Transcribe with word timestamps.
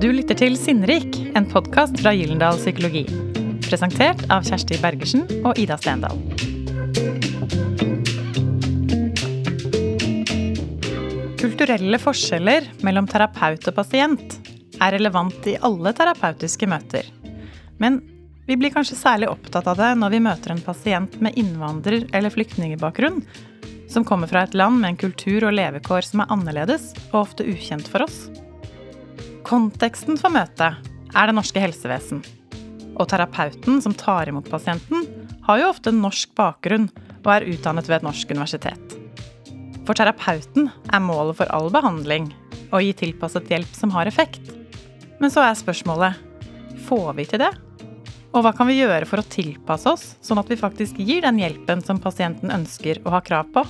Du 0.00 0.06
lytter 0.08 0.32
til 0.32 0.54
Sinnrik, 0.56 1.12
en 1.36 1.44
podkast 1.44 1.98
fra 2.00 2.14
Gyllendal 2.16 2.56
Psykologi. 2.56 3.02
Presentert 3.66 4.22
av 4.32 4.46
Kjersti 4.48 4.78
Bergersen 4.80 5.26
og 5.44 5.60
Ida 5.60 5.76
Stendal. 5.76 6.16
Kulturelle 11.36 12.00
forskjeller 12.00 12.70
mellom 12.80 13.12
terapeut 13.12 13.68
og 13.68 13.76
pasient 13.76 14.40
er 14.80 14.96
relevant 14.96 15.52
i 15.52 15.58
alle 15.68 15.92
terapeutiske 15.92 16.72
møter. 16.72 17.04
Men 17.76 18.00
vi 18.48 18.56
blir 18.56 18.72
kanskje 18.72 18.96
særlig 19.04 19.28
opptatt 19.28 19.68
av 19.68 19.76
det 19.84 19.94
når 20.00 20.16
vi 20.16 20.26
møter 20.30 20.56
en 20.56 20.64
pasient 20.64 21.20
med 21.20 21.36
innvandrer- 21.36 22.08
eller 22.16 22.32
flyktningbakgrunn, 22.32 23.20
som 23.92 24.08
kommer 24.08 24.32
fra 24.32 24.48
et 24.48 24.56
land 24.56 24.80
med 24.80 24.94
en 24.94 25.02
kultur 25.10 25.44
og 25.44 25.58
levekår 25.60 26.08
som 26.08 26.24
er 26.24 26.32
annerledes 26.32 26.94
og 27.10 27.26
ofte 27.26 27.44
ukjent 27.44 27.92
for 27.92 28.08
oss. 28.08 28.30
Konteksten 29.50 30.14
for 30.14 30.30
møtet 30.30 30.76
er 31.10 31.26
det 31.26 31.34
norske 31.34 31.58
helsevesen. 31.58 32.20
Og 32.94 33.08
terapeuten 33.10 33.80
som 33.82 33.96
tar 33.98 34.30
imot 34.30 34.46
pasienten, 34.46 35.08
har 35.42 35.58
jo 35.58 35.70
ofte 35.72 35.90
norsk 35.90 36.30
bakgrunn 36.38 36.86
og 37.24 37.30
er 37.34 37.48
utdannet 37.50 37.88
ved 37.90 37.96
et 37.96 38.06
norsk 38.06 38.30
universitet. 38.30 38.94
For 39.88 39.98
terapeuten 39.98 40.68
er 40.70 41.02
målet 41.02 41.40
for 41.40 41.50
all 41.50 41.66
behandling 41.74 42.28
å 42.70 42.78
gi 42.78 42.92
tilpasset 43.00 43.50
hjelp 43.50 43.74
som 43.74 43.90
har 43.96 44.06
effekt. 44.06 44.52
Men 45.18 45.34
så 45.34 45.42
er 45.42 45.58
spørsmålet 45.58 46.22
får 46.86 47.10
vi 47.18 47.26
til 47.32 47.42
det? 47.42 47.50
Og 48.30 48.46
hva 48.46 48.54
kan 48.54 48.70
vi 48.70 48.78
gjøre 48.78 49.08
for 49.10 49.18
å 49.18 49.26
tilpasse 49.34 49.90
oss, 49.90 50.12
sånn 50.22 50.38
at 50.38 50.46
vi 50.46 50.62
faktisk 50.62 51.02
gir 51.02 51.26
den 51.26 51.42
hjelpen 51.42 51.82
som 51.82 51.98
pasienten 51.98 52.54
ønsker 52.54 53.02
og 53.02 53.16
har 53.18 53.26
krav 53.26 53.50
på? 53.50 53.66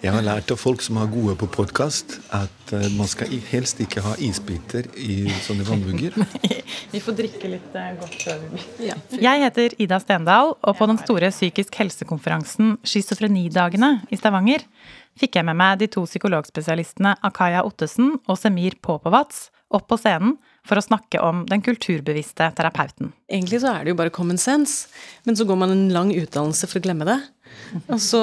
Jeg 0.00 0.14
har 0.14 0.22
lært 0.24 0.48
av 0.48 0.56
folk 0.56 0.80
som 0.80 0.96
er 0.96 1.10
gode 1.12 1.34
på 1.36 1.44
podkast, 1.52 2.14
at 2.32 2.70
eh, 2.72 2.86
man 2.96 3.08
skal 3.10 3.34
helst 3.50 3.82
ikke 3.84 4.00
ha 4.00 4.14
isbiter 4.24 4.86
i 4.96 5.26
sånne 5.44 5.66
vannvugger. 5.68 6.14
vi 6.94 7.02
får 7.04 7.18
drikke 7.18 7.50
litt 7.52 7.76
eh, 7.76 7.90
godt 8.00 8.16
før 8.24 8.38
vi 8.40 8.48
begynner. 8.54 9.02
Jeg 9.20 9.42
heter 9.44 9.76
Ida 9.84 9.98
Stendal, 10.00 10.54
og 10.56 10.78
på 10.78 10.88
den 10.88 11.02
store 11.02 11.28
psykisk 11.34 11.76
helsekonferansen 11.82 12.78
Schizofrenidagene 12.80 13.98
i 14.08 14.16
Stavanger 14.16 14.64
fikk 15.20 15.36
jeg 15.36 15.50
med 15.50 15.60
meg 15.60 15.82
de 15.82 15.90
to 15.92 16.06
psykologspesialistene 16.08 17.18
Akaya 17.28 17.60
Ottesen 17.68 18.14
og 18.24 18.40
Semir 18.40 18.80
Popovats 18.80 19.50
opp 19.68 19.84
på 19.90 20.00
scenen 20.00 20.38
for 20.66 20.80
å 20.80 20.84
snakke 20.84 21.20
om 21.24 21.44
den 21.48 21.60
kulturbevisste 21.64 22.48
terapeuten. 22.56 23.12
Egentlig 23.30 23.60
så 23.62 23.74
er 23.74 23.84
det 23.84 23.92
jo 23.92 24.00
bare 24.00 24.12
common 24.14 24.40
sense, 24.40 24.88
men 25.28 25.36
så 25.36 25.44
går 25.48 25.60
man 25.60 25.72
en 25.72 25.86
lang 25.92 26.10
utdannelse 26.14 26.68
for 26.70 26.80
å 26.80 26.84
glemme 26.88 27.08
det. 27.08 27.20
Og 27.86 28.00
så 28.02 28.20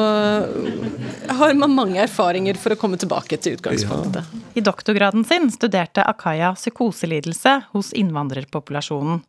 har 1.40 1.54
man 1.60 1.76
mange 1.76 2.02
erfaringer 2.04 2.60
for 2.60 2.76
å 2.76 2.80
komme 2.80 3.00
tilbake 3.00 3.40
til 3.42 3.58
utgangspunktet. 3.58 4.28
Ja. 4.28 4.44
I 4.58 4.64
doktorgraden 4.66 5.26
sin 5.28 5.50
studerte 5.54 6.06
Akaya 6.08 6.54
psykoselidelse 6.58 7.60
hos 7.74 7.94
innvandrerpopulasjonen. 7.98 9.22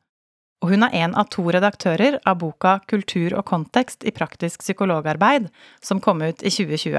Og 0.59 0.73
hun 0.73 0.83
er 0.89 0.97
en 1.05 1.15
av 1.15 1.29
to 1.31 1.45
redaktører 1.47 2.19
av 2.27 2.41
boka 2.41 2.79
Kultur 2.91 3.37
og 3.39 3.47
kontekst 3.47 4.03
i 4.03 4.15
praktisk 4.15 4.65
psykologarbeid, 4.65 5.47
som 5.85 6.03
kom 6.03 6.25
ut 6.25 6.43
i 6.43 6.51
2020. 6.51 6.99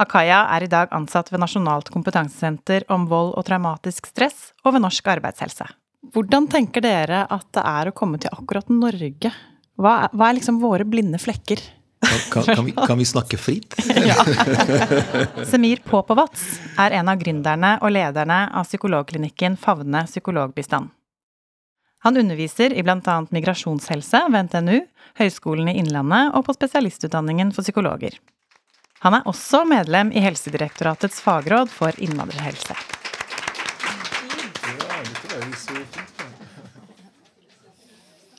Akaya 0.00 0.42
er 0.52 0.64
i 0.64 0.68
dag 0.68 0.92
ansatt 0.92 1.30
ved 1.32 1.40
Nasjonalt 1.40 1.88
kompetansesenter 1.92 2.84
om 2.92 3.06
vold 3.08 3.32
og 3.36 3.46
traumatisk 3.48 4.08
stress 4.10 4.50
og 4.64 4.74
ved 4.76 4.84
Norsk 4.84 5.08
arbeidshelse. 5.16 5.68
Hvordan 6.12 6.48
tenker 6.52 6.84
dere 6.84 7.24
at 7.32 7.46
det 7.56 7.64
er 7.64 7.88
å 7.88 7.94
komme 7.96 8.20
til 8.20 8.32
akkurat 8.32 8.68
Norge? 8.72 9.32
Hva 9.76 9.94
er, 10.04 10.12
hva 10.12 10.28
er 10.28 10.38
liksom 10.38 10.60
våre 10.62 10.86
blinde 10.88 11.20
flekker? 11.20 11.60
Kan, 12.30 12.44
kan, 12.44 12.64
vi, 12.64 12.72
kan, 12.72 12.98
vi, 12.98 13.04
snakke 13.04 13.38
fritt? 13.40 13.74
ja. 14.10 14.16
Semir 15.44 15.80
Popovats 15.84 16.44
er 16.78 16.98
en 16.98 17.10
av 17.10 17.18
gründerne 17.20 17.76
og 17.82 17.92
lederne 17.94 18.46
av 18.54 18.68
psykologklinikken 18.68 19.58
Favne 19.60 20.04
psykologbistand. 20.06 20.92
Han 22.06 22.16
underviser 22.20 22.74
i 22.76 22.84
bl.a. 22.86 23.16
migrasjonshelse 23.34 24.20
ved 24.30 24.48
NTNU, 24.48 24.80
Høgskolen 25.18 25.72
i 25.72 25.78
Innlandet 25.80 26.36
og 26.36 26.46
på 26.46 26.54
spesialistutdanningen 26.54 27.50
for 27.56 27.66
psykologer. 27.66 28.18
Han 29.04 29.16
er 29.18 29.26
også 29.28 29.64
medlem 29.68 30.12
i 30.14 30.22
Helsedirektoratets 30.24 31.18
fagråd 31.24 31.72
for 31.72 31.96
innvandrerhelse. 32.02 32.76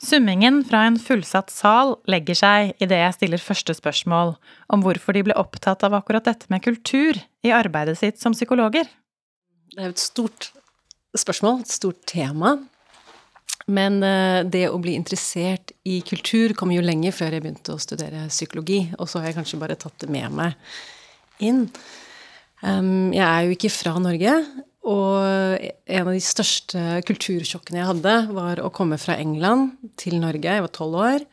Summingen 0.08 0.62
fra 0.64 0.86
en 0.88 0.96
fullsatt 1.02 1.50
sal 1.52 1.98
legger 2.08 2.38
seg 2.38 2.70
idet 2.84 3.00
jeg 3.02 3.16
stiller 3.18 3.42
første 3.44 3.74
spørsmål 3.76 4.38
om 4.72 4.84
hvorfor 4.86 5.18
de 5.18 5.26
ble 5.28 5.36
opptatt 5.36 5.84
av 5.84 5.98
akkurat 5.98 6.30
dette 6.30 6.48
med 6.54 6.64
kultur 6.64 7.20
i 7.44 7.52
arbeidet 7.52 7.98
sitt 8.00 8.22
som 8.22 8.36
psykologer. 8.38 8.88
Det 9.74 9.82
er 9.82 9.90
jo 9.90 9.96
et 9.98 10.04
stort 10.06 10.48
spørsmål, 11.18 11.60
et 11.66 11.76
stort 11.76 12.00
tema. 12.08 12.56
Men 13.68 14.00
eh, 14.06 14.46
det 14.48 14.70
å 14.72 14.80
bli 14.80 14.96
interessert 14.96 15.76
i 15.84 16.00
kultur 16.08 16.56
kom 16.56 16.72
jo 16.72 16.86
lenge 16.86 17.12
før 17.12 17.36
jeg 17.36 17.44
begynte 17.44 17.76
å 17.76 17.84
studere 17.84 18.30
psykologi. 18.32 18.86
Og 19.02 19.12
så 19.12 19.20
har 19.20 19.34
jeg 19.34 19.42
kanskje 19.42 19.60
bare 19.60 19.76
tatt 19.76 20.06
det 20.06 20.12
med 20.14 20.32
meg 20.40 20.56
inn. 21.44 21.66
Jeg 22.58 23.22
er 23.22 23.44
jo 23.46 23.54
ikke 23.54 23.70
fra 23.70 23.92
Norge, 24.02 24.32
og 24.88 25.60
en 25.60 26.08
av 26.08 26.14
de 26.16 26.24
største 26.24 26.82
kultursjokkene 27.08 27.82
jeg 27.82 27.90
hadde, 27.90 28.16
var 28.32 28.62
å 28.64 28.72
komme 28.74 29.00
fra 29.02 29.18
England 29.20 29.76
til 30.00 30.16
Norge, 30.22 30.48
jeg 30.48 30.64
var 30.64 30.72
tolv 30.76 31.02
år, 31.04 31.26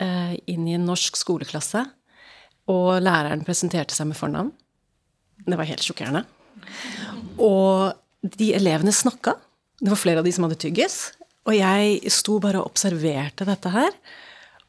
eh, 0.00 0.34
inn 0.48 0.68
i 0.68 0.76
en 0.78 0.86
norsk 0.88 1.18
skoleklasse. 1.20 1.84
Og 2.72 3.02
læreren 3.02 3.44
presenterte 3.44 3.94
seg 3.94 4.08
med 4.08 4.16
fornavn. 4.16 4.52
Det 5.44 5.58
var 5.58 5.68
helt 5.68 5.84
sjokkerende. 5.84 6.24
Og 7.42 7.92
de 8.22 8.52
elevene 8.54 8.94
snakka. 8.94 9.34
Det 9.82 9.90
var 9.90 9.98
flere 9.98 10.22
av 10.22 10.24
de 10.24 10.32
som 10.32 10.46
hadde 10.46 10.60
tyggis. 10.62 11.12
Og 11.44 11.56
jeg 11.58 12.12
sto 12.14 12.38
bare 12.40 12.62
og 12.62 12.70
observerte 12.70 13.44
dette 13.48 13.72
her. 13.74 13.90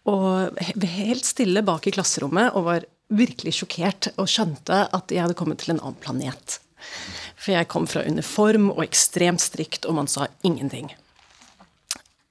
Og 0.09 0.58
helt 0.58 1.24
stille 1.24 1.64
bak 1.64 1.85
i 1.88 1.94
klasserommet 1.96 2.58
og 2.58 2.68
var 2.68 2.90
virkelig 3.14 3.59
sjokkert 3.59 4.09
og 4.18 4.28
skjønte 4.28 4.88
at 4.91 5.14
jeg 5.14 5.22
hadde 5.22 5.38
kommet 5.38 5.62
til 5.62 5.75
en 5.75 5.84
annen 5.84 6.02
planet. 6.02 6.58
For 7.44 7.52
jeg 7.52 7.68
kom 7.72 7.86
fra 7.90 8.06
uniform 8.08 8.70
og 8.72 8.84
ekstremt 8.86 9.44
strikt, 9.44 9.88
og 9.90 9.98
man 9.98 10.08
sa 10.08 10.30
ingenting. 10.48 10.88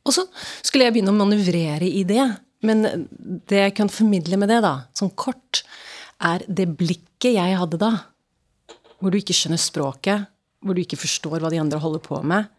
Og 0.02 0.14
så 0.16 0.24
skulle 0.64 0.86
jeg 0.86 0.96
begynne 0.96 1.12
å 1.12 1.18
manøvrere 1.18 1.86
i 1.86 2.02
det. 2.08 2.24
Men 2.66 2.86
det 3.50 3.58
jeg 3.58 3.74
kan 3.76 3.90
formidle 3.92 4.38
med 4.40 4.50
det, 4.52 4.62
da, 4.64 4.86
sånn 4.96 5.12
kort, 5.18 5.64
er 6.22 6.44
det 6.46 6.70
blikket 6.78 7.34
jeg 7.34 7.58
hadde 7.58 7.80
da. 7.82 7.92
Hvor 9.02 9.12
du 9.12 9.18
ikke 9.18 9.36
skjønner 9.36 9.60
språket, 9.60 10.28
hvor 10.62 10.78
du 10.78 10.82
ikke 10.84 11.00
forstår 11.00 11.42
hva 11.42 11.50
de 11.52 11.60
andre 11.60 11.80
holder 11.82 12.02
på 12.04 12.20
med. 12.26 12.50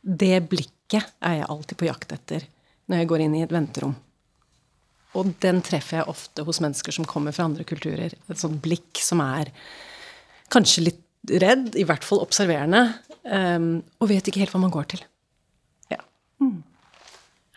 Det 0.00 0.38
blikket 0.48 1.12
er 1.20 1.40
jeg 1.40 1.50
alltid 1.52 1.78
på 1.78 1.90
jakt 1.90 2.14
etter 2.16 2.46
når 2.90 3.02
jeg 3.02 3.10
går 3.12 3.22
inn 3.22 3.34
i 3.38 3.44
et 3.44 3.52
venterom. 3.54 3.92
Og 5.18 5.30
den 5.42 5.60
treffer 5.66 6.00
jeg 6.00 6.10
ofte 6.10 6.42
hos 6.46 6.58
mennesker 6.62 6.94
som 6.94 7.06
kommer 7.08 7.34
fra 7.34 7.46
andre 7.46 7.66
kulturer. 7.68 8.14
Et 8.14 8.40
sånt 8.40 8.58
blikk 8.62 8.98
som 9.02 9.22
er 9.22 9.52
kanskje 10.50 10.88
litt 10.88 11.04
redd, 11.28 11.74
i 11.76 11.84
hvert 11.86 12.06
fall 12.06 12.22
observerende, 12.22 12.86
um, 13.28 13.70
og 14.00 14.10
vet 14.10 14.30
ikke 14.30 14.42
helt 14.42 14.54
hva 14.54 14.62
man 14.62 14.74
går 14.74 14.88
til. 14.94 15.04
Ja. 15.92 16.00
Mm. 16.42 16.60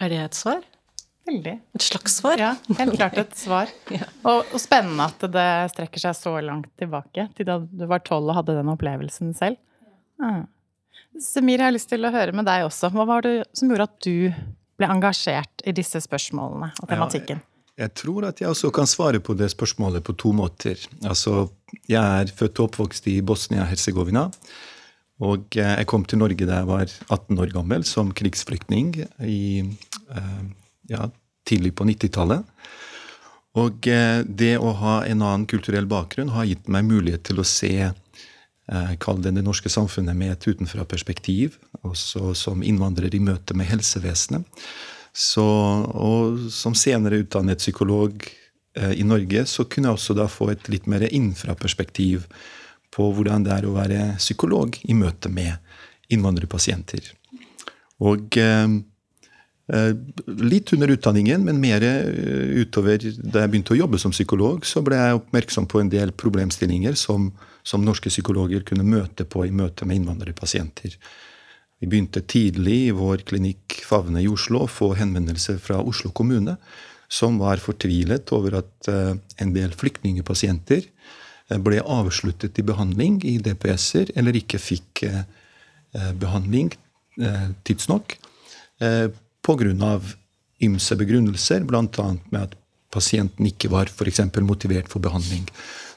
Er 0.04 0.12
det 0.12 0.22
et 0.24 0.40
svar? 0.40 0.64
Veldig. 1.24 1.54
Et 1.78 1.86
slags 1.86 2.18
svar? 2.20 2.40
Ja, 2.40 2.52
helt 2.80 2.98
klart 2.98 3.20
et 3.22 3.38
svar. 3.40 3.70
ja. 3.96 4.10
og, 4.28 4.44
og, 4.44 4.58
spennende 4.60 5.08
at 5.08 5.24
det 5.32 5.48
strekker 5.72 6.04
seg 6.04 6.18
så 6.20 6.34
langt 6.44 6.72
tilbake, 6.80 7.30
til 7.38 7.48
da 7.48 7.62
du 7.64 7.86
var 7.88 8.04
tolv 8.04 8.34
og 8.34 8.42
hadde 8.42 8.58
den 8.58 8.74
opplevelsen 8.74 9.32
selv. 9.38 9.62
Mm. 10.20 10.44
Semir, 11.22 11.62
jeg 11.62 11.68
har 11.70 11.76
lyst 11.76 11.92
til 11.92 12.04
å 12.04 12.12
høre 12.14 12.36
med 12.36 12.48
deg 12.50 12.66
også. 12.68 12.90
Hva 12.92 13.06
var 13.08 13.24
det 13.24 13.38
som 13.56 13.72
gjorde 13.72 13.88
at 13.88 13.98
du 14.04 14.44
ble 14.82 14.90
engasjert 14.90 15.64
i 15.64 15.74
disse 15.76 16.02
spørsmålene 16.04 16.74
og 16.82 16.90
tematikken? 16.90 17.40
Ja, 17.40 17.53
jeg 17.80 17.94
tror 17.98 18.28
at 18.28 18.42
jeg 18.42 18.52
også 18.52 18.70
kan 18.74 18.90
svare 18.90 19.22
på 19.24 19.34
det 19.38 19.50
spørsmålet 19.54 20.04
på 20.06 20.14
to 20.20 20.34
måter. 20.36 20.78
Altså, 21.02 21.48
jeg 21.90 22.02
er 22.02 22.30
født 22.30 22.62
og 22.62 22.70
oppvokst 22.70 23.08
i 23.10 23.18
Bosnia-Hercegovina. 23.26 24.28
Og 25.24 25.58
eh, 25.58 25.74
jeg 25.80 25.90
kom 25.90 26.06
til 26.06 26.22
Norge 26.22 26.46
da 26.46 26.62
jeg 26.62 26.70
var 26.70 26.86
18 27.10 27.42
år 27.42 27.54
gammel, 27.54 27.86
som 27.88 28.14
krigsflyktning 28.14 28.96
i, 29.26 29.64
eh, 29.64 30.44
ja, 30.92 31.10
tidlig 31.50 31.74
på 31.78 31.88
90-tallet. 31.90 32.46
Og 33.62 33.90
eh, 33.90 34.22
det 34.26 34.56
å 34.58 34.74
ha 34.78 34.96
en 35.06 35.22
annen 35.26 35.50
kulturell 35.50 35.90
bakgrunn 35.90 36.34
har 36.34 36.50
gitt 36.50 36.70
meg 36.70 36.90
mulighet 36.90 37.26
til 37.30 37.42
å 37.42 37.48
se 37.48 37.92
Kall 39.04 39.18
det 39.20 39.34
det 39.36 39.42
norske 39.44 39.68
samfunnet 39.68 40.16
med 40.16 40.32
et 40.32 40.46
utenfra-perspektiv, 40.48 41.58
også 41.84 42.30
som 42.32 42.62
innvandrer 42.64 43.12
i 43.12 43.20
møte 43.20 43.52
med 43.60 43.68
helsevesenet. 43.68 44.48
Så, 45.14 45.46
og 45.46 46.48
som 46.54 46.74
senere 46.78 47.22
utdannet 47.22 47.62
psykolog 47.62 48.26
eh, 48.78 48.94
i 48.98 49.06
Norge, 49.06 49.46
så 49.50 49.68
kunne 49.70 49.92
jeg 49.92 50.00
også 50.00 50.18
da 50.18 50.30
få 50.32 50.50
et 50.54 50.70
litt 50.74 50.90
mer 50.90 51.06
infraperspektiv 51.10 52.26
på 52.94 53.10
hvordan 53.14 53.46
det 53.46 53.54
er 53.56 53.68
å 53.68 53.76
være 53.76 54.02
psykolog 54.18 54.78
i 54.90 54.98
møte 54.98 55.30
med 55.34 55.54
innvandrerpasienter. 56.14 57.12
Og 58.04 58.42
eh, 58.42 58.82
Eh, 59.72 59.96
litt 60.28 60.74
under 60.74 60.92
utdanningen, 60.92 61.44
men 61.44 61.62
mer 61.64 61.84
eh, 61.88 62.60
utover 62.60 63.00
da 63.00 63.46
jeg 63.46 63.52
begynte 63.54 63.72
å 63.72 63.78
jobbe 63.80 64.00
som 64.02 64.12
psykolog, 64.12 64.66
så 64.68 64.84
ble 64.84 64.98
jeg 65.00 65.20
oppmerksom 65.22 65.70
på 65.72 65.80
en 65.80 65.92
del 65.92 66.12
problemstillinger 66.20 66.98
som, 67.00 67.30
som 67.64 67.86
norske 67.86 68.12
psykologer 68.12 68.66
kunne 68.68 68.84
møte 68.84 69.24
på 69.24 69.46
i 69.48 69.54
møte 69.56 69.88
med 69.88 70.02
innvandrerpasienter. 70.02 70.98
Vi 71.84 71.90
begynte 71.92 72.22
tidlig 72.24 72.78
i 72.88 72.92
vår 72.96 73.26
klinikk 73.28 73.82
Favne 73.84 74.22
i 74.24 74.30
Oslo 74.32 74.62
å 74.64 74.72
få 74.72 74.94
henvendelser 74.96 75.58
fra 75.60 75.82
Oslo 75.84 76.14
kommune, 76.16 76.54
som 77.12 77.36
var 77.42 77.60
fortvilet 77.60 78.32
over 78.32 78.56
at 78.62 78.88
uh, 78.88 79.12
en 79.44 79.52
del 79.52 79.74
flyktningpasienter 79.76 80.88
ble 81.60 81.82
avsluttet 81.84 82.56
i 82.58 82.64
behandling 82.64 83.18
i 83.28 83.34
DPS-er, 83.44 84.14
eller 84.16 84.40
ikke 84.40 84.62
fikk 84.64 85.04
uh, 85.12 85.26
behandling 86.16 86.72
tidsnok 87.68 88.16
pga. 88.80 89.92
ymse 90.64 90.96
begrunnelser, 90.98 91.68
bl.a. 91.68 92.08
med 92.32 92.40
at 92.40 92.56
pasienten 92.96 93.52
ikke 93.52 93.70
var 93.76 93.92
f.eks. 93.92 94.24
motivert 94.40 94.88
for 94.88 95.04
behandling. 95.04 95.44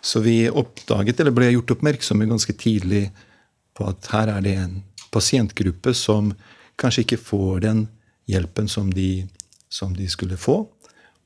Så 0.02 0.20
vi 0.26 0.50
oppdaget, 0.50 1.22
eller 1.22 1.32
ble 1.38 1.54
gjort 1.54 1.78
oppmerksomme 1.78 2.26
ganske 2.26 2.58
tidlig 2.58 3.06
på 3.78 3.86
at 3.86 4.10
her 4.12 4.34
er 4.34 4.44
det 4.44 4.58
en 4.60 4.76
pasientgruppe 5.14 5.94
som 5.94 6.32
kanskje 6.80 7.06
ikke 7.06 7.20
får 7.20 7.60
den 7.64 7.84
hjelpen 8.30 8.68
som 8.68 8.90
de, 8.92 9.26
som 9.68 9.94
de 9.96 10.08
skulle 10.10 10.38
få. 10.40 10.64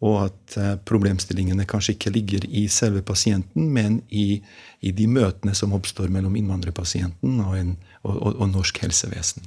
Og 0.00 0.16
at 0.24 0.56
eh, 0.56 0.76
problemstillingene 0.88 1.66
kanskje 1.68 1.94
ikke 1.96 2.12
ligger 2.14 2.46
i 2.48 2.64
selve 2.72 3.02
pasienten, 3.04 3.68
men 3.68 4.00
i, 4.08 4.40
i 4.80 4.92
de 4.96 5.06
møtene 5.10 5.52
som 5.56 5.74
oppstår 5.76 6.08
mellom 6.12 6.38
innvandrerpasienten 6.40 7.40
og, 7.44 7.56
en, 7.58 7.74
og, 8.02 8.14
og, 8.14 8.38
og 8.40 8.52
norsk 8.54 8.80
helsevesen. 8.80 9.44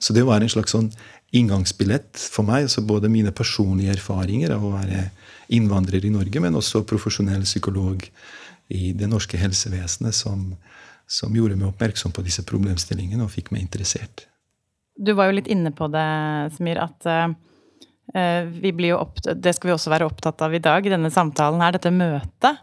Så 0.00 0.16
det 0.16 0.24
var 0.28 0.40
en 0.40 0.52
slags 0.52 0.72
sånn 0.72 0.88
inngangsbillett 1.36 2.18
for 2.18 2.48
meg. 2.48 2.66
altså 2.66 2.82
Både 2.84 3.12
mine 3.12 3.32
personlige 3.32 3.94
erfaringer 3.98 4.56
av 4.56 4.64
å 4.64 4.74
være 4.74 5.10
innvandrer 5.52 6.04
i 6.04 6.12
Norge, 6.14 6.42
men 6.42 6.56
også 6.58 6.84
profesjonell 6.88 7.44
psykolog 7.46 8.06
i 8.70 8.92
det 8.96 9.08
norske 9.10 9.38
helsevesenet, 9.38 10.14
som, 10.14 10.54
som 11.10 11.34
gjorde 11.34 11.58
meg 11.58 11.72
oppmerksom 11.72 12.14
på 12.14 12.24
disse 12.26 12.44
problemstillingene 12.46 13.24
og 13.26 13.32
fikk 13.34 13.50
meg 13.54 13.64
interessert. 13.64 14.26
Du 14.94 15.12
var 15.18 15.30
jo 15.30 15.38
litt 15.38 15.50
inne 15.50 15.72
på 15.74 15.88
det, 15.90 16.06
Smir, 16.54 16.78
at 16.82 17.08
uh, 17.08 17.32
vi 18.50 18.72
blir 18.76 18.94
jo 18.94 19.00
opp, 19.00 19.18
det 19.24 19.54
skal 19.56 19.70
vi 19.70 19.74
også 19.74 19.92
være 19.92 20.06
opptatt 20.06 20.42
av 20.46 20.54
i 20.54 20.62
dag, 20.62 20.86
denne 20.92 21.10
samtalen 21.10 21.62
her, 21.64 21.74
dette 21.74 21.92
møtet. 21.94 22.62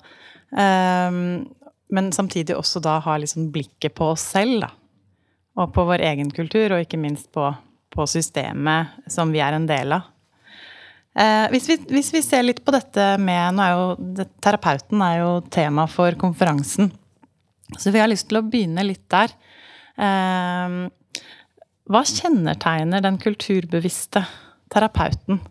Um, 0.52 1.48
men 1.92 2.12
samtidig 2.16 2.56
også 2.56 2.80
da 2.84 2.98
ha 3.04 3.16
liksom 3.20 3.50
blikket 3.56 3.96
på 3.98 4.12
oss 4.14 4.30
selv, 4.36 4.62
da. 4.64 4.74
Og 5.58 5.72
på 5.74 5.88
vår 5.90 6.04
egen 6.06 6.30
kultur, 6.32 6.76
og 6.76 6.84
ikke 6.84 7.00
minst 7.02 7.32
på 7.34 7.50
på 7.98 8.08
systemet 8.08 9.12
som 9.12 9.32
vi 9.34 9.42
er 9.44 9.58
en 9.58 9.68
del 9.68 9.96
av. 9.98 10.08
Eh, 11.18 11.48
hvis, 11.54 11.68
vi, 11.70 11.78
hvis, 11.90 12.12
vi, 12.14 12.22
ser 12.22 12.46
litt 12.46 12.62
på 12.66 12.74
dette 12.76 13.16
med 13.18 13.58
nå 13.58 13.64
er 13.64 13.74
jo, 13.74 13.86
det, 14.20 14.28
Terapeuten 14.44 15.02
er 15.02 15.22
jo 15.24 15.32
tema 15.54 15.88
for 15.90 16.18
konferansen. 16.20 16.92
Så 17.76 17.92
vi 17.92 18.00
har 18.00 18.08
lyst 18.08 18.30
til 18.30 18.40
å 18.40 18.46
begynne 18.48 18.86
litt 18.88 19.04
der. 19.12 19.34
Eh, 20.00 20.80
hva 21.88 22.04
kjennetegner 22.04 23.04
den 23.04 23.20
kulturbevisste 23.22 24.24
terapeuten? 24.74 25.42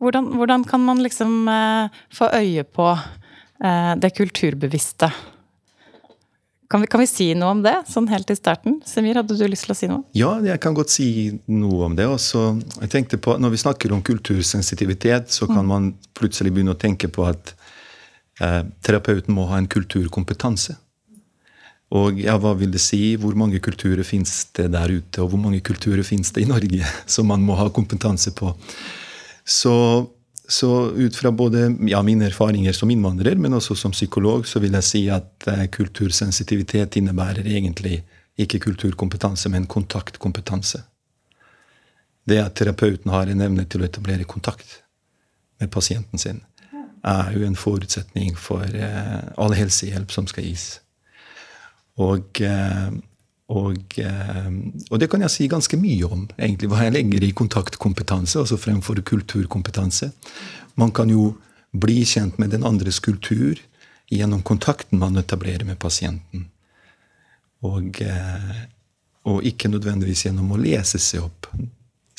Hvordan, 0.00 0.30
hvordan 0.38 0.64
kan 0.64 0.80
man 0.80 1.02
liksom 1.04 1.48
eh, 1.48 2.00
få 2.14 2.30
øye 2.34 2.64
på 2.64 2.88
eh, 2.94 3.92
det 4.00 4.14
kulturbevisste? 4.16 5.10
Kan 6.70 6.80
vi, 6.80 6.86
kan 6.86 7.02
vi, 7.02 7.06
si 7.10 7.26
noe 7.34 7.50
om 7.52 7.62
det, 7.64 7.74
sånn 7.90 8.06
helt 8.08 8.30
i 8.30 8.36
starten? 8.38 8.78
Semir, 8.86 9.18
hadde 9.18 9.34
du 9.34 9.42
lyst 9.50 9.66
til 9.66 9.74
å 9.74 9.76
si 9.76 9.88
noe? 9.90 10.04
Ja, 10.14 10.36
jeg 10.46 10.62
kan 10.62 10.74
godt 10.74 10.92
si 10.94 11.08
noe 11.50 11.88
om 11.88 11.96
det. 11.98 12.06
Også, 12.06 12.44
jeg 12.78 12.92
tenkte 12.92 13.18
på, 13.18 13.34
Når 13.42 13.54
vi 13.54 13.62
snakker 13.64 13.92
om 13.92 14.02
kultursensitivitet, 14.06 15.34
så 15.34 15.50
kan 15.50 15.64
mm. 15.66 15.72
man 15.74 15.88
plutselig 16.14 16.54
begynne 16.54 16.76
å 16.76 16.78
tenke 16.78 17.10
på 17.10 17.26
at 17.26 17.52
eh, 18.40 18.62
terapeuten 18.86 19.34
må 19.34 19.48
ha 19.50 19.58
en 19.58 19.68
kulturkompetanse. 19.70 20.78
Og 21.90 22.20
ja, 22.22 22.36
hva 22.38 22.54
vil 22.54 22.70
det 22.70 22.82
si? 22.84 23.16
Hvor 23.18 23.34
mange 23.38 23.58
kulturer 23.62 24.06
fins 24.06 24.44
det 24.54 24.68
der 24.76 24.92
ute? 24.92 25.24
Og 25.24 25.32
hvor 25.32 25.42
mange 25.42 25.58
kulturer 25.66 26.06
fins 26.06 26.30
det 26.36 26.44
i 26.44 26.50
Norge 26.50 26.86
som 27.14 27.26
man 27.30 27.42
må 27.42 27.58
ha 27.58 27.68
kompetanse 27.74 28.34
på? 28.36 28.54
Så 29.44 29.74
så 30.50 30.90
ut 30.90 31.16
fra 31.16 31.30
både 31.30 31.76
ja, 31.86 32.02
mine 32.02 32.26
erfaringer 32.26 32.72
som 32.72 32.90
innvandrer, 32.90 33.36
men 33.38 33.54
også 33.54 33.76
som 33.78 33.92
psykolog, 33.94 34.48
så 34.50 34.58
vil 34.58 34.74
jeg 34.74 34.86
si 34.86 35.02
at 35.12 35.46
eh, 35.46 35.68
kultursensitivitet 35.70 36.98
innebærer 36.98 37.46
egentlig 37.46 38.00
ikke 38.40 38.58
kulturkompetanse, 38.64 39.48
men 39.48 39.68
kontaktkompetanse. 39.70 40.82
Det 42.26 42.40
at 42.42 42.56
terapeuten 42.58 43.14
har 43.14 43.30
en 43.30 43.46
evne 43.46 43.66
til 43.70 43.84
å 43.84 43.86
etablere 43.86 44.26
kontakt 44.26 44.80
med 45.62 45.70
pasienten 45.70 46.18
sin, 46.18 46.42
er 47.06 47.30
jo 47.36 47.46
en 47.46 47.56
forutsetning 47.56 48.34
for 48.34 48.66
eh, 48.66 49.20
all 49.38 49.54
helsehjelp 49.54 50.10
som 50.10 50.26
skal 50.26 50.50
gis. 50.50 50.80
Og 52.00 52.42
eh, 52.46 52.90
og, 53.50 53.98
eh, 53.98 54.50
og, 54.90 54.98
det 55.02 55.08
kan 55.10 55.24
jeg 55.24 55.34
si 55.34 55.48
ganske 55.50 55.74
mye 55.80 56.06
om, 56.06 56.26
egentlig, 56.38 56.68
hva 56.70 56.84
jeg 56.84 56.94
legger 56.94 57.24
i 57.26 57.32
kontaktkompetanse, 57.34 58.38
altså 58.38 58.58
fremfor 58.60 59.00
kulturkompetanse. 59.02 60.12
Man 60.78 60.92
kan 60.94 61.10
jo 61.10 61.32
bli 61.74 62.04
kjent 62.06 62.38
med 62.38 62.54
den 62.54 62.66
andres 62.66 63.00
kultur 63.02 63.58
gjennom 64.10 64.42
kontakten 64.46 65.02
man 65.02 65.18
etablerer 65.18 65.66
med 65.66 65.80
pasienten. 65.82 66.46
Og, 67.66 68.00
eh, 68.02 68.62
og 69.26 69.42
ikke 69.46 69.68
nødvendigvis 69.68 70.24
gjennom 70.28 70.54
å 70.54 70.60
lese 70.60 71.02
seg 71.02 71.26
opp 71.26 71.50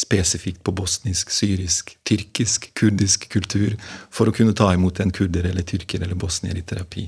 spesifikt 0.02 0.64
på 0.66 0.74
bosnisk, 0.76 1.32
syrisk, 1.32 1.96
tyrkisk, 2.08 2.72
kurdisk 2.76 3.30
kultur 3.32 3.78
for 4.12 4.28
å 4.28 4.36
kunne 4.36 4.56
ta 4.58 4.72
imot 4.74 5.00
en 5.00 5.14
kurder 5.16 5.48
eller 5.48 5.64
tyrker 5.64 6.04
eller 6.04 6.20
bosnier 6.20 6.58
i 6.58 6.66
terapi. 6.66 7.08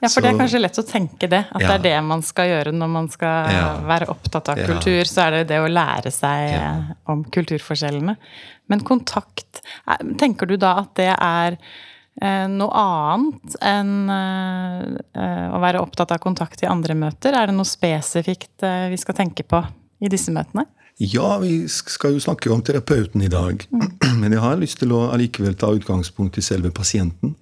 Ja, 0.00 0.08
for 0.08 0.14
så, 0.14 0.22
det 0.24 0.30
er 0.30 0.38
kanskje 0.40 0.60
lett 0.62 0.78
å 0.80 0.84
tenke 0.88 1.28
det. 1.28 1.42
At 1.52 1.60
ja. 1.60 1.68
det 1.68 1.74
er 1.74 1.84
det 1.84 2.06
man 2.08 2.22
skal 2.24 2.48
gjøre 2.48 2.72
når 2.72 2.90
man 2.94 3.10
skal 3.12 3.52
ja. 3.52 3.66
være 3.84 4.08
opptatt 4.12 4.48
av 4.52 4.62
kultur. 4.64 5.02
Så 5.08 5.26
er 5.26 5.36
det 5.36 5.42
det 5.52 5.60
å 5.60 5.68
lære 5.68 6.12
seg 6.14 6.46
ja. 6.54 6.72
om 7.12 7.22
kulturforskjellene. 7.28 8.16
Men 8.70 8.84
kontakt 8.86 9.62
Tenker 10.18 10.46
du 10.46 10.54
da 10.60 10.76
at 10.80 10.92
det 10.96 11.10
er 11.10 11.56
eh, 11.58 12.46
noe 12.48 12.70
annet 12.80 13.56
enn 13.66 13.94
eh, 14.14 15.46
å 15.50 15.60
være 15.60 15.82
opptatt 15.82 16.14
av 16.14 16.20
kontakt 16.22 16.62
i 16.64 16.68
andre 16.70 16.96
møter? 16.96 17.36
Er 17.36 17.50
det 17.50 17.56
noe 17.56 17.68
spesifikt 17.68 18.64
eh, 18.66 18.86
vi 18.92 18.98
skal 19.00 19.18
tenke 19.18 19.44
på 19.46 19.60
i 20.00 20.10
disse 20.12 20.32
møtene? 20.32 20.64
Ja, 21.00 21.38
vi 21.42 21.64
skal 21.72 22.16
jo 22.16 22.22
snakke 22.22 22.52
om 22.52 22.62
terapeuten 22.64 23.22
i 23.24 23.32
dag. 23.32 23.66
Mm. 23.72 23.90
Men 24.22 24.36
jeg 24.36 24.44
har 24.44 24.58
lyst 24.60 24.80
til 24.82 24.94
å 24.96 25.06
allikevel 25.14 25.58
ta 25.60 25.72
utgangspunkt 25.76 26.38
i 26.40 26.44
selve 26.44 26.72
pasienten. 26.76 27.34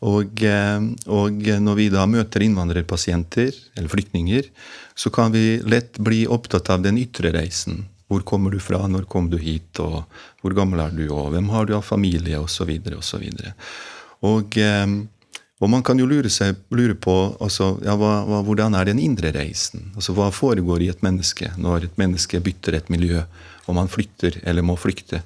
Og, 0.00 0.42
eh, 0.48 0.80
og, 1.12 1.48
når 1.60 1.76
vi 1.76 1.88
da 1.92 2.06
møter 2.08 2.44
innvandrerpasienter 2.46 3.52
eller 3.76 3.92
flyktninger, 3.92 4.48
så 4.96 5.12
kan 5.12 5.32
vi 5.34 5.60
lett 5.60 6.00
bli 6.00 6.24
opptatt 6.24 6.72
av 6.72 6.84
den 6.84 6.98
ytre 7.00 7.34
reisen. 7.36 7.84
Hvor 8.10 8.24
kommer 8.26 8.50
du 8.50 8.58
fra, 8.58 8.80
når 8.88 9.04
kom 9.10 9.28
du 9.30 9.36
hit, 9.38 9.78
og 9.78 10.02
hvor 10.40 10.56
gammel 10.56 10.80
er 10.82 10.96
du, 10.96 11.04
og 11.12 11.30
hvem 11.34 11.52
har 11.52 11.68
du 11.68 11.76
av 11.76 11.84
familie, 11.86 12.40
osv. 12.40 12.72
osv. 12.96 13.26
Og, 14.26 14.56
eh, 14.58 14.96
og 15.60 15.68
man 15.68 15.84
kan 15.84 16.00
jo 16.00 16.08
lure, 16.08 16.32
seg, 16.32 16.56
lure 16.72 16.96
på 16.96 17.14
altså, 17.36 17.74
ja, 17.84 17.92
hva, 18.00 18.22
hva, 18.24 18.40
hvordan 18.46 18.74
er 18.78 18.88
den 18.88 19.02
indre 19.04 19.34
reisen? 19.36 19.90
Altså, 19.92 20.16
Hva 20.16 20.30
foregår 20.32 20.80
i 20.80 20.88
et 20.88 21.04
menneske 21.04 21.52
når 21.60 21.90
et 21.90 22.00
menneske 22.00 22.40
bytter 22.40 22.78
et 22.78 22.88
miljø, 22.92 23.20
og 23.68 23.76
man 23.76 23.92
flytter 23.92 24.40
eller 24.48 24.64
må 24.64 24.78
flykte? 24.80 25.20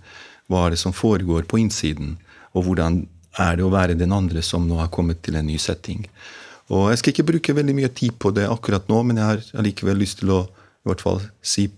Hva 0.51 0.67
er 0.67 0.75
det 0.75 0.83
som 0.83 0.93
foregår 0.93 1.47
på 1.47 1.63
innsiden? 1.63 2.17
Og 2.53 2.67
hvordan 2.67 3.05
er 3.41 3.59
det 3.59 3.65
å 3.67 3.73
være 3.73 3.99
den 3.99 4.13
andre 4.15 4.43
som 4.45 4.67
nå 4.69 4.79
har 4.81 4.93
kommet 4.95 5.23
til 5.25 5.39
en 5.39 5.47
ny 5.47 5.59
setting. 5.59 6.05
Og 6.73 6.91
Jeg 6.91 7.01
skal 7.01 7.13
ikke 7.13 7.31
bruke 7.33 7.57
veldig 7.57 7.75
mye 7.77 7.91
tid 7.93 8.15
på 8.19 8.33
det 8.33 8.47
akkurat 8.49 8.87
nå, 8.89 9.03
men 9.03 9.21
jeg 9.21 9.27
har 9.31 9.43
allikevel 9.61 9.99
lyst 10.01 10.23
til 10.23 10.33
å 10.33 10.45
i 10.45 10.89
hvert 10.89 11.03
fall 11.05 11.21
si 11.45 11.69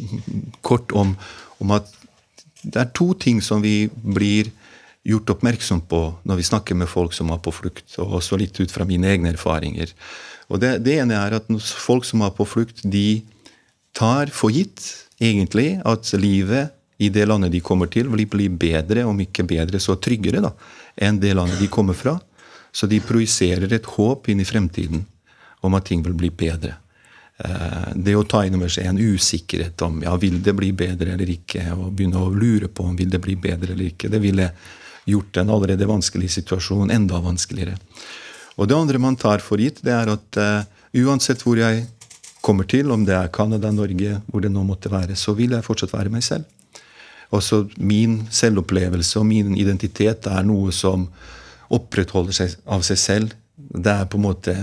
kort 0.68 0.92
om, 0.96 1.14
om 1.60 1.76
at 1.76 1.88
det 2.62 2.80
er 2.80 2.90
to 2.96 3.12
ting 3.16 3.40
som 3.44 3.62
vi 3.64 3.88
blir 3.90 4.50
gjort 5.06 5.32
oppmerksom 5.32 5.80
på 5.88 6.00
når 6.28 6.40
vi 6.40 6.48
snakker 6.48 6.76
med 6.76 6.90
folk 6.90 7.14
som 7.16 7.30
er 7.32 7.40
på 7.40 7.52
flukt, 7.56 7.86
og 8.00 8.18
også 8.20 8.36
litt 8.40 8.58
ut 8.60 8.72
fra 8.72 8.84
mine 8.88 9.08
egne 9.08 9.32
erfaringer. 9.32 9.92
Og 10.50 10.60
det, 10.60 10.80
det 10.84 10.98
ene 11.00 11.16
er 11.16 11.38
at 11.38 11.48
folk 11.80 12.04
som 12.08 12.24
er 12.26 12.34
på 12.36 12.46
flukt, 12.48 12.82
de 12.84 13.22
tar 13.96 14.32
for 14.34 14.52
gitt 14.52 15.08
egentlig 15.20 15.78
at 15.88 16.12
livet 16.20 16.74
i 17.00 17.08
det 17.08 17.24
landet 17.28 17.52
de 17.54 17.62
kommer 17.64 17.88
til, 17.88 18.10
vil 18.12 18.26
bli 18.28 18.48
bedre, 18.52 19.06
om 19.08 19.20
ikke 19.24 19.46
bedre, 19.48 19.80
så 19.80 19.96
tryggere 19.96 20.42
da, 20.44 20.52
enn 21.00 21.20
det 21.20 21.32
landet 21.36 21.60
de 21.62 21.70
kommer 21.72 21.96
fra. 21.96 22.18
Så 22.72 22.86
de 22.86 23.00
projiserer 23.02 23.72
et 23.72 23.88
håp 23.96 24.28
inn 24.30 24.42
i 24.42 24.46
fremtiden 24.46 25.06
om 25.66 25.74
at 25.74 25.88
ting 25.88 26.04
vil 26.04 26.14
bli 26.16 26.30
bedre. 26.30 26.76
Eh, 27.40 27.92
det 27.96 28.14
å 28.16 28.26
ta 28.28 28.42
inn 28.44 28.58
over 28.58 28.68
seg 28.72 28.90
en 28.90 29.00
usikkerhet 29.00 29.80
om 29.86 30.02
ja, 30.04 30.12
vil 30.20 30.42
det 30.44 30.54
bli 30.56 30.70
bedre 30.76 31.14
eller 31.14 31.32
ikke, 31.32 31.64
og 31.72 31.94
begynne 31.96 32.20
å 32.20 32.32
lure 32.34 32.68
på 32.68 32.84
om 32.90 32.98
vil 32.98 33.10
det 33.12 33.22
bli 33.24 33.36
bedre 33.40 33.72
eller 33.74 33.94
ikke, 33.94 34.12
det 34.12 34.20
ville 34.20 34.50
gjort 35.08 35.40
en 35.40 35.54
allerede 35.56 35.88
vanskelig 35.88 36.28
situasjon 36.36 36.92
enda 36.92 37.20
vanskeligere. 37.24 37.78
Og 38.60 38.68
det 38.68 38.76
andre 38.76 39.00
man 39.00 39.16
tar 39.16 39.40
for 39.40 39.62
gitt, 39.62 39.80
det 39.80 39.94
er 39.96 40.12
at 40.12 40.36
uh, 40.36 40.68
uansett 41.00 41.40
hvor 41.40 41.56
jeg 41.56 41.86
kommer 42.44 42.68
til, 42.68 42.92
om 42.92 43.06
det 43.08 43.16
er 43.16 43.32
Canada, 43.32 43.72
Norge, 43.72 44.18
hvor 44.28 44.44
det 44.44 44.52
nå 44.52 44.62
måtte 44.68 44.92
være, 44.92 45.16
så 45.16 45.32
vil 45.38 45.56
jeg 45.56 45.64
fortsatt 45.64 45.94
være 45.96 46.12
meg 46.12 46.26
selv. 46.26 46.44
Også 47.30 47.64
min 47.78 48.24
selvopplevelse 48.34 49.20
og 49.20 49.28
min 49.28 49.54
identitet 49.58 50.26
er 50.26 50.46
noe 50.46 50.72
som 50.74 51.06
opprettholder 51.70 52.34
seg 52.34 52.56
av 52.66 52.82
seg 52.86 52.98
selv. 52.98 53.36
Det 53.56 53.92
er 53.92 54.08
på 54.10 54.18
en 54.18 54.24
måte 54.24 54.56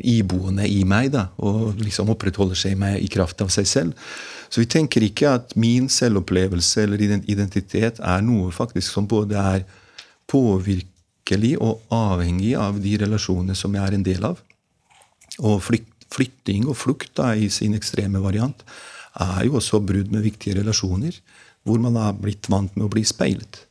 iboende 0.00 0.64
i 0.68 0.80
meg, 0.88 1.10
da, 1.12 1.26
og 1.36 1.76
liksom 1.82 2.10
opprettholder 2.14 2.56
seg 2.58 2.72
i 2.72 2.80
meg 2.80 3.04
i 3.04 3.10
kraft 3.12 3.42
av 3.44 3.52
seg 3.52 3.68
selv. 3.68 4.08
Så 4.48 4.62
vi 4.62 4.68
tenker 4.70 5.04
ikke 5.04 5.34
at 5.36 5.54
min 5.58 5.90
selvopplevelse 5.92 6.86
eller 6.86 7.02
identitet 7.02 8.00
er 8.00 8.24
noe 8.24 8.52
faktisk 8.54 8.94
som 8.94 9.08
både 9.10 9.36
er 9.36 9.64
påvirkelig 10.30 11.56
og 11.60 11.82
avhengig 11.92 12.54
av 12.58 12.78
de 12.82 12.96
relasjonene 13.02 13.56
som 13.58 13.74
jeg 13.74 13.84
er 13.84 13.96
en 13.98 14.06
del 14.06 14.28
av. 14.30 14.40
Og 15.42 15.58
flytting 15.66 16.68
og 16.70 16.78
flukt 16.78 17.12
da, 17.18 17.34
i 17.34 17.50
sin 17.52 17.76
ekstreme 17.76 18.22
variant 18.22 18.62
er 19.20 19.46
jo 19.48 19.58
også 19.60 19.80
brudd 19.84 20.12
med 20.12 20.24
viktige 20.24 20.60
relasjoner 20.60 21.18
hvor 21.66 21.82
man 21.82 21.98
har 21.98 22.16
blitt 22.18 22.48
vant 22.52 22.74
med 22.76 22.86
å 22.86 22.92
bli 22.92 23.02
speilet. 23.06 23.62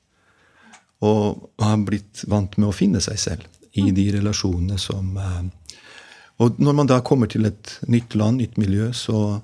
Og 1.06 1.50
har 1.62 1.84
blitt 1.88 2.26
vant 2.32 2.56
med 2.60 2.70
å 2.70 2.76
finne 2.76 3.02
seg 3.04 3.20
selv 3.20 3.80
i 3.80 3.90
de 3.96 4.06
relasjonene 4.16 4.78
som 4.80 5.18
eh, 5.20 5.44
Og 6.44 6.60
når 6.60 6.74
man 6.76 6.88
da 6.92 7.00
kommer 7.00 7.30
til 7.32 7.48
et 7.48 7.78
nytt 7.88 8.16
land, 8.20 8.42
nytt 8.42 8.58
miljø, 8.60 8.90
så, 8.92 9.40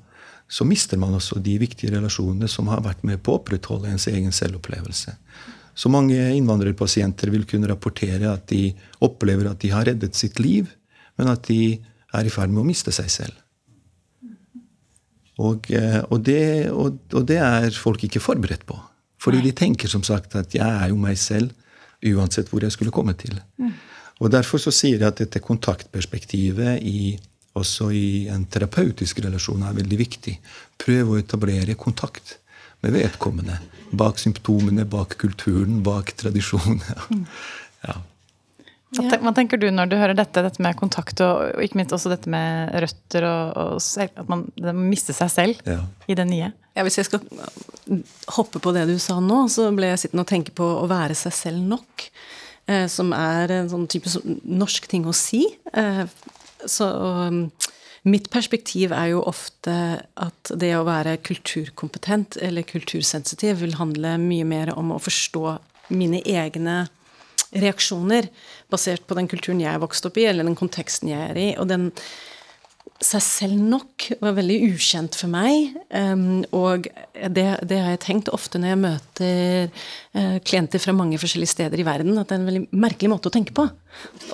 så 0.51 0.67
mister 0.67 0.99
man 0.99 1.15
også 1.15 1.39
de 1.39 1.55
viktige 1.61 1.93
relasjonene 1.93 2.49
som 2.51 2.67
har 2.67 2.83
vært 2.83 3.05
med 3.07 3.21
på 3.23 3.31
å 3.31 3.39
opprettholde 3.39 3.87
ens 3.91 4.09
egen 4.11 4.35
selvopplevelse. 4.35 5.15
Så 5.73 5.87
mange 5.87 6.17
innvandrerpasienter 6.35 7.31
vil 7.31 7.47
kunne 7.47 7.69
rapportere 7.71 8.27
at 8.33 8.49
de 8.51 8.73
opplever 8.99 9.47
at 9.47 9.61
de 9.63 9.71
har 9.71 9.87
reddet 9.87 10.19
sitt 10.19 10.39
liv, 10.43 10.67
men 11.15 11.31
at 11.31 11.47
de 11.47 11.79
er 12.11 12.27
i 12.27 12.33
ferd 12.33 12.51
med 12.51 12.65
å 12.65 12.67
miste 12.67 12.91
seg 12.91 13.07
selv. 13.11 13.37
Og, 15.41 15.71
eh, 15.73 15.99
og, 16.09 16.19
det, 16.27 16.43
og, 16.69 16.99
og, 17.13 17.25
det, 17.27 17.39
er 17.41 17.73
folk 17.73 18.03
ikke 18.05 18.21
forberedt 18.23 18.65
på. 18.69 18.77
Fordi 19.21 19.41
de 19.45 19.53
tenker 19.57 19.89
som 19.89 20.03
sagt 20.05 20.35
at 20.37 20.53
jeg 20.55 20.67
er 20.67 20.91
jo 20.91 20.99
meg 20.99 21.17
selv 21.21 21.51
uansett 22.11 22.49
hvor 22.49 22.63
jeg 22.65 22.73
skulle 22.73 22.93
komme 22.93 23.13
til. 23.17 23.37
Mm. 23.61 23.73
Og 24.21 24.31
Derfor 24.33 24.61
så 24.61 24.73
sier 24.73 24.99
jeg 24.99 25.07
at 25.07 25.21
dette 25.21 25.41
kontaktperspektivet 25.41 26.81
i, 26.85 27.15
også 27.57 27.89
i 27.93 28.27
en 28.33 28.45
terapeutisk 28.49 29.23
relasjon 29.25 29.65
er 29.65 29.77
veldig 29.77 29.99
viktig. 30.01 30.35
Prøv 30.81 31.13
å 31.13 31.19
etablere 31.21 31.77
kontakt 31.77 32.37
med 32.81 32.95
vedkommende. 32.97 33.57
Bak 33.97 34.21
symptomene, 34.21 34.85
bak 34.89 35.17
kulturen, 35.21 35.81
bak 35.85 36.15
tradisjonen. 36.21 36.81
Mm. 37.81 38.01
Ja. 38.91 39.05
Hva, 39.23 39.31
tenker 39.31 39.55
du 39.55 39.69
når 39.71 39.87
du 39.87 39.95
hører 39.95 40.17
dette, 40.19 40.41
dette 40.43 40.63
med 40.63 40.75
kontakt 40.79 41.21
og, 41.23 41.53
og 41.55 41.63
ikke 41.63 41.79
minst 41.79 41.93
også 41.95 42.11
dette 42.11 42.31
med 42.31 42.73
røtter 42.83 43.23
og, 43.23 43.53
og 43.55 43.83
selv, 43.83 44.11
at 44.19 44.27
man, 44.31 44.43
man 44.59 44.81
mister 44.89 45.15
seg 45.15 45.31
selv 45.31 45.61
ja. 45.63 45.79
i 46.11 46.17
det 46.19 46.25
nye? 46.27 46.51
Ja, 46.75 46.83
Hvis 46.83 46.99
jeg 46.99 47.07
skal 47.07 47.23
hoppe 48.35 48.59
på 48.63 48.73
det 48.75 48.85
du 48.89 48.97
sa 48.99 49.19
nå, 49.23 49.45
så 49.51 49.69
ble 49.75 49.93
jeg 49.93 50.03
sittende 50.03 50.25
og 50.25 50.31
tenke 50.31 50.55
på 50.55 50.67
å 50.81 50.87
være 50.91 51.15
seg 51.19 51.35
selv 51.35 51.63
nok. 51.71 52.07
Eh, 52.71 52.87
som 52.91 53.11
er 53.15 53.51
en 53.55 53.71
sånn 53.71 53.87
type 53.91 54.11
norsk 54.43 54.87
ting 54.91 55.07
å 55.09 55.15
si. 55.15 55.45
Eh, 55.73 56.03
så 56.67 56.87
og, 56.91 57.67
mitt 58.07 58.31
perspektiv 58.33 58.93
er 58.97 59.11
jo 59.11 59.23
ofte 59.29 59.73
at 60.01 60.53
det 60.57 60.71
å 60.77 60.85
være 60.87 61.19
kulturkompetent 61.21 62.39
eller 62.41 62.65
kultursensitiv 62.65 63.61
vil 63.61 63.75
handle 63.77 64.15
mye 64.21 64.47
mer 64.47 64.73
om 64.73 64.95
å 64.95 65.01
forstå 65.01 65.43
mine 65.93 66.21
egne 66.25 66.85
reaksjoner 67.51 68.29
basert 68.71 69.07
på 69.07 69.17
den 69.17 69.29
kulturen 69.31 69.61
jeg 69.63 69.73
er 69.73 69.81
vokst 69.81 70.05
opp 70.07 70.19
i, 70.21 70.27
eller 70.29 70.47
den 70.47 70.59
konteksten 70.59 71.11
jeg 71.11 71.31
er 71.31 71.39
i. 71.39 71.49
Og 71.59 71.67
den 71.71 71.89
seg 73.01 73.21
selv 73.25 73.57
nok 73.57 74.05
var 74.21 74.35
veldig 74.37 74.57
ukjent 74.75 75.15
for 75.17 75.31
meg. 75.31 75.73
Um, 75.89 76.43
og 76.53 76.85
det, 76.85 77.45
det, 77.65 77.79
har 77.81 77.95
jeg 77.95 78.01
tenkt 78.03 78.29
ofte 78.33 78.61
når 78.61 78.71
jeg 78.71 78.81
møter 78.83 79.81
uh, 80.13 80.37
klienter 80.45 80.81
fra 80.81 80.93
mange 80.95 81.17
forskjellige 81.21 81.53
steder 81.55 81.81
i 81.81 81.87
verden, 81.87 82.19
at 82.21 82.29
det 82.29 82.37
er 82.37 82.41
en 82.43 82.49
veldig 82.51 82.81
merkelig 82.83 83.11
måte 83.13 83.31
å 83.31 83.33
tenke 83.33 83.55
på. 83.57 83.65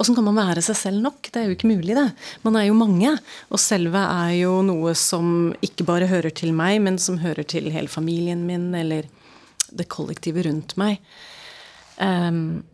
Åssen 0.02 0.18
kan 0.18 0.28
man 0.28 0.40
være 0.40 0.64
seg 0.66 0.80
selv 0.80 1.04
nok? 1.06 1.32
Det 1.32 1.42
er 1.42 1.48
jo 1.48 1.56
ikke 1.56 1.72
mulig, 1.72 1.96
det. 1.96 2.10
Man 2.44 2.60
er 2.60 2.68
jo 2.68 2.78
mange. 2.78 3.16
Og 3.48 3.64
selve 3.64 4.04
er 4.04 4.36
jo 4.42 4.60
noe 4.68 4.96
som 5.00 5.54
ikke 5.64 5.88
bare 5.88 6.12
hører 6.12 6.36
til 6.36 6.52
meg, 6.56 6.82
men 6.84 7.00
som 7.02 7.22
hører 7.24 7.48
til 7.48 7.72
hele 7.72 7.92
familien 7.92 8.44
min, 8.50 8.74
eller 8.76 9.08
det 9.72 9.88
kollektive 9.92 10.44
rundt 10.48 10.76
meg. 10.80 11.00
Um, 12.04 12.66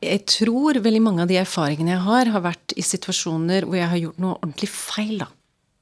jeg 0.00 0.22
tror 0.32 0.80
veldig 0.80 1.02
mange 1.04 1.24
av 1.24 1.30
de 1.30 1.36
erfaringene 1.40 1.92
jeg 1.92 2.04
har, 2.06 2.30
har 2.32 2.44
vært 2.44 2.74
i 2.80 2.84
situasjoner 2.84 3.66
hvor 3.68 3.76
jeg 3.76 3.90
har 3.92 4.00
gjort 4.00 4.22
noe 4.22 4.38
ordentlig 4.38 4.70
feil 4.72 5.18
da, 5.20 5.28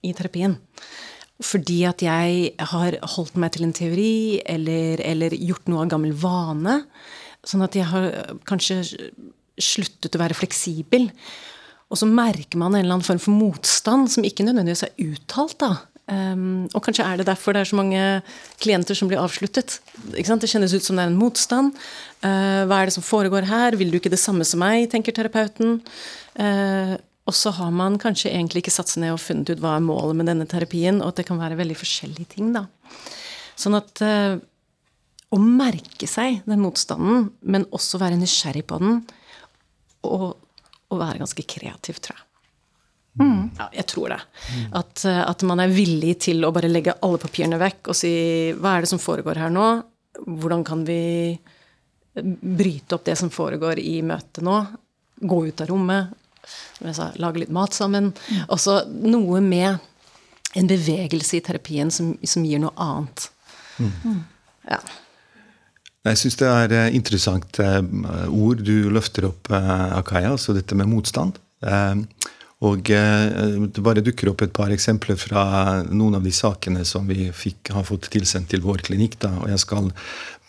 i 0.02 0.14
terapien. 0.16 0.56
Fordi 1.38 1.78
at 1.86 2.02
jeg 2.02 2.48
har 2.72 2.96
holdt 3.14 3.38
meg 3.38 3.54
til 3.54 3.68
en 3.68 3.74
teori 3.76 4.40
eller, 4.42 5.02
eller 5.06 5.36
gjort 5.38 5.70
noe 5.70 5.84
av 5.84 5.92
gammel 5.92 6.16
vane. 6.18 6.80
Sånn 7.46 7.62
at 7.62 7.78
jeg 7.78 7.86
har 7.86 8.08
kanskje 8.48 8.80
sluttet 9.58 10.18
å 10.18 10.22
være 10.22 10.34
fleksibel. 10.38 11.06
Og 11.88 12.00
så 12.00 12.08
merker 12.10 12.58
man 12.58 12.74
en 12.74 12.82
eller 12.82 12.98
annen 12.98 13.06
form 13.06 13.22
for 13.22 13.38
motstand 13.38 14.10
som 14.10 14.26
ikke 14.26 14.48
nødvendigvis 14.48 14.88
er 14.88 14.98
uttalt. 15.06 15.60
da, 15.62 15.76
Um, 16.08 16.68
og 16.72 16.80
kanskje 16.86 17.04
er 17.04 17.20
det 17.20 17.26
derfor 17.28 17.52
det 17.52 17.60
er 17.60 17.68
så 17.68 17.76
mange 17.76 18.02
klienter 18.62 18.96
som 18.96 19.10
blir 19.10 19.20
avsluttet. 19.20 19.74
Det 20.08 20.24
kjennes 20.24 20.72
ut 20.72 20.84
som 20.86 20.96
det 20.96 21.04
er 21.04 21.10
en 21.10 21.18
motstand. 21.18 21.74
Uh, 22.24 22.64
hva 22.64 22.80
er 22.80 22.88
det 22.88 22.96
som 22.96 23.04
foregår 23.04 23.44
her? 23.50 23.76
Vil 23.76 23.92
du 23.92 23.98
ikke 23.98 24.12
det 24.12 24.22
samme 24.22 24.46
som 24.48 24.62
meg, 24.64 24.86
tenker 24.92 25.12
terapeuten. 25.12 25.82
Uh, 26.38 26.96
og 27.28 27.36
så 27.36 27.52
har 27.58 27.74
man 27.76 27.98
kanskje 28.00 28.32
egentlig 28.32 28.64
ikke 28.64 28.72
satt 28.72 28.88
seg 28.88 29.02
ned 29.04 29.12
og 29.12 29.20
funnet 29.20 29.52
ut 29.52 29.60
hva 29.60 29.74
er 29.76 29.84
målet 29.84 30.16
med 30.16 30.30
denne 30.30 30.48
terapien, 30.48 31.02
og 31.02 31.12
at 31.12 31.20
det 31.20 31.26
kan 31.28 31.40
være 31.40 31.58
veldig 31.60 31.76
forskjellige 31.76 32.32
ting, 32.38 32.54
da. 32.56 32.64
Sånn 33.58 33.76
at 33.76 34.00
uh, 34.00 34.38
å 35.28 35.40
merke 35.42 36.08
seg 36.08 36.40
den 36.48 36.64
motstanden, 36.64 37.28
men 37.44 37.68
også 37.76 38.00
være 38.00 38.16
nysgjerrig 38.16 38.64
på 38.70 38.80
den, 38.80 39.02
og, 40.08 40.30
og 40.88 41.02
være 41.02 41.20
ganske 41.20 41.44
kreativ, 41.52 42.00
tror 42.00 42.16
jeg. 42.16 42.27
Mm. 43.18 43.50
Ja, 43.58 43.68
jeg 43.74 43.86
tror 43.90 44.12
det. 44.14 44.20
At, 44.78 45.04
eh, 45.04 45.20
at, 45.24 45.42
man 45.46 45.62
er 45.62 45.72
villig 45.74 46.18
til 46.28 46.44
å 46.46 46.52
bare 46.54 46.70
legge 46.70 46.96
alle 47.02 47.20
papirene 47.22 47.58
vekk 47.60 47.90
og 47.90 47.98
si 47.98 48.12
hva 48.58 48.76
er 48.76 48.84
det 48.84 48.92
som 48.92 49.02
foregår 49.02 49.40
her 49.42 49.52
nå? 49.54 49.68
Hvordan 50.18 50.64
kan 50.66 50.84
vi 50.86 51.02
bryte 52.18 52.96
opp 52.96 53.06
det 53.06 53.16
som 53.18 53.30
foregår 53.30 53.82
i 53.82 53.98
møtet 54.06 54.42
nå? 54.46 54.60
Gå 55.18 55.40
ut 55.48 55.64
av 55.64 55.70
rommet. 55.70 56.14
Sa, 56.94 57.10
lage 57.20 57.42
litt 57.42 57.52
mat 57.54 57.74
sammen. 57.74 58.12
Mm. 58.14 58.46
Også 58.54 58.80
noe 59.02 59.42
med 59.44 59.76
en 60.56 60.70
bevegelse 60.70 61.38
i 61.38 61.44
terapien 61.44 61.90
som, 61.92 62.14
som 62.22 62.46
gir 62.46 62.62
noe 62.62 62.72
annet. 62.80 63.28
Mm. 63.78 64.22
Ja. 64.70 64.80
Jeg 66.08 66.20
syns 66.22 66.38
det 66.40 66.48
er 66.48 66.74
eh, 66.78 66.94
interessant 66.96 67.58
eh, 67.60 67.82
ord 68.30 68.62
du 68.64 68.88
løfter 68.94 69.28
opp, 69.28 69.50
Akaya, 69.52 70.32
altså 70.36 70.54
dette 70.56 70.78
med 70.78 70.88
motstand. 70.90 71.36
Og 72.66 72.90
eh, 72.90 73.66
det 73.70 73.82
bare 73.86 74.02
dukker 74.02 74.32
opp 74.32 74.42
et 74.42 74.54
par 74.54 74.72
eksempler 74.74 75.18
fra 75.20 75.42
noen 75.86 76.18
av 76.18 76.24
de 76.26 76.32
sakene 76.34 76.82
som 76.88 77.06
vi 77.06 77.28
fikk, 77.30 77.70
har 77.74 77.86
fått 77.86 78.08
tilsendt 78.10 78.50
til 78.50 78.64
vår 78.64 78.82
klinikk. 78.88 79.14
Da, 79.22 79.30
og 79.38 79.52
jeg 79.52 79.62
skal 79.62 79.92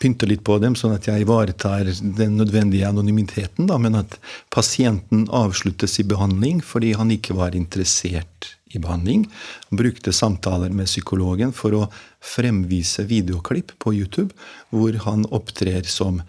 pynte 0.02 0.26
litt 0.26 0.42
på 0.46 0.56
dem, 0.58 0.74
sånn 0.78 0.96
at 0.96 1.06
jeg 1.06 1.22
ivaretar 1.22 1.86
den 2.18 2.34
nødvendige 2.40 2.88
anonymiteten. 2.90 3.68
Da, 3.70 3.78
men 3.78 4.00
at 4.00 4.18
pasienten 4.50 5.28
avsluttes 5.30 6.00
i 6.02 6.08
behandling 6.08 6.64
fordi 6.66 6.96
han 6.98 7.14
ikke 7.14 7.38
var 7.38 7.54
interessert 7.54 8.56
i 8.74 8.82
behandling. 8.82 9.28
Han 9.70 9.78
brukte 9.78 10.14
samtaler 10.14 10.74
med 10.74 10.90
psykologen 10.90 11.54
for 11.54 11.78
å 11.78 11.86
fremvise 12.18 13.06
videoklipp 13.06 13.76
på 13.78 13.94
YouTube 13.94 14.34
hvor 14.74 14.98
han 15.06 15.26
opptrer 15.30 15.86
som 15.86 16.20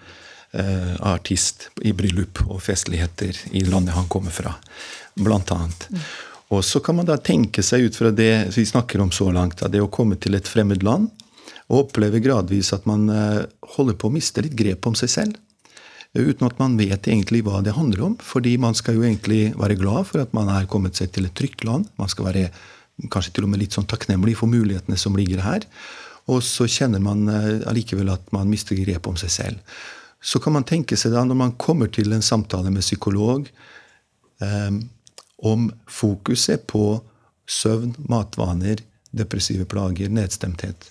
eh, 0.54 0.96
artist 1.06 1.70
i 1.82 1.94
bryllup 1.98 2.44
og 2.48 2.62
festligheter 2.66 3.38
i 3.52 3.66
landet 3.66 3.98
han 3.98 4.10
kommer 4.12 4.34
fra 4.34 4.56
blant 5.15 5.51
annet. 5.56 5.88
Og 6.51 6.65
så 6.68 6.82
kan 6.84 6.98
man 6.98 7.08
da 7.08 7.15
tenke 7.18 7.63
seg 7.63 7.88
ut 7.88 7.98
fra 7.98 8.12
det 8.12 8.51
vi 8.56 8.65
snakker 8.68 9.01
om 9.03 9.12
så 9.15 9.30
langt, 9.32 9.63
det 9.72 9.82
å 9.82 9.91
komme 9.91 10.18
til 10.20 10.36
et 10.36 10.50
fremmed 10.50 10.84
land 10.84 11.10
og 11.72 11.86
oppleve 11.86 12.20
gradvis 12.20 12.74
at 12.75 12.88
man 12.89 13.08
eh, 13.10 13.46
holder 13.77 13.96
på 13.96 14.10
å 14.10 14.13
miste 14.13 14.44
litt 14.44 14.58
grep 14.60 14.88
om 14.89 14.98
seg 14.98 15.12
selv. 15.13 15.39
Uten 16.12 16.44
at 16.44 16.58
man 16.60 16.75
vet 16.75 17.08
egentlig 17.08 17.39
hva 17.48 17.62
det 17.63 17.77
handler 17.77 18.03
om. 18.10 18.18
Fordi 18.20 18.58
man 18.60 18.75
skal 18.75 18.98
jo 18.98 19.06
egentlig 19.08 19.53
være 19.56 19.80
glad 19.80 20.10
for 20.10 20.25
at 20.25 20.36
man 20.36 20.51
er 20.51 20.68
kommet 20.68 21.00
seg 21.00 21.13
til 21.15 21.30
et 21.30 21.36
trygt 21.38 21.63
land. 21.63 21.88
Man 21.96 22.12
skal 22.12 22.27
være 22.27 22.50
kanskje 23.12 23.38
til 23.38 23.48
og 23.48 23.53
med 23.53 23.63
litt 23.63 23.77
sånn 23.77 23.88
takknemlig 23.88 24.36
for 24.41 24.51
mulighetene 24.51 25.00
som 25.00 25.15
ligger 25.15 25.46
her. 25.46 25.63
Og 26.27 26.44
så 26.44 26.68
kjenner 26.68 27.00
man 27.03 27.24
eh, 27.32 27.63
allikevel 27.72 28.12
at 28.12 28.27
man 28.36 28.51
mister 28.51 28.75
grep 28.84 29.08
om 29.08 29.15
seg 29.20 29.32
selv. 29.32 29.82
Så 30.22 30.44
kan 30.44 30.53
man 30.53 30.68
tenke 30.68 31.00
seg 31.00 31.15
da, 31.15 31.24
når 31.25 31.39
man 31.39 31.56
kommer 31.58 31.88
til 31.89 32.12
en 32.13 32.22
samtale 32.25 32.70
med 32.70 32.84
psykolog, 32.84 33.48
om 35.42 35.70
fokuset 35.90 36.68
på 36.70 37.02
søvn, 37.50 37.96
matvaner, 38.10 38.84
depressive 39.12 39.66
plager, 39.70 40.12
nedstemthet 40.14 40.88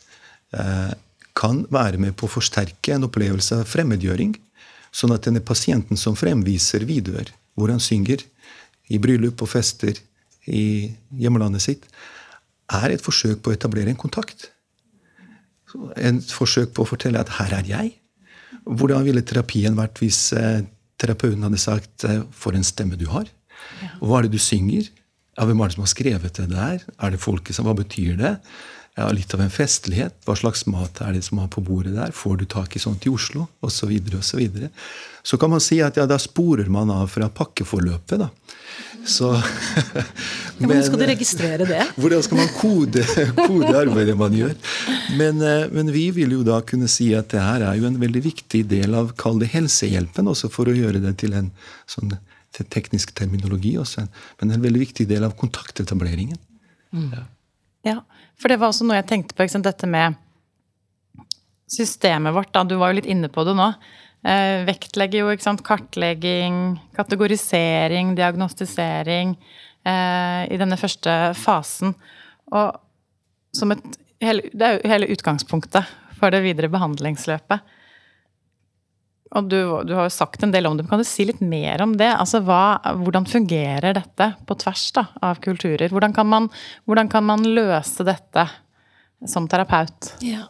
eh, 0.56 0.92
kan 1.38 1.64
være 1.72 2.00
med 2.02 2.16
på 2.18 2.26
å 2.26 2.34
forsterke 2.34 2.94
en 2.96 3.06
opplevelse 3.08 3.62
av 3.62 3.70
fremmedgjøring. 3.70 4.34
Sånn 4.92 5.14
at 5.14 5.26
denne 5.28 5.42
pasienten 5.46 6.00
som 6.00 6.18
fremviser 6.18 6.84
videoer 6.88 7.30
hvor 7.54 7.70
han 7.72 7.82
synger 7.82 8.24
i 8.90 8.98
bryllup 8.98 9.42
og 9.44 9.52
fester 9.52 9.98
i 10.50 10.90
hjemlandet 11.20 11.62
sitt, 11.62 11.86
er 12.70 12.94
et 12.94 13.04
forsøk 13.04 13.42
på 13.42 13.52
å 13.52 13.56
etablere 13.56 13.92
en 13.92 13.98
kontakt. 13.98 14.50
en 15.96 16.18
forsøk 16.20 16.72
på 16.74 16.82
å 16.82 16.88
fortelle 16.88 17.20
at 17.20 17.28
her 17.38 17.52
er 17.60 17.66
jeg. 17.68 17.90
Hvordan 18.66 19.04
ville 19.06 19.22
terapien 19.22 19.76
vært 19.78 20.00
hvis 20.02 20.32
eh, 20.34 20.64
terapeuten 20.98 21.44
hadde 21.46 21.60
sagt 21.62 22.04
eh, 22.04 22.24
'for 22.30 22.58
en 22.58 22.66
stemme 22.66 22.98
du 22.98 23.06
har'? 23.06 23.30
Hva 24.00 24.18
er 24.18 24.26
det 24.26 24.34
du 24.34 24.42
synger? 24.42 24.90
Ja, 25.36 25.46
hvem 25.48 25.62
er 25.62 25.70
det 25.70 25.76
som 25.78 25.86
har 25.86 25.94
skrevet 25.94 26.36
det 26.36 26.50
der? 26.50 26.84
Er 26.98 27.14
det 27.14 27.22
folket 27.22 27.56
som, 27.56 27.68
Hva 27.68 27.76
betyr 27.78 28.18
det? 28.20 28.34
Ja, 28.98 29.06
litt 29.14 29.32
av 29.32 29.40
en 29.40 29.52
festlighet. 29.52 30.18
Hva 30.26 30.34
slags 30.36 30.66
mat 30.68 30.98
er 31.00 31.14
det 31.14 31.22
som 31.24 31.38
er 31.40 31.48
på 31.52 31.62
bordet 31.64 31.94
der? 31.94 32.10
Får 32.12 32.40
du 32.40 32.44
tak 32.50 32.74
i 32.76 32.82
sånt 32.82 33.06
i 33.06 33.12
Oslo? 33.12 33.46
Og 33.64 33.72
så 33.72 33.88
videre 33.88 34.18
og 34.18 34.26
så 34.26 34.40
videre. 34.40 34.68
Så 35.22 35.38
kan 35.40 35.52
man 35.52 35.62
si 35.62 35.78
at 35.84 35.96
ja, 35.96 36.08
da 36.10 36.18
sporer 36.20 36.68
man 36.72 36.90
av 36.92 37.06
fra 37.12 37.30
pakkeforløpet, 37.32 38.18
da. 38.20 38.28
Så 39.06 39.30
men, 40.58 40.66
Hvordan 40.66 40.82
skal 40.84 41.00
du 41.00 41.06
registrere 41.08 41.68
det? 41.68 41.84
Hvordan 42.02 42.24
skal 42.26 42.40
man 42.42 42.50
kode, 42.58 43.04
kode 43.38 43.70
arbeidet 43.72 44.16
man 44.18 44.34
gjør? 44.36 44.52
Men, 45.16 45.40
eh, 45.40 45.70
men, 45.72 45.92
vi 45.94 46.10
vil 46.16 46.34
jo 46.36 46.42
da 46.44 46.60
kunne 46.66 46.90
si 46.90 47.08
at 47.16 47.30
det 47.32 47.40
her 47.40 47.64
er 47.70 47.78
jo 47.80 47.88
en 47.88 48.00
veldig 48.02 48.24
viktig 48.26 48.66
del 48.68 48.98
av 48.98 49.14
kall 49.20 49.40
det 49.40 49.52
helsehjelpen, 49.54 50.28
også 50.28 50.52
for 50.52 50.68
å 50.68 50.76
gjøre 50.76 51.00
det 51.00 51.16
til 51.22 51.38
en 51.38 51.48
sånn 51.88 52.18
til 52.56 52.66
teknisk 52.66 53.12
terminologi 53.16 53.76
også, 53.78 54.06
men 54.40 54.54
en 54.54 54.64
veldig 54.64 54.82
viktig 54.82 55.06
del 55.10 55.26
av 55.26 55.36
kontaktetableringen. 55.38 56.38
Mm. 56.90 57.12
Ja. 57.14 57.22
ja. 57.86 57.96
for 58.40 58.50
det 58.50 58.58
var 58.60 58.72
også 58.72 58.86
noe 58.88 58.98
jeg 58.98 59.08
tenkte 59.12 59.38
på, 59.38 59.46
sant, 59.50 59.68
dette 59.68 59.86
med 59.90 60.18
systemet 61.70 62.34
vårt. 62.34 62.52
Da. 62.54 62.64
Du 62.66 62.76
var 62.80 62.90
jo 62.90 62.98
litt 62.98 63.10
inne 63.10 63.30
på 63.30 63.44
det 63.46 63.54
nå. 63.58 63.70
Eh, 64.26 64.66
vektlegger 64.66 65.22
jo 65.22 65.32
ikke 65.32 65.46
sant, 65.46 65.64
kartlegging, 65.64 66.76
kategorisering, 66.98 68.14
diagnostisering 68.18 69.36
eh, 69.86 70.42
i 70.50 70.60
denne 70.60 70.78
første 70.80 71.16
fasen. 71.38 71.94
Og 72.50 72.74
som 73.56 73.72
et 73.72 73.84
hele, 74.20 74.50
Det 74.52 74.66
er 74.66 74.76
jo 74.76 74.90
hele 74.90 75.10
utgangspunktet 75.14 75.88
for 76.18 76.34
det 76.34 76.42
videre 76.44 76.68
behandlingsløpet. 76.68 77.62
Og 79.30 79.46
du, 79.46 79.58
du, 79.86 79.92
har 79.94 80.08
jo 80.08 80.12
sagt 80.12 80.42
en 80.42 80.50
del 80.50 80.66
om 80.66 80.76
det, 80.76 80.84
men 80.84 80.90
kan 80.90 81.02
du 81.02 81.06
si 81.06 81.24
litt 81.28 81.42
mer 81.44 81.84
om 81.84 81.92
det? 81.98 82.08
Altså, 82.10 82.40
hva, 82.42 82.80
Hvordan 82.98 83.28
fungerer 83.30 83.94
dette 83.94 84.32
på 84.46 84.56
tvers 84.58 84.88
da, 84.96 85.06
av 85.22 85.38
kulturer? 85.44 85.86
Hvordan 85.92 86.16
kan, 86.16 86.26
man, 86.26 86.48
hvordan 86.90 87.10
kan 87.12 87.28
man 87.28 87.46
løse 87.46 88.06
dette 88.06 88.48
som 89.30 89.46
terapeut? 89.50 90.14
Ja. 90.26 90.48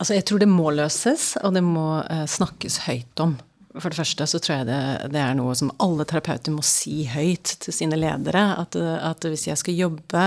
Altså, 0.00 0.16
jeg 0.16 0.26
tror 0.26 0.42
det 0.42 0.50
må 0.50 0.72
løses, 0.74 1.36
og 1.44 1.54
det 1.54 1.62
må 1.62 2.00
uh, 2.02 2.26
snakkes 2.26 2.80
høyt 2.88 3.22
om. 3.22 3.36
For 3.76 3.86
det 3.86 4.00
første 4.00 4.26
så 4.26 4.38
tror 4.42 4.56
jeg 4.56 4.66
det, 4.66 4.78
det, 5.14 5.20
er 5.22 5.36
noe 5.38 5.52
som 5.54 5.70
alle 5.78 6.02
terapeuter 6.08 6.50
må 6.50 6.62
si 6.66 7.04
høyt 7.06 7.52
til 7.62 7.74
sine 7.74 7.98
ledere. 8.00 8.42
At, 8.58 8.74
at 8.74 9.26
hvis 9.30 9.46
jeg 9.46 9.60
skal 9.60 9.78
jobbe 9.78 10.24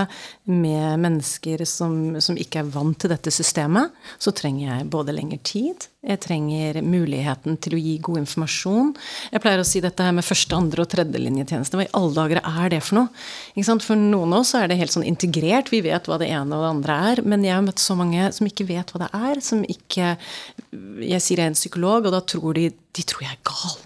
med 0.48 1.02
mennesker 1.02 1.66
som, 1.68 2.14
som, 2.24 2.38
ikke 2.40 2.62
er 2.62 2.70
vant 2.72 2.96
til 3.02 3.12
dette 3.12 3.34
systemet, 3.34 3.92
så 4.16 4.32
trenger 4.32 4.70
jeg 4.70 4.88
både 4.94 5.12
lengre 5.12 5.42
tid, 5.44 5.90
jeg 6.04 6.20
trenger 6.20 6.80
muligheten 6.84 7.56
til 7.64 7.76
å 7.76 7.80
gi 7.80 7.94
god 8.04 8.20
informasjon. 8.20 8.90
Jeg 9.32 9.42
pleier 9.44 9.62
å 9.62 9.66
si 9.66 9.80
dette 9.84 10.04
her 10.04 10.12
med 10.16 10.26
første, 10.26 10.56
andre 10.56 10.84
og 10.84 10.90
tredjelinjetjeneste. 10.92 11.78
Hva 11.78 11.86
i 11.86 11.92
alle 11.96 12.14
dager 12.18 12.40
er 12.44 12.74
det 12.74 12.82
for 12.84 13.00
noe? 13.00 13.78
For 13.84 13.96
noen 13.98 14.34
av 14.36 14.42
oss 14.42 14.52
er 14.58 14.68
det 14.68 14.78
helt 14.80 14.94
sånn 14.94 15.06
integrert, 15.08 15.72
vi 15.72 15.80
vet 15.86 16.10
hva 16.10 16.18
det 16.20 16.28
ene 16.28 16.58
og 16.58 16.64
det 16.66 16.72
andre 16.74 16.98
er. 17.12 17.24
Men 17.24 17.46
jeg 17.46 17.56
har 17.56 17.64
møtt 17.64 17.80
så 17.82 17.96
mange 17.98 18.28
som 18.36 18.50
ikke 18.50 18.68
vet 18.68 18.92
hva 18.92 19.06
det 19.06 19.10
er. 19.16 19.40
som 19.40 19.64
ikke, 19.64 20.14
Jeg 21.00 21.24
sier 21.24 21.40
jeg 21.40 21.48
er 21.48 21.52
en 21.54 21.58
psykolog, 21.58 22.06
og 22.06 22.12
da 22.12 22.20
tror 22.20 22.54
de, 22.60 22.68
de 22.70 23.02
tror 23.02 23.24
jeg 23.24 23.32
er 23.32 23.42
gal. 23.48 23.76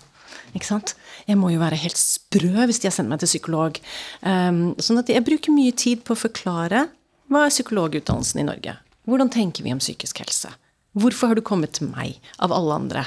Ikke 0.57 0.69
sant? 0.69 0.95
Jeg 1.29 1.39
må 1.39 1.53
jo 1.53 1.61
være 1.61 1.79
helt 1.79 1.99
sprø 2.01 2.67
hvis 2.67 2.81
har 2.83 2.95
sendt 2.95 3.13
meg 3.13 3.21
til 3.23 3.31
psykolog. 3.31 3.79
Um, 4.23 4.73
sånn 4.81 5.01
at 5.03 5.11
jeg 5.13 5.27
bruker 5.27 5.55
mye 5.55 5.75
tid 5.77 6.03
på 6.03 6.17
å 6.17 6.23
forklare 6.27 6.89
hva 7.29 7.45
er 7.45 7.53
psykologutdannelsen 7.53 8.41
i 8.41 8.49
Norge. 8.49 8.79
Hvordan 9.09 9.31
tenker 9.33 9.65
vi 9.65 9.75
om 9.75 9.83
psykisk 9.83 10.23
helse? 10.25 10.51
Hvorfor 10.99 11.31
har 11.31 11.38
du 11.38 11.45
kommet 11.47 11.76
til 11.78 11.90
meg, 11.93 12.19
av 12.43 12.55
alle 12.55 12.78
andre? 12.83 13.05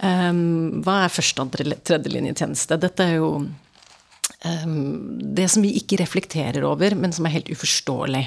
Um, 0.00 0.82
hva 0.84 1.02
er 1.06 1.12
første, 1.12 1.42
og 1.42 1.54
tredjelinjetjeneste? 1.56 2.76
Dette 2.80 3.06
er 3.06 3.16
jo 3.16 3.30
um, 3.46 4.76
det 5.36 5.48
som 5.52 5.64
vi 5.64 5.72
ikke 5.80 6.00
reflekterer 6.02 6.66
over, 6.68 6.96
men 6.98 7.14
som 7.16 7.26
er 7.26 7.38
helt 7.38 7.50
uforståelig. 7.52 8.26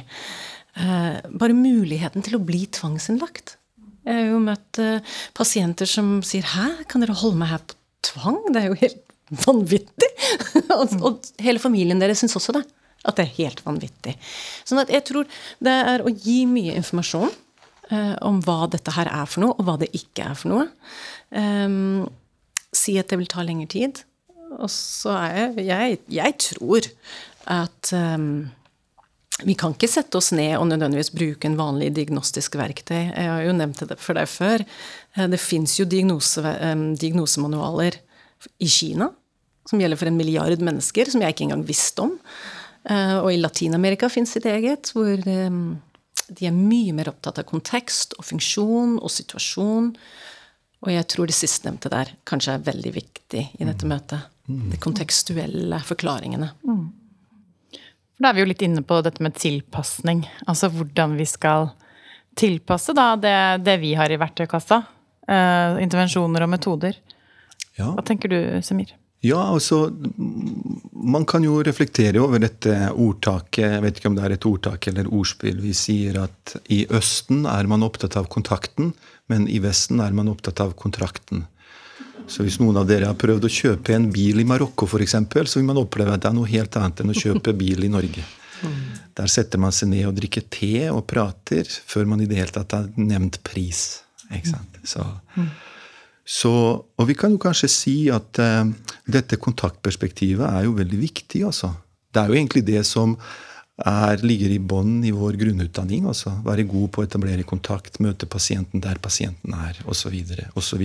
Uh, 0.80 1.19
bare 1.30 1.58
muligheten 1.58 2.26
til 2.26 2.39
å 2.39 2.43
bli 2.43 2.65
tvangsinnlagt. 2.74 3.58
Jeg 4.08 4.15
har 4.15 4.32
jo 4.32 4.41
møtt 4.41 4.82
uh, 4.82 5.19
pasienter 5.38 5.89
som 5.89 6.19
sier 6.26 6.45
'hæ, 6.47 6.88
kan 6.89 7.04
dere 7.04 7.17
holde 7.19 7.38
meg 7.38 7.54
her 7.54 7.62
på 7.62 7.78
tvang?' 8.10 8.41
Det 8.54 8.63
er 8.63 8.71
jo 8.71 8.82
helt 8.82 9.04
vanvittig! 9.45 10.12
og, 10.80 11.30
hele 11.38 11.62
familien 11.62 12.02
deres 12.02 12.24
syns 12.24 12.38
også 12.39 12.58
det. 12.58 12.65
At 13.06 13.15
det 13.15 13.28
er 13.28 13.38
helt 13.38 13.62
vanvittig. 13.63 14.15
Sånn 14.67 14.82
at 14.82 14.89
jeg 14.91 15.06
tror 15.08 15.30
det 15.63 15.76
er 15.93 16.02
å 16.04 16.12
gi 16.12 16.41
mye 16.50 16.76
informasjon 16.82 17.30
eh, 17.91 18.15
om 18.25 18.39
hva 18.45 18.67
dette 18.71 18.93
her 18.95 19.10
er 19.12 19.30
for 19.30 19.45
noe, 19.45 19.58
og 19.58 19.67
hva 19.67 19.78
det 19.82 19.91
ikke 19.97 20.30
er 20.32 20.38
for 20.39 20.54
noe. 20.54 20.67
Eh, 21.32 21.67
si 22.75 22.99
at 23.02 23.10
det 23.10 23.19
vil 23.21 23.32
ta 23.32 23.45
lengre 23.45 23.69
tid. 23.71 24.04
Og 24.60 24.69
så 24.73 25.13
er 25.13 25.36
jeg 25.36 25.65
Jeg, 25.67 25.99
jeg 26.10 26.38
tror 26.41 26.88
at 27.49 27.91
eh, 27.93 28.17
vi 29.47 29.56
kan 29.56 29.71
ikke 29.71 29.88
sette 29.88 30.19
oss 30.19 30.34
ned 30.36 30.58
og 30.58 30.67
nødvendigvis 30.67 31.13
bruke 31.15 31.47
en 31.47 31.58
vanlig 31.60 31.93
diagnostisk 31.95 32.58
verktøy. 32.60 33.08
Jeg 33.08 33.30
har 33.32 33.45
jo 33.45 33.56
nevnt 33.56 33.86
det 33.88 33.99
for 34.02 34.19
deg 34.19 34.28
før. 34.28 34.65
Eh, 35.15 35.28
det 35.32 35.39
fins 35.39 35.78
jo 35.80 35.88
diagnose, 35.88 36.43
um, 36.43 36.91
diagnosemanualer 36.99 38.02
i 38.60 38.67
Kina 38.67 39.10
som 39.69 39.82
gjelder 39.82 39.99
for 39.99 40.10
en 40.10 40.17
milliard 40.17 40.63
mennesker, 40.65 41.12
som 41.12 41.21
jeg 41.21 41.36
ikke 41.36 41.45
engang 41.45 41.65
visste 41.67 42.02
om. 42.02 42.15
Uh, 42.89 43.19
og 43.19 43.28
i 43.34 43.38
Latin-Amerika 43.38 44.08
fins 44.10 44.32
sitt 44.34 44.47
eget, 44.49 44.89
hvor 44.95 45.19
um, 45.30 45.78
de 46.30 46.48
er 46.50 46.56
mye 46.56 46.94
mer 46.96 47.10
opptatt 47.12 47.42
av 47.42 47.48
kontekst 47.50 48.15
og 48.20 48.28
funksjon 48.28 48.98
og 49.00 49.12
situasjon. 49.13 49.92
Og 50.80 50.92
jeg 50.94 51.08
tror 51.12 51.28
det 51.28 51.36
sistnevnte 51.36 51.92
der 51.92 52.13
kanskje 52.30 52.56
er 52.56 52.68
veldig 52.70 52.94
viktig 52.96 53.44
i 53.60 53.68
dette 53.68 53.88
mm. 53.88 53.92
møtet. 53.92 54.30
Mm. 54.50 54.70
De 54.72 54.80
kontekstuelle 54.82 55.82
forklaringene. 55.86 56.54
Mm. 56.63 56.86
Da 58.20 58.30
er 58.30 58.36
vi 58.36 58.44
jo 58.44 58.50
litt 58.52 58.63
inne 58.65 58.84
på 58.84 59.00
dette 59.04 59.24
med 59.24 59.38
tilpasning. 59.39 60.24
Altså 60.48 60.72
hvordan 60.74 61.15
vi 61.20 61.28
skal 61.30 61.72
tilpasse 62.39 62.96
da, 62.96 63.13
det, 63.20 63.36
det, 63.65 63.78
vi 63.84 63.94
har 64.00 64.12
i 64.12 64.20
verktøykassa. 64.20 64.82
Uh, 65.30 65.78
intervensjoner 65.84 66.46
og 66.46 66.52
metoder. 66.52 66.96
Ja. 67.78 67.92
Hva 67.94 68.04
tenker 68.06 68.32
du, 68.32 68.39
Semir? 68.65 68.96
Ja, 69.21 69.39
altså 69.51 69.89
Man 70.93 71.25
kan 71.27 71.43
jo 71.43 71.58
reflektere 71.63 72.21
over 72.23 72.39
dette 72.39 72.73
ordtaket. 72.93 73.65
Jeg 73.65 73.84
vet 73.84 73.99
ikke 73.99 74.12
om 74.12 74.15
det 74.15 74.25
er 74.25 74.36
et 74.36 74.47
ordtak 74.47 74.88
eller 74.91 75.10
ordspill. 75.12 75.60
Vi 75.63 75.73
sier 75.75 76.21
at 76.23 76.55
i 76.71 76.86
Østen 76.95 77.45
er 77.49 77.67
man 77.67 77.84
opptatt 77.84 78.15
av 78.19 78.29
kontakten, 78.32 78.93
men 79.32 79.47
i 79.51 79.60
Vesten 79.63 79.99
er 80.03 80.15
man 80.15 80.32
opptatt 80.32 80.62
av 80.63 80.75
kontrakten. 80.79 81.45
Så 82.29 82.45
hvis 82.45 82.60
noen 82.62 82.77
av 82.77 82.88
dere 82.88 83.10
har 83.10 83.17
prøvd 83.19 83.47
å 83.47 83.51
kjøpe 83.51 83.95
en 83.95 84.10
bil 84.13 84.41
i 84.43 84.47
Marokko, 84.47 84.86
f.eks., 84.86 85.15
så 85.15 85.60
vil 85.60 85.67
man 85.67 85.79
oppleve 85.82 86.13
at 86.13 86.23
det 86.23 86.29
er 86.29 86.38
noe 86.38 86.51
helt 86.51 86.75
annet 86.77 87.01
enn 87.01 87.13
å 87.13 87.17
kjøpe 87.17 87.55
bil 87.58 87.88
i 87.88 87.91
Norge. 87.91 88.25
Der 89.17 89.32
setter 89.32 89.60
man 89.62 89.73
seg 89.75 89.91
ned 89.93 90.05
og 90.10 90.19
drikker 90.19 90.45
te 90.51 90.89
og 90.91 91.05
prater 91.10 91.67
før 91.67 92.12
man 92.12 92.21
i 92.21 92.27
det 92.29 92.38
hele 92.39 92.53
tatt 92.55 92.75
har 92.75 92.91
nevnt 92.99 93.41
pris. 93.47 94.03
Ikke 94.29 94.53
sant? 94.53 94.79
Så... 94.88 95.05
Så, 96.30 96.54
og 96.54 97.08
vi 97.10 97.15
kan 97.18 97.34
jo 97.34 97.42
kanskje 97.42 97.72
si 97.74 97.96
at 98.13 98.38
uh, 98.38 98.68
dette 99.10 99.39
kontaktperspektivet 99.42 100.46
er 100.46 100.68
jo 100.68 100.76
veldig 100.78 101.00
viktig. 101.02 101.42
Altså. 101.48 101.72
Det 102.13 102.22
er 102.22 102.30
jo 102.30 102.38
egentlig 102.38 102.65
det 102.68 102.84
som 102.86 103.15
er, 103.80 104.22
ligger 104.22 104.54
i 104.54 104.60
bånn 104.62 105.00
i 105.08 105.13
vår 105.15 105.39
grunnutdanning. 105.42 106.06
Altså. 106.12 106.36
Være 106.46 106.68
god 106.70 106.92
på 106.94 107.02
å 107.02 107.08
etablere 107.08 107.48
kontakt, 107.50 107.98
møte 108.04 108.30
pasienten 108.30 108.84
der 108.84 109.02
pasienten 109.02 109.58
er, 109.58 109.82
osv. 109.89 110.13
Så, 110.30 110.78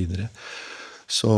så, 1.18 1.36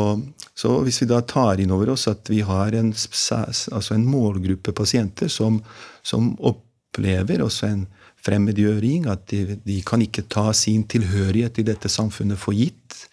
så 0.55 0.79
hvis 0.87 1.03
vi 1.03 1.11
da 1.11 1.19
tar 1.27 1.63
inn 1.63 1.75
over 1.75 1.97
oss 1.97 2.07
at 2.13 2.31
vi 2.31 2.45
har 2.47 2.79
en, 2.79 2.95
altså 2.95 3.97
en 3.97 4.07
målgruppe 4.07 4.77
pasienter 4.77 5.33
som, 5.33 5.59
som 6.07 6.31
opplever 6.39 7.43
også 7.43 7.73
en 7.73 7.87
fremmedgjøring, 8.27 9.11
at 9.11 9.27
de, 9.35 9.59
de 9.67 9.81
kan 9.87 10.03
ikke 10.03 10.29
ta 10.31 10.53
sin 10.55 10.87
tilhørighet 10.87 11.59
i 11.59 11.67
dette 11.67 11.91
samfunnet 11.91 12.39
for 12.39 12.55
gitt 12.55 13.07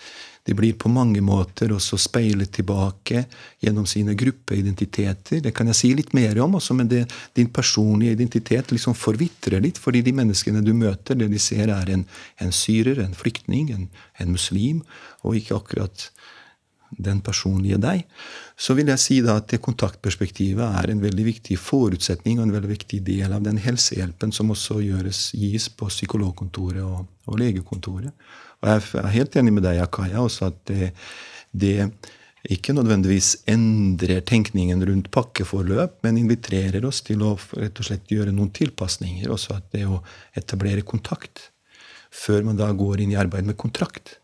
de 0.44 0.54
blir 0.54 0.76
på 0.76 0.90
mange 0.92 1.22
måter 1.24 1.72
også 1.72 1.98
speilet 2.02 2.52
tilbake 2.52 3.22
gjennom 3.64 3.86
sine 3.88 4.16
gruppeidentiteter. 4.20 5.40
Det 5.40 5.54
kan 5.56 5.70
jeg 5.72 5.80
si 5.80 5.92
litt 5.96 6.12
mer 6.18 6.36
om, 6.44 6.58
også, 6.60 6.76
men 6.76 6.90
det, 6.92 7.06
din 7.38 7.48
personlige 7.54 8.18
identitet 8.18 8.74
liksom 8.76 8.98
forvitrer 8.98 9.64
litt. 9.64 9.80
Fordi 9.80 10.04
de 10.04 10.16
menneskene 10.16 10.64
du 10.66 10.74
møter, 10.76 11.16
det 11.16 11.30
de 11.32 11.40
ser, 11.40 11.72
er 11.72 11.94
en, 11.96 12.04
en 12.44 12.52
syrer, 12.52 13.00
en 13.06 13.16
flyktning, 13.16 13.72
en, 13.72 13.88
en 14.20 14.36
muslim, 14.36 14.84
og 15.24 15.40
ikke 15.40 15.62
akkurat 15.62 16.10
den 16.94 17.24
personlige 17.26 17.80
deg, 17.82 18.04
så 18.60 18.76
vil 18.78 18.92
jeg 18.92 19.02
si 19.02 19.20
da 19.26 19.40
at 19.40 19.48
det 19.50 19.64
kontaktperspektivet 19.64 20.76
er 20.82 20.92
en 20.92 21.02
veldig 21.02 21.26
viktig 21.26 21.58
forutsetning 21.58 22.38
og 22.38 22.48
en 22.48 22.56
veldig 22.58 22.70
viktig 22.70 23.00
del 23.08 23.34
av 23.34 23.48
den 23.48 23.58
helsehjelpen 23.64 24.36
som 24.36 24.52
også 24.54 24.82
gjøres, 24.84 25.32
gis 25.40 25.72
på 25.74 25.90
psykologkontoret 25.90 26.84
og, 26.84 27.08
og 27.32 27.40
legekontoret. 27.42 28.12
Og 28.64 28.70
jeg 28.72 29.04
er 29.04 29.16
helt 29.18 29.36
enig 29.40 29.54
med 29.54 29.66
deg, 29.68 29.82
Akaya, 29.84 30.24
også 30.24 30.48
at 30.54 30.60
det, 30.70 30.94
det 31.52 31.90
ikke 32.52 32.74
nødvendigvis 32.76 33.46
endrer 33.48 34.20
tenkningen 34.28 34.84
rundt 34.88 35.10
pakkeforløp, 35.16 36.02
men 36.04 36.20
inviterer 36.20 36.84
oss 36.88 37.00
til 37.08 37.24
å 37.24 37.38
rett 37.56 37.80
og 37.80 37.88
slett 37.88 38.12
gjøre 38.12 38.34
noen 38.36 38.52
tilpasninger. 38.56 39.30
Også 39.32 39.56
at 39.56 39.70
det 39.76 39.86
å 39.88 40.02
etablere 40.36 40.84
kontakt. 40.84 41.50
før 42.14 42.44
man 42.46 42.58
da 42.60 42.68
går 42.78 43.02
inn 43.02 43.12
i 43.12 43.18
arbeid 43.18 43.42
med 43.42 43.58
kontrakt, 43.58 44.20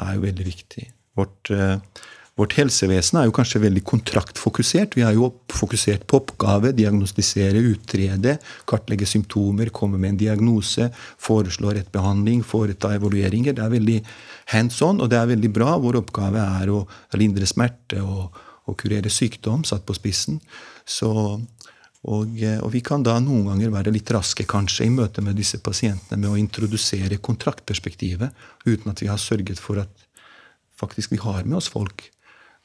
er 0.00 0.14
jo 0.16 0.22
veldig 0.22 0.44
viktig. 0.46 0.84
Vårt, 1.12 1.50
uh, 1.52 1.76
vårt 2.34 2.56
helsevesen 2.58 3.20
er 3.20 3.28
jo 3.28 3.34
kanskje 3.34 3.60
veldig 3.62 3.84
kontraktfokusert. 3.86 4.96
Vi 4.98 5.04
er 5.06 5.14
jo 5.14 5.28
fokusert 5.54 6.02
på 6.10 6.18
oppgave, 6.18 6.72
diagnostisere, 6.74 7.60
utrede, 7.70 8.38
kartlegge 8.66 9.06
symptomer, 9.06 9.70
komme 9.74 10.00
med 10.02 10.14
en 10.14 10.18
diagnose, 10.24 10.88
foreslå 11.22 11.76
rett 11.76 11.92
behandling, 11.94 12.42
foreta 12.42 12.90
evalueringer. 12.96 13.54
Det 13.54 13.62
er 13.62 13.74
veldig 13.76 13.98
hands 14.50 14.80
on, 14.82 14.98
og 14.98 15.12
det 15.12 15.20
er 15.20 15.30
veldig 15.30 15.50
bra. 15.54 15.76
Vår 15.78 16.00
oppgave 16.00 16.42
er 16.58 16.72
å 16.74 16.80
lindre 17.20 17.46
smerte 17.46 18.02
og, 18.02 18.40
og 18.66 18.78
kurere 18.82 19.12
sykdom, 19.14 19.62
satt 19.62 19.86
på 19.86 19.94
spissen. 19.94 20.40
Så, 20.82 21.12
og, 21.14 22.34
og, 22.34 22.72
vi 22.74 22.82
kan 22.82 23.06
da 23.06 23.14
noen 23.22 23.46
ganger 23.52 23.76
være 23.76 23.92
litt 23.94 24.10
raske 24.10 24.42
kanskje 24.50 24.88
i 24.88 24.96
møte 24.96 25.22
med 25.22 25.38
disse 25.38 25.62
pasientene 25.62 26.18
med 26.18 26.32
å 26.32 26.40
introdusere 26.42 27.20
kontraktperspektivet, 27.22 28.34
uten 28.66 28.90
at 28.90 29.04
vi 29.04 29.12
har 29.12 29.22
sørget 29.22 29.62
for 29.62 29.84
at 29.86 30.02
faktisk 30.74 31.14
vi 31.14 31.22
har 31.22 31.46
med 31.46 31.60
oss 31.60 31.70
folk 31.70 32.08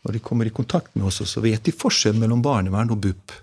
når 0.05 0.15
de 0.15 0.21
kommer 0.23 0.47
i 0.47 0.53
kontakt 0.55 0.95
med 0.95 1.09
oss, 1.09 1.21
så 1.27 1.41
vet 1.43 1.63
de 1.65 1.75
forskjell 1.75 2.19
mellom 2.19 2.41
barnevern 2.43 2.91
og 2.93 3.01
BUP. 3.03 3.33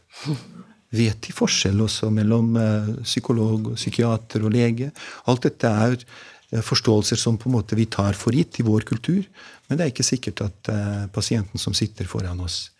Vet 0.96 1.26
de 1.26 1.34
forskjell 1.34 1.80
også 1.84 2.08
mellom 2.14 2.56
eh, 2.60 2.94
psykolog, 3.02 3.72
og 3.72 3.76
psykiater 3.76 4.46
og 4.46 4.54
lege? 4.54 4.92
Alt 5.28 5.48
dette 5.48 5.68
er 5.68 5.96
eh, 5.98 6.62
forståelser 6.64 7.20
som 7.20 7.36
på 7.40 7.50
en 7.50 7.56
måte 7.58 7.76
vi 7.76 7.88
tar 7.90 8.16
for 8.16 8.36
gitt 8.36 8.60
i 8.62 8.66
vår 8.66 8.86
kultur. 8.88 9.26
Men 9.66 9.76
det 9.76 9.84
er 9.84 9.92
ikke 9.92 10.06
sikkert 10.06 10.44
at 10.46 10.70
eh, 10.72 11.04
pasienten 11.12 11.60
som 11.60 11.76
sitter 11.76 12.08
foran 12.08 12.40
oss, 12.44 12.70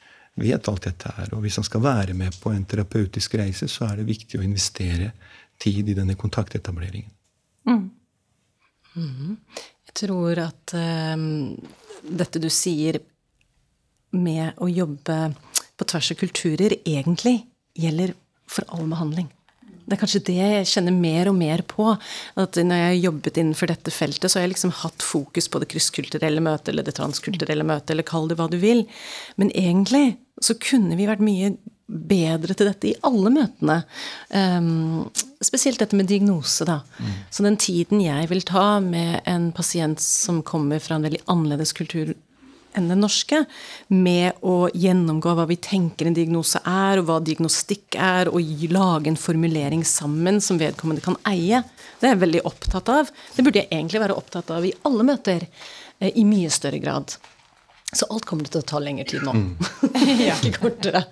vet 0.40 0.70
alt 0.70 0.86
dette 0.86 1.12
her. 1.18 1.34
Og 1.34 1.42
hvis 1.44 1.58
han 1.60 1.66
skal 1.66 1.84
være 1.84 2.14
med 2.16 2.36
på 2.40 2.54
en 2.54 2.64
terapeutisk 2.68 3.36
reise, 3.42 3.68
så 3.68 3.90
er 3.90 4.00
det 4.00 4.08
viktig 4.08 4.40
å 4.40 4.46
investere 4.46 5.10
tid 5.60 5.88
i 5.90 5.96
denne 5.96 6.16
kontaktetableringen. 6.16 7.12
Mm. 7.66 7.84
Mm. 8.96 9.36
Jeg 9.88 9.98
tror 10.00 10.40
at 10.46 10.72
um, 11.16 11.56
dette 12.06 12.40
du 12.40 12.48
sier 12.52 13.00
med 14.18 14.58
å 14.62 14.68
jobbe 14.70 15.18
på 15.76 15.88
tvers 15.88 16.12
av 16.12 16.20
kulturer 16.20 16.76
egentlig 16.84 17.38
gjelder 17.76 18.14
for 18.50 18.66
all 18.72 18.86
behandling. 18.88 19.28
Det 19.86 19.94
er 19.94 20.00
kanskje 20.00 20.22
det 20.26 20.36
jeg 20.36 20.66
kjenner 20.72 20.94
mer 20.94 21.28
og 21.30 21.36
mer 21.38 21.62
på. 21.70 21.92
At 22.42 22.58
når 22.58 22.80
jeg 22.80 22.88
har 22.88 23.04
jobbet 23.04 23.38
innenfor 23.38 23.70
dette 23.70 23.94
feltet, 23.94 24.26
så 24.26 24.40
har 24.40 24.46
jeg 24.46 24.56
liksom 24.56 24.74
hatt 24.82 25.04
fokus 25.04 25.46
på 25.46 25.62
det 25.62 25.70
krysskulturelle 25.70 26.42
møtet 26.42 26.72
eller 26.72 26.86
det 26.86 26.96
transkulturelle 26.98 27.66
møtet, 27.66 27.94
eller 27.94 28.06
kall 28.06 28.26
det 28.30 28.38
hva 28.40 28.48
du 28.50 28.58
vil. 28.62 28.82
Men 29.38 29.52
egentlig 29.54 30.16
så 30.42 30.58
kunne 30.58 30.98
vi 30.98 31.06
vært 31.08 31.22
mye 31.24 31.54
bedre 31.86 32.56
til 32.58 32.66
dette 32.66 32.88
i 32.90 32.96
alle 33.06 33.30
møtene. 33.30 33.76
Um, 34.34 35.06
spesielt 35.44 35.78
dette 35.78 35.94
med 35.94 36.10
diagnose, 36.10 36.66
da. 36.66 36.80
Mm. 36.98 37.12
Så 37.30 37.46
den 37.46 37.58
tiden 37.62 38.02
jeg 38.02 38.26
vil 38.32 38.42
ta 38.48 38.80
med 38.82 39.20
en 39.30 39.52
pasient 39.54 40.02
som 40.02 40.42
kommer 40.46 40.82
fra 40.82 40.98
en 40.98 41.06
veldig 41.06 41.22
annerledes 41.30 41.76
kultur 41.78 42.10
enn 42.76 42.90
den 42.90 43.00
norske, 43.02 43.42
med 43.88 44.42
å 44.44 44.68
gjennomgå 44.74 45.32
hva 45.36 45.46
vi 45.48 45.58
tenker 45.62 46.08
en 46.08 46.16
diagnose 46.16 46.60
er, 46.60 47.00
og 47.00 47.08
hva 47.08 47.18
diagnostikk 47.24 47.96
er, 47.98 48.30
og 48.30 48.66
lage 48.72 49.10
en 49.10 49.20
formulering 49.20 49.84
sammen 49.86 50.40
som 50.44 50.60
vedkommende 50.60 51.04
kan 51.04 51.18
eie. 51.28 51.62
Det 52.00 52.08
er 52.08 52.14
jeg 52.14 52.24
veldig 52.24 52.44
opptatt 52.48 52.92
av. 52.92 53.12
Det 53.36 53.44
burde 53.46 53.62
jeg 53.62 53.72
egentlig 53.72 54.02
være 54.02 54.18
opptatt 54.18 54.52
av 54.54 54.66
i 54.66 54.74
alle 54.88 55.06
møter, 55.08 55.48
eh, 56.00 56.12
i 56.14 56.26
mye 56.28 56.52
større 56.52 56.80
grad. 56.82 57.16
Så 57.96 58.08
alt 58.10 58.26
kommer 58.28 58.48
til 58.50 58.60
å 58.60 58.66
ta 58.66 58.80
lengre 58.82 59.06
tid 59.08 59.24
nå. 59.24 59.32
Mm. 59.32 59.52
Ikke 60.34 60.56
kortere. 60.58 61.06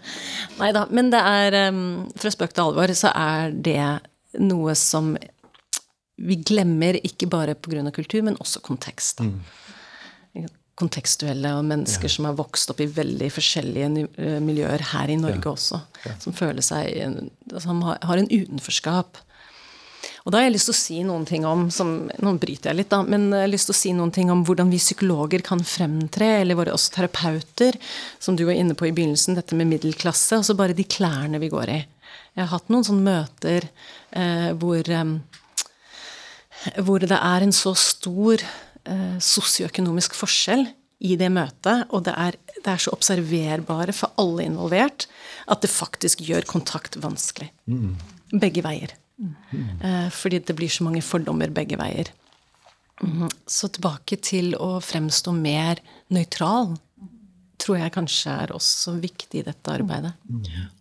Nei 0.59 0.72
da. 0.74 0.88
Men 0.90 1.12
det 1.12 1.20
er 1.22 1.55
Fra 2.18 2.33
spøk 2.35 2.53
til 2.53 2.64
alvor 2.66 2.90
så 2.98 3.12
er 3.14 3.55
det 3.55 3.79
noe 4.42 4.74
som 4.77 5.14
vi 6.14 6.37
glemmer 6.46 6.98
ikke 7.07 7.27
bare 7.31 7.55
pga. 7.55 7.90
kultur, 7.94 8.22
men 8.22 8.37
også 8.42 8.61
kontekst. 8.61 9.22
Mm 9.22 9.38
kontekstuelle 10.79 11.53
og 11.55 11.67
mennesker 11.69 12.09
ja. 12.09 12.15
som 12.17 12.27
har 12.29 12.39
vokst 12.39 12.73
opp 12.73 12.81
i 12.83 12.89
veldig 12.91 13.29
forskjellige 13.31 14.41
miljøer 14.43 14.83
her 14.91 15.13
i 15.13 15.19
Norge 15.21 15.45
ja. 15.45 15.53
også. 15.53 15.79
Ja. 16.05 16.17
Som 16.23 16.35
føler 16.37 16.65
seg 16.67 17.23
Som 17.63 17.85
har 17.87 18.19
en 18.19 18.31
utenforskap. 18.31 19.21
Og 20.25 20.33
da 20.33 20.41
har 20.41 20.47
jeg 20.47 20.55
lyst 20.55 20.71
til 20.71 20.75
å 20.75 20.79
si 20.79 20.99
noen 21.05 21.27
ting 21.29 21.45
om 21.49 21.67
som, 21.75 21.95
Nå 22.09 22.35
bryter 22.41 22.71
jeg 22.71 22.81
litt, 22.81 22.91
da, 22.93 23.03
men 23.05 23.29
jeg 23.29 23.45
har 23.45 23.53
lyst 23.53 23.69
til 23.69 23.77
å 23.77 23.81
si 23.81 23.93
noen 23.97 24.13
ting 24.15 24.31
om 24.33 24.45
hvordan 24.47 24.73
vi 24.73 24.81
psykologer 24.81 25.45
kan 25.45 25.61
fremtre, 25.69 26.31
eller 26.41 26.59
våre 26.59 26.75
også 26.75 26.95
terapeuter, 26.97 27.77
som 28.23 28.37
du 28.37 28.47
var 28.49 28.57
inne 28.57 28.77
på 28.79 28.89
i 28.89 28.95
begynnelsen, 28.97 29.37
dette 29.37 29.57
med 29.59 29.69
middelklasse, 29.73 30.41
altså 30.41 30.57
bare 30.57 30.77
de 30.77 30.87
klærne 30.89 31.41
vi 31.43 31.53
går 31.53 31.75
i. 31.75 31.81
Jeg 32.35 32.43
har 32.43 32.53
hatt 32.57 32.73
noen 32.73 32.87
sånne 32.87 33.05
møter 33.05 33.69
eh, 34.17 34.51
hvor, 34.59 34.89
eh, 34.89 36.81
hvor 36.81 37.05
det 37.05 37.21
er 37.21 37.45
en 37.45 37.55
så 37.55 37.75
stor 37.79 38.43
eh, 38.88 39.18
sosioøkonomisk 39.23 40.16
forskjell 40.18 40.66
i 41.05 41.16
det 41.20 41.29
møtet, 41.35 41.88
og 41.92 42.05
det 42.07 42.14
er, 42.16 42.37
det 42.57 42.66
er, 42.70 42.81
så 42.81 42.94
observerbare 42.94 43.92
for 43.97 44.14
alle 44.20 44.47
involvert 44.47 45.09
at 45.51 45.64
det 45.64 45.73
faktisk 45.73 46.23
gjør 46.25 46.47
kontakt 46.49 46.97
vanskelig. 47.03 47.51
Mm. 47.68 47.97
Begge 48.40 48.64
veier. 48.64 48.94
Mm. 49.20 49.81
Eh, 49.85 50.09
fordi 50.14 50.40
det 50.40 50.57
blir 50.59 50.73
så 50.73 50.87
mange 50.87 51.03
fordommer 51.05 51.53
begge 51.55 51.79
veier. 51.81 52.11
Mm. 53.03 53.29
Så 53.51 53.68
tilbake 53.75 54.16
til 54.23 54.55
å 54.57 54.79
fremstå 54.83 55.35
mer 55.37 55.83
nøytral 56.14 56.77
tror 57.64 57.79
jeg 57.79 57.94
kanskje 57.94 58.33
er 58.44 58.53
også 58.55 58.97
viktig 59.01 59.40
i 59.40 59.47
dette 59.47 59.73
arbeidet. 59.73 60.12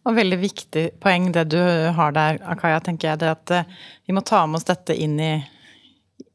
Og 0.03 0.17
veldig 0.17 0.39
viktig 0.41 0.85
poeng 1.03 1.29
det 1.35 1.45
du 1.53 1.61
har 1.95 2.15
der, 2.15 2.39
Akaya, 2.49 2.81
tenker 2.83 3.11
jeg, 3.11 3.21
det 3.23 3.31
at 3.31 3.53
eh, 3.55 3.75
vi 4.07 4.15
må 4.15 4.23
ta 4.25 4.43
med 4.47 4.59
oss 4.59 4.67
dette 4.67 4.95
inn 4.97 5.19
i 5.21 5.33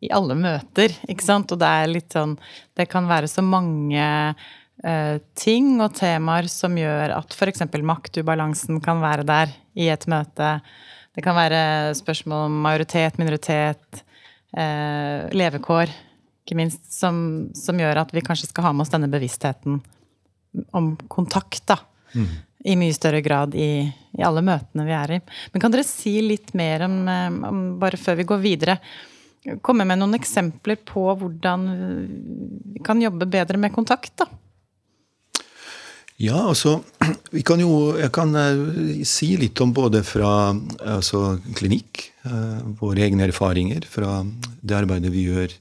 i 0.04 0.10
alle 0.14 0.36
møter, 0.38 0.94
ikke 1.10 1.26
sant. 1.26 1.52
Og 1.54 1.60
det 1.60 1.68
er 1.68 1.90
litt 1.90 2.14
sånn 2.14 2.36
Det 2.76 2.86
kan 2.90 3.08
være 3.10 3.30
så 3.30 3.42
mange 3.42 4.04
uh, 4.84 5.16
ting 5.38 5.78
og 5.82 5.96
temaer 5.98 6.50
som 6.52 6.76
gjør 6.78 7.16
at 7.16 7.34
f.eks. 7.34 7.64
maktubalansen 7.82 8.82
kan 8.84 9.02
være 9.02 9.26
der 9.26 9.54
i 9.78 9.90
et 9.90 10.06
møte. 10.10 10.58
Det 11.18 11.24
kan 11.26 11.34
være 11.34 11.96
spørsmål 11.98 12.46
om 12.46 12.60
majoritet, 12.62 13.16
minoritet, 13.18 14.04
eh, 14.54 15.24
levekår, 15.34 15.90
ikke 16.44 16.54
minst, 16.54 16.84
som, 16.94 17.48
som, 17.58 17.80
gjør 17.80 18.04
at 18.04 18.12
vi 18.14 18.22
kanskje 18.22 18.46
skal 18.52 18.68
ha 18.68 18.72
med 18.72 18.84
oss 18.84 18.92
denne 18.92 19.10
bevisstheten 19.10 19.80
om 20.78 20.92
kontakt, 21.10 21.64
da. 21.66 21.80
Mm. 22.14 22.28
I 22.70 22.76
mye 22.78 22.94
større 22.94 23.20
grad 23.22 23.54
i, 23.58 23.86
i, 23.88 24.22
alle 24.22 24.42
møtene 24.46 24.86
vi 24.86 24.94
er 24.94 25.16
i. 25.16 25.18
Men 25.52 25.62
kan 25.62 25.74
dere 25.74 25.86
si 25.86 26.14
litt 26.22 26.54
mer 26.58 26.86
om, 26.86 26.96
eh, 27.10 27.28
om 27.50 27.60
bare 27.82 28.00
før 28.00 28.22
vi 28.22 28.28
går 28.30 28.44
videre, 28.46 28.78
komme 29.62 29.86
med 29.88 30.00
noen 30.00 30.16
eksempler 30.18 30.80
på 30.88 31.04
hvordan 31.20 31.68
vi 32.74 32.82
kan 32.84 33.00
jobbe 33.02 33.28
bedre 33.30 33.60
med 33.60 33.74
kontakt, 33.74 34.12
da? 34.20 34.28
Ja, 36.18 36.48
altså 36.50 36.80
vi 37.34 37.44
kan 37.46 37.60
jo, 37.62 37.94
Jeg 37.98 38.10
kan 38.14 38.34
uh, 38.34 39.04
si 39.06 39.36
litt 39.38 39.60
om 39.62 39.72
både 39.74 40.02
fra 40.06 40.50
altså, 40.82 41.38
klinikk, 41.58 42.08
uh, 42.26 42.64
våre 42.80 43.06
egne 43.06 43.28
erfaringer 43.28 43.86
fra 43.86 44.24
det 44.26 44.74
arbeidet 44.74 45.12
vi 45.14 45.28
gjør 45.28 45.54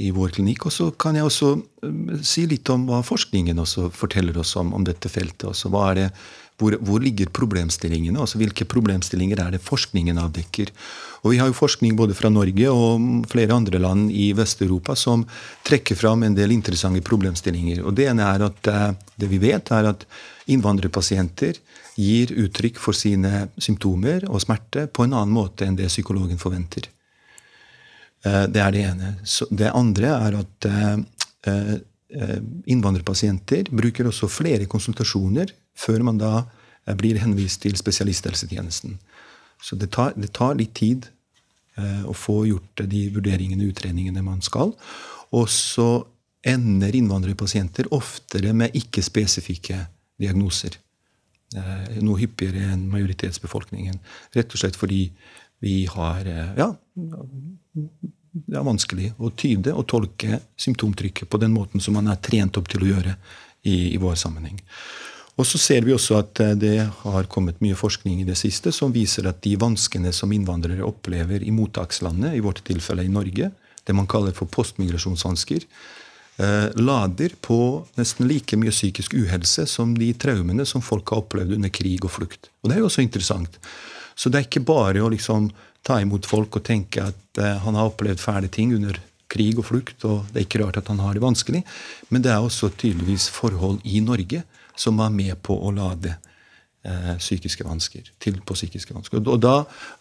i 0.00 0.08
vår 0.14 0.32
klinikk. 0.38 0.64
Og 0.66 0.74
så 0.74 0.88
kan 0.90 1.18
jeg 1.18 1.28
også 1.28 1.52
si 2.24 2.46
litt 2.50 2.70
om 2.72 2.88
hva 2.88 3.02
forskningen 3.04 3.60
også 3.60 3.90
forteller 3.94 4.40
oss 4.40 4.56
om, 4.58 4.72
om 4.74 4.86
dette 4.86 5.12
feltet. 5.12 5.50
Også. 5.52 5.70
hva 5.70 5.90
er 5.90 6.00
det, 6.00 6.08
hvor, 6.60 6.76
hvor 6.86 7.02
ligger 7.02 7.32
problemstillingene? 7.34 8.20
altså 8.20 8.38
Hvilke 8.38 8.66
problemstillinger 8.70 9.40
er 9.42 9.56
det 9.56 9.62
forskningen 9.64 10.20
avdekker? 10.22 10.70
Og 11.24 11.32
vi 11.32 11.40
har 11.40 11.48
jo 11.48 11.56
forskning 11.56 11.96
både 11.98 12.14
fra 12.14 12.30
Norge 12.30 12.70
og 12.70 13.24
flere 13.32 13.56
andre 13.56 13.80
land 13.82 14.12
i 14.12 14.28
Vest-Europa 14.36 14.94
som 14.98 15.24
trekker 15.66 15.98
fram 15.98 16.22
en 16.22 16.36
del 16.36 16.52
interessante 16.54 17.02
problemstillinger. 17.02 17.82
Og 17.82 17.96
Det 17.96 18.06
ene 18.10 18.28
er 18.28 18.44
at 18.46 18.70
eh, 18.70 18.90
det 19.18 19.30
vi 19.32 19.40
vet, 19.42 19.72
er 19.72 19.90
at 19.90 20.06
innvandrerpasienter 20.46 21.58
gir 21.96 22.34
uttrykk 22.44 22.78
for 22.82 22.94
sine 22.94 23.48
symptomer 23.56 24.28
og 24.28 24.42
smerte 24.44 24.86
på 24.86 25.06
en 25.06 25.16
annen 25.16 25.34
måte 25.34 25.66
enn 25.66 25.78
det 25.78 25.90
psykologen 25.90 26.38
forventer. 26.38 26.86
Eh, 28.22 28.44
det 28.46 28.62
er 28.62 28.76
det 28.76 28.86
ene. 28.92 29.12
Det 29.50 29.74
andre 29.74 30.14
er 30.20 30.38
at 30.44 30.70
eh, 30.70 31.76
innvandrerpasienter 32.70 33.72
bruker 33.74 34.06
også 34.06 34.30
flere 34.30 34.70
konsultasjoner 34.70 35.50
før 35.78 36.04
man 36.06 36.20
da 36.20 36.44
blir 36.98 37.18
henvist 37.22 37.62
til 37.64 37.76
spesialisthelsetjenesten. 37.78 38.98
Så 39.64 39.76
det 39.80 39.90
tar, 39.94 40.12
det 40.20 40.34
tar 40.36 40.56
litt 40.58 40.74
tid 40.76 41.06
eh, 41.78 42.02
å 42.04 42.12
få 42.16 42.42
gjort 42.48 42.84
de 42.90 43.06
vurderingene 43.14 43.64
og 43.64 43.72
utredningene 43.72 44.24
man 44.24 44.42
skal. 44.44 44.74
Og 45.34 45.48
så 45.48 46.04
ender 46.44 46.96
innvandrerpasienter 46.96 47.88
oftere 47.96 48.52
med 48.56 48.76
ikke-spesifikke 48.76 49.78
diagnoser. 50.20 50.76
Eh, 51.56 51.96
noe 52.04 52.20
hyppigere 52.20 52.66
enn 52.74 52.84
majoritetsbefolkningen. 52.92 53.96
Rett 54.36 54.52
og 54.52 54.60
slett 54.60 54.76
fordi 54.78 55.06
vi 55.64 55.84
har 55.88 56.28
eh, 56.28 56.52
ja, 56.60 56.68
det 58.34 58.58
er 58.58 58.66
vanskelig 58.66 59.12
å 59.22 59.30
tyde 59.38 59.72
og 59.72 59.86
tolke 59.88 60.42
symptomtrykket 60.60 61.30
på 61.30 61.40
den 61.40 61.54
måten 61.54 61.80
som 61.80 61.96
man 61.96 62.10
er 62.10 62.20
trent 62.20 62.58
opp 62.60 62.68
til 62.68 62.84
å 62.84 62.92
gjøre 62.92 63.16
i, 63.64 63.94
i 63.94 63.98
vår 64.02 64.18
sammenheng. 64.20 64.58
Og 65.34 65.46
så 65.48 65.58
ser 65.58 65.82
vi 65.86 65.94
også 65.94 66.18
at 66.20 66.40
eh, 66.42 66.54
det 66.58 66.76
har 67.02 67.28
kommet 67.30 67.60
mye 67.64 67.76
forskning 67.78 68.22
i 68.22 68.28
det 68.28 68.36
siste 68.38 68.70
som 68.74 68.94
viser 68.94 69.26
at 69.26 69.42
de 69.42 69.56
vanskene 69.58 70.12
som 70.14 70.32
innvandrere 70.34 70.86
opplever 70.86 71.42
i 71.42 71.54
mottakslandet, 71.54 72.36
i 72.36 72.44
vårt 72.44 72.62
tilfelle 72.66 73.06
i 73.06 73.10
Norge, 73.10 73.50
det 73.84 73.96
man 73.96 74.08
kaller 74.10 74.34
for 74.36 74.48
postmigrasjonsvansker, 74.54 75.66
eh, 76.38 76.68
lader 76.78 77.34
på 77.42 77.58
nesten 77.98 78.30
like 78.30 78.56
mye 78.60 78.74
psykisk 78.74 79.16
uhelse 79.18 79.66
som 79.70 79.96
de 79.98 80.12
traumene 80.14 80.66
som 80.66 80.84
folk 80.84 81.10
har 81.10 81.24
opplevd 81.24 81.58
under 81.58 81.74
krig 81.74 82.06
og 82.06 82.14
flukt. 82.14 82.50
Og 82.62 82.70
det 82.70 82.78
er 82.78 82.84
jo 82.84 82.90
også 82.92 83.04
interessant. 83.04 83.58
Så 84.14 84.30
det 84.30 84.38
er 84.38 84.48
ikke 84.48 84.66
bare 84.66 85.02
å 85.02 85.10
liksom 85.10 85.50
ta 85.84 85.98
imot 86.00 86.26
folk 86.30 86.56
og 86.56 86.64
tenke 86.64 87.10
at 87.10 87.42
eh, 87.42 87.58
han 87.66 87.74
har 87.74 87.90
opplevd 87.90 88.22
fæle 88.22 88.48
ting 88.48 88.72
under 88.78 89.02
krig 89.34 89.58
og 89.58 89.66
flukt, 89.66 90.04
og 90.06 90.28
det 90.30 90.38
er 90.38 90.46
ikke 90.46 90.62
rart 90.62 90.78
at 90.78 90.88
han 90.92 91.02
har 91.02 91.16
det 91.16 91.24
vanskelig. 91.24 91.64
Men 92.14 92.22
det 92.22 92.30
er 92.30 92.44
også 92.44 92.70
tydeligvis 92.78 93.26
forhold 93.34 93.82
i 93.82 93.98
Norge 94.04 94.44
som 94.76 95.00
er 95.00 95.12
med 95.14 95.36
på 95.42 95.56
å 95.56 95.72
lade 95.74 96.16
eh, 96.84 97.14
psykiske 97.18 97.64
vansker 97.66 98.10
til 98.22 98.40
på 98.44 98.56
psykiske 98.56 98.94
vansker. 98.94 99.22
Og 99.22 99.40
da 99.42 99.56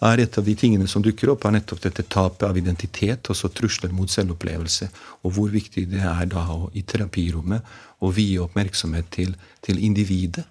er 0.10 0.24
et 0.24 0.38
av 0.38 0.46
de 0.46 0.56
tingene 0.60 0.88
som 0.90 1.04
dukker 1.06 1.34
opp, 1.34 1.46
er 1.46 1.58
nettopp 1.58 1.84
dette 1.86 2.06
tapet 2.10 2.48
av 2.48 2.58
identitet, 2.60 3.30
og 3.30 3.38
så 3.38 3.52
trusler 3.54 3.94
mot 3.96 4.12
selvopplevelse. 4.12 4.90
Og 5.24 5.36
hvor 5.38 5.54
viktig 5.54 5.86
det 5.92 6.04
er 6.04 6.26
da 6.32 6.46
å, 6.56 6.72
i 6.74 6.86
terapirommet 6.88 7.76
å 8.04 8.12
vie 8.14 8.42
oppmerksomhet 8.44 9.12
til, 9.14 9.36
til 9.64 9.80
individet. 9.84 10.46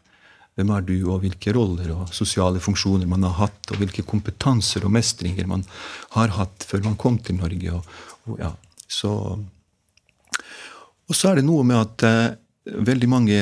Hvem 0.52 0.68
er 0.76 0.84
du, 0.84 0.96
og 1.08 1.22
hvilke 1.22 1.52
roller 1.56 1.94
og 1.94 2.10
sosiale 2.12 2.60
funksjoner 2.60 3.08
man 3.08 3.24
har 3.24 3.38
hatt, 3.46 3.70
og 3.72 3.80
hvilke 3.80 4.04
kompetanser 4.04 4.84
og 4.84 4.92
mestringer 4.92 5.48
man 5.48 5.64
har 6.12 6.34
hatt 6.36 6.66
før 6.68 6.84
man 6.90 6.98
kom 7.00 7.16
til 7.24 7.38
Norge. 7.40 7.72
Og, 7.72 8.02
og, 8.28 8.36
ja, 8.40 8.50
så, 8.84 9.12
og 11.08 11.16
så 11.16 11.30
er 11.30 11.40
det 11.40 11.46
noe 11.48 11.64
med 11.64 11.80
at 11.80 12.04
eh, 12.04 12.34
veldig 12.84 13.08
mange 13.08 13.38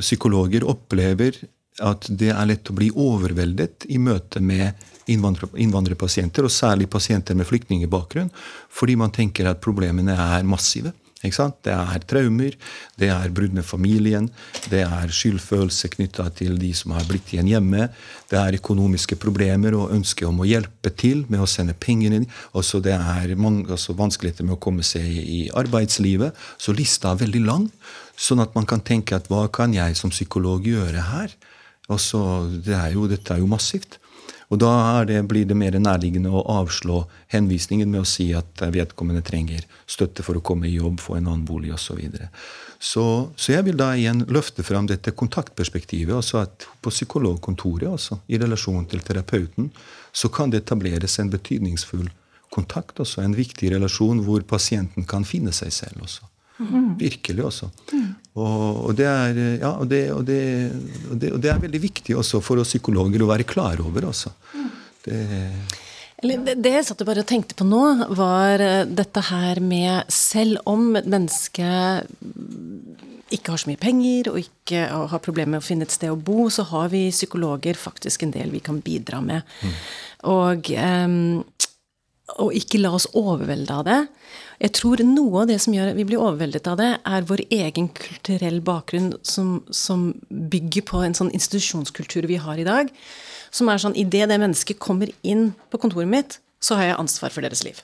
psykologer 0.00 0.64
opplever 0.68 1.36
at 1.80 2.08
det 2.10 2.32
er 2.34 2.48
lett 2.48 2.70
å 2.70 2.76
bli 2.76 2.90
overveldet 2.92 3.86
i 3.88 3.98
møte 4.02 4.42
med 4.44 4.76
innvandrerpasienter, 5.10 6.44
og 6.46 6.52
særlig 6.52 6.90
pasienter 6.92 7.38
med 7.38 7.48
flyktningbakgrunn, 7.48 8.30
fordi 8.70 8.96
man 9.00 9.14
tenker 9.14 9.48
at 9.50 9.62
problemene 9.64 10.14
er 10.14 10.44
massive. 10.46 10.92
Det 11.20 11.68
er 11.68 12.04
traumer, 12.08 12.54
det 12.96 13.10
er 13.12 13.32
brudd 13.36 13.52
med 13.52 13.66
familien, 13.68 14.30
det 14.72 14.80
er 14.86 15.12
skyldfølelse 15.12 15.90
knytta 15.92 16.30
til 16.38 16.56
de 16.56 16.70
som 16.72 16.94
har 16.96 17.04
blitt 17.04 17.34
igjen 17.34 17.50
hjemme, 17.50 17.90
det 18.32 18.38
er 18.40 18.56
økonomiske 18.56 19.18
problemer 19.20 19.76
og 19.76 19.92
ønske 19.92 20.24
om 20.24 20.40
å 20.40 20.48
hjelpe 20.48 20.94
til 20.96 21.26
med 21.28 21.42
å 21.44 21.48
sende 21.50 21.76
pengene 21.76 22.22
inn. 22.22 22.28
Også 22.56 22.80
det 22.80 22.96
er 22.96 23.34
mange, 23.36 23.66
altså 23.68 23.92
vanskeligheter 23.98 24.48
med 24.48 24.56
å 24.56 24.62
komme 24.64 24.86
seg 24.86 25.04
i 25.04 25.42
arbeidslivet. 25.52 26.32
Så 26.56 26.72
lista 26.72 27.12
er 27.12 27.20
veldig 27.26 27.44
lang, 27.44 27.68
sånn 28.20 28.42
at 28.44 28.54
man 28.56 28.68
kan 28.68 28.84
tenke 28.84 29.16
at 29.16 29.30
hva 29.32 29.46
kan 29.52 29.74
jeg 29.74 29.96
som 29.98 30.12
psykolog 30.12 30.66
gjøre 30.68 31.08
her? 31.08 31.34
Altså, 31.90 32.20
det 32.64 32.76
er 32.76 32.94
jo, 32.94 33.08
dette 33.10 33.34
er 33.34 33.42
jo 33.42 33.50
massivt. 33.50 33.98
Og 34.50 34.58
da 34.58 35.04
det, 35.06 35.20
blir 35.30 35.46
det 35.46 35.54
mer 35.54 35.76
nærliggende 35.78 36.30
å 36.34 36.42
avslå 36.58 37.04
henvisningen 37.30 37.90
med 37.90 38.02
å 38.02 38.08
si 38.08 38.32
at 38.34 38.62
vedkommende 38.74 39.22
trenger 39.26 39.62
støtte 39.86 40.24
for 40.26 40.38
å 40.38 40.42
komme 40.42 40.66
i 40.66 40.74
jobb, 40.74 40.98
få 41.02 41.16
en 41.18 41.28
annen 41.30 41.44
bolig 41.46 41.70
osv. 41.74 41.86
Så, 41.86 41.96
videre. 42.00 42.30
så 42.78 43.04
Så 43.36 43.54
jeg 43.54 43.68
vil 43.68 43.78
da 43.78 43.92
igjen 43.94 44.24
løfte 44.26 44.66
fram 44.66 44.88
dette 44.90 45.14
kontaktperspektivet. 45.14 46.14
altså 46.14 46.42
at 46.42 46.66
På 46.82 46.90
psykologkontoret, 46.90 47.88
altså, 47.90 48.20
i 48.26 48.38
relasjon 48.38 48.86
til 48.86 49.00
terapeuten, 49.06 49.70
så 50.12 50.28
kan 50.28 50.50
det 50.50 50.64
etableres 50.64 51.18
en 51.18 51.30
betydningsfull 51.30 52.10
kontakt. 52.50 52.98
også, 53.00 53.22
En 53.22 53.36
viktig 53.36 53.70
relasjon 53.70 54.24
hvor 54.24 54.42
pasienten 54.42 55.06
kan 55.06 55.24
finne 55.24 55.52
seg 55.52 55.72
selv 55.72 56.02
også. 56.02 56.26
Mm. 56.58 56.98
Virkelig 56.98 57.44
også. 57.44 57.70
Mm. 57.92 58.09
Og, 58.40 58.80
og, 58.88 58.94
det 58.96 59.06
er, 59.10 59.38
ja, 59.60 59.74
og, 59.74 59.86
det, 59.90 60.00
og, 60.14 60.24
det, 60.28 60.40
det, 61.12 61.32
og, 61.34 61.40
det, 61.42 61.52
er 61.52 61.62
veldig 61.66 61.82
viktig 61.82 62.16
også 62.16 62.40
for 62.44 62.62
oss 62.62 62.72
psykologer 62.72 63.22
å 63.24 63.30
være 63.30 63.48
klar 63.48 63.82
over. 63.84 64.08
også. 64.10 64.32
Det, 65.04 66.56
det 66.60 66.72
jeg 66.74 66.84
satt 66.84 67.00
og 67.00 67.08
bare 67.08 67.24
tenkte 67.24 67.56
på 67.56 67.64
nå, 67.64 67.84
var 68.16 68.60
eh, 68.60 68.82
dette 68.84 69.22
her 69.30 69.62
med 69.64 70.10
Selv 70.12 70.60
om 70.68 70.92
et 70.98 71.08
menneske 71.08 71.64
ikke 73.30 73.54
har 73.54 73.62
så 73.62 73.70
mye 73.70 73.80
penger 73.80 74.32
og 74.32 74.40
ikke 74.42 74.84
har 74.90 75.22
problemer 75.22 75.54
med 75.54 75.62
å 75.62 75.66
finne 75.66 75.86
et 75.86 75.94
sted 75.94 76.10
å 76.10 76.18
bo, 76.18 76.48
så 76.50 76.64
har 76.72 76.90
vi 76.92 77.06
psykologer 77.14 77.78
faktisk 77.78 78.24
en 78.26 78.34
del 78.34 78.50
vi 78.50 78.62
kan 78.64 78.80
bidra 78.82 79.20
med. 79.22 79.46
Mm. 79.62 79.76
Og, 80.32 80.70
um, 80.74 81.44
og 82.42 82.56
ikke 82.58 82.80
la 82.82 82.92
oss 82.96 83.06
overvelde 83.14 83.76
av 83.76 83.86
det. 83.86 84.00
Jeg 84.60 84.74
tror 84.76 85.00
noe 85.08 85.42
av 85.42 85.48
det 85.48 85.56
som 85.64 85.72
gjør 85.72 85.92
at 85.92 85.96
vi 85.96 86.04
blir 86.04 86.20
overveldet 86.20 86.68
av 86.68 86.76
det, 86.80 86.90
er 87.08 87.28
vår 87.28 87.42
egen 87.48 87.88
kulturell 87.96 88.60
bakgrunn 88.64 89.14
som, 89.24 89.62
som 89.72 90.10
bygger 90.28 90.84
på 90.90 91.00
en 91.00 91.16
sånn 91.16 91.32
institusjonskultur 91.36 92.28
vi 92.28 92.36
har 92.44 92.60
i 92.60 92.66
dag. 92.68 92.92
Som 93.50 93.72
er 93.72 93.80
sånn 93.80 93.96
idet 93.96 94.28
det 94.28 94.40
mennesket 94.40 94.82
kommer 94.82 95.12
inn 95.24 95.54
på 95.72 95.80
kontoret 95.80 96.12
mitt, 96.12 96.38
så 96.60 96.76
har 96.76 96.90
jeg 96.90 97.00
ansvar 97.00 97.32
for 97.32 97.46
deres 97.46 97.64
liv 97.64 97.80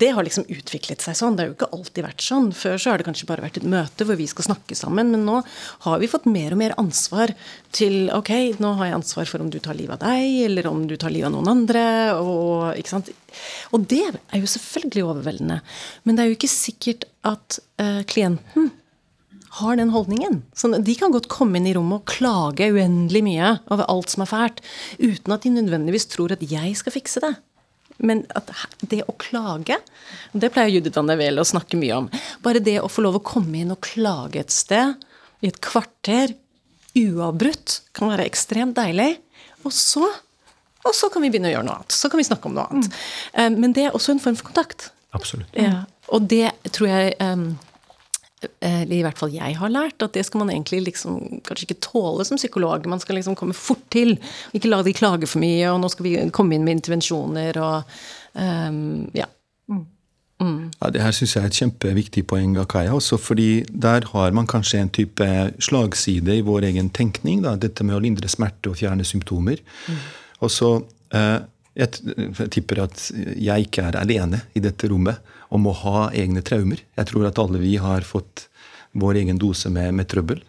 det 0.00 0.12
har 0.16 0.24
liksom 0.26 0.46
utviklet 0.52 1.02
seg 1.04 1.16
sånn. 1.18 1.36
Det 1.36 1.44
har 1.44 1.50
jo 1.50 1.56
ikke 1.56 1.70
alltid 1.76 2.06
vært 2.06 2.24
sånn. 2.24 2.48
Før 2.56 2.78
så 2.80 2.92
har 2.92 3.00
det 3.00 3.06
kanskje 3.08 3.28
bare 3.28 3.44
vært 3.44 3.60
et 3.60 3.68
møte 3.68 4.06
hvor 4.06 4.18
vi 4.18 4.28
skal 4.30 4.48
snakke 4.48 4.78
sammen. 4.78 5.12
Men 5.14 5.26
nå 5.28 5.40
har 5.86 6.00
vi 6.02 6.10
fått 6.10 6.28
mer 6.30 6.56
og 6.56 6.60
mer 6.62 6.76
ansvar 6.80 7.34
til 7.76 8.08
Ok, 8.16 8.32
nå 8.62 8.72
har 8.78 8.90
jeg 8.90 8.98
ansvar 8.98 9.30
for 9.30 9.44
om 9.44 9.50
du 9.52 9.58
tar 9.62 9.78
livet 9.78 9.98
av 9.98 10.14
deg, 10.14 10.40
eller 10.48 10.70
om 10.70 10.86
du 10.88 10.96
tar 11.00 11.14
livet 11.14 11.30
av 11.30 11.36
noen 11.36 11.52
andre. 11.52 11.84
Og, 12.22 12.72
ikke 12.80 12.94
sant? 12.96 13.12
og 13.74 13.86
det 13.90 14.02
er 14.08 14.40
jo 14.40 14.50
selvfølgelig 14.50 15.06
overveldende. 15.10 15.60
Men 16.04 16.16
det 16.16 16.24
er 16.24 16.32
jo 16.32 16.38
ikke 16.38 16.52
sikkert 16.52 17.08
at 17.26 17.60
uh, 17.82 18.02
klienten 18.08 18.72
har 19.56 19.76
den 19.76 19.92
holdningen. 19.94 20.42
Så 20.52 20.68
de 20.68 20.94
kan 20.98 21.14
godt 21.14 21.30
komme 21.32 21.58
inn 21.58 21.68
i 21.68 21.74
rommet 21.76 22.02
og 22.02 22.10
klage 22.10 22.68
uendelig 22.74 23.22
mye 23.24 23.56
over 23.72 23.88
alt 23.88 24.12
som 24.12 24.24
er 24.24 24.30
fælt, 24.30 24.62
uten 25.00 25.32
at 25.32 25.46
de 25.46 25.54
nødvendigvis 25.54 26.08
tror 26.12 26.34
at 26.34 26.44
jeg 26.44 26.76
skal 26.76 26.96
fikse 26.96 27.22
det. 27.24 27.32
Men 27.98 28.24
det 28.80 29.02
å 29.08 29.14
klage, 29.20 29.78
det 30.32 30.50
pleier 30.54 30.74
Judith 30.74 30.98
van 30.98 31.08
der 31.10 31.20
Weel 31.20 31.40
å 31.40 31.46
snakke 31.48 31.78
mye 31.80 32.02
om. 32.02 32.08
Bare 32.44 32.62
det 32.64 32.78
å 32.82 32.90
få 32.92 33.06
lov 33.06 33.20
å 33.20 33.24
komme 33.24 33.62
inn 33.62 33.72
og 33.74 33.82
klage 33.86 34.42
et 34.42 34.54
sted 34.54 35.06
i 35.44 35.50
et 35.50 35.60
kvarter 35.64 36.34
uavbrutt 36.96 37.80
kan 37.96 38.12
være 38.12 38.26
ekstremt 38.28 38.76
deilig. 38.76 39.16
Og 39.64 39.72
så, 39.74 40.04
og 40.84 40.94
så 40.96 41.10
kan 41.12 41.24
vi 41.24 41.32
begynne 41.32 41.50
å 41.50 41.56
gjøre 41.56 41.68
noe 41.68 41.78
annet. 41.80 41.96
Så 41.96 42.10
kan 42.12 42.20
vi 42.20 42.28
snakke 42.28 42.50
om 42.50 42.56
noe 42.56 42.68
annet. 42.70 42.92
Mm. 43.34 43.58
Men 43.60 43.76
det 43.76 43.88
er 43.88 43.96
også 43.96 44.14
en 44.14 44.22
form 44.22 44.38
for 44.38 44.50
kontakt. 44.50 44.90
Absolutt. 45.16 45.48
Ja. 45.56 45.84
Og 46.12 46.28
det 46.30 46.50
tror 46.76 46.90
jeg 46.90 47.16
um, 47.20 47.48
eller 48.44 48.92
i 48.92 49.02
hvert 49.04 49.18
fall 49.18 49.32
jeg 49.32 49.56
har 49.56 49.72
lært, 49.72 50.02
at 50.04 50.12
det 50.12 50.26
skal 50.28 50.42
man 50.42 50.52
egentlig 50.52 50.82
liksom 50.90 51.40
kanskje 51.46 51.70
ikke 51.70 51.80
tåle 51.86 52.26
som 52.28 52.36
psykolog. 52.36 52.84
Man 52.90 53.00
skal 53.00 53.16
liksom 53.16 53.36
komme 53.38 53.56
fort 53.56 53.82
til. 53.92 54.16
Ikke 54.56 54.68
la 54.68 54.82
de 54.84 54.92
klage 54.96 55.28
for 55.30 55.40
mye, 55.42 55.70
og 55.72 55.80
nå 55.80 55.90
skal 55.92 56.06
vi 56.06 56.16
komme 56.36 56.56
inn 56.56 56.66
med 56.66 56.76
intervensjoner 56.76 57.56
og 57.62 57.96
um, 58.36 59.06
ja. 59.16 59.28
Mm. 59.72 59.86
Mm. 60.42 60.58
ja. 60.76 60.90
Det 60.92 61.00
her 61.00 61.16
syns 61.16 61.32
jeg 61.36 61.46
er 61.46 61.48
et 61.48 61.60
kjempeviktig 61.62 62.26
poeng, 62.28 62.58
av 62.60 62.68
Kaja. 62.70 62.92
også 62.92 63.16
fordi 63.16 63.64
der 63.72 64.04
har 64.12 64.36
man 64.36 64.48
kanskje 64.50 64.82
en 64.84 64.92
type 64.92 65.30
slagside 65.58 66.36
i 66.36 66.44
vår 66.44 66.68
egen 66.68 66.92
tenkning. 66.92 67.40
Da, 67.46 67.56
dette 67.56 67.88
med 67.88 67.96
å 67.96 68.02
lindre 68.04 68.28
smerte 68.28 68.74
og 68.74 68.80
fjerne 68.82 69.06
symptomer. 69.08 69.64
Mm. 69.88 70.02
Og 70.44 70.52
så 70.52 70.74
eh, 71.16 71.38
jeg, 71.76 72.04
jeg 72.20 72.52
tipper 72.52 72.84
at 72.84 73.08
jeg 73.16 73.68
ikke 73.68 73.88
er 73.88 73.98
alene 74.00 74.44
i 74.56 74.62
dette 74.64 74.92
rommet 74.92 75.24
om 75.56 75.68
å 75.70 75.74
ha 75.82 76.06
egne 76.14 76.42
traumer. 76.46 76.82
Jeg 76.98 77.10
tror 77.10 77.26
at 77.28 77.40
alle 77.42 77.60
vi 77.62 77.76
har 77.82 78.06
fått 78.06 78.46
vår 78.96 79.22
egen 79.22 79.40
dose 79.40 79.70
med, 79.72 79.94
med 79.96 80.08
trøbbel. 80.08 80.42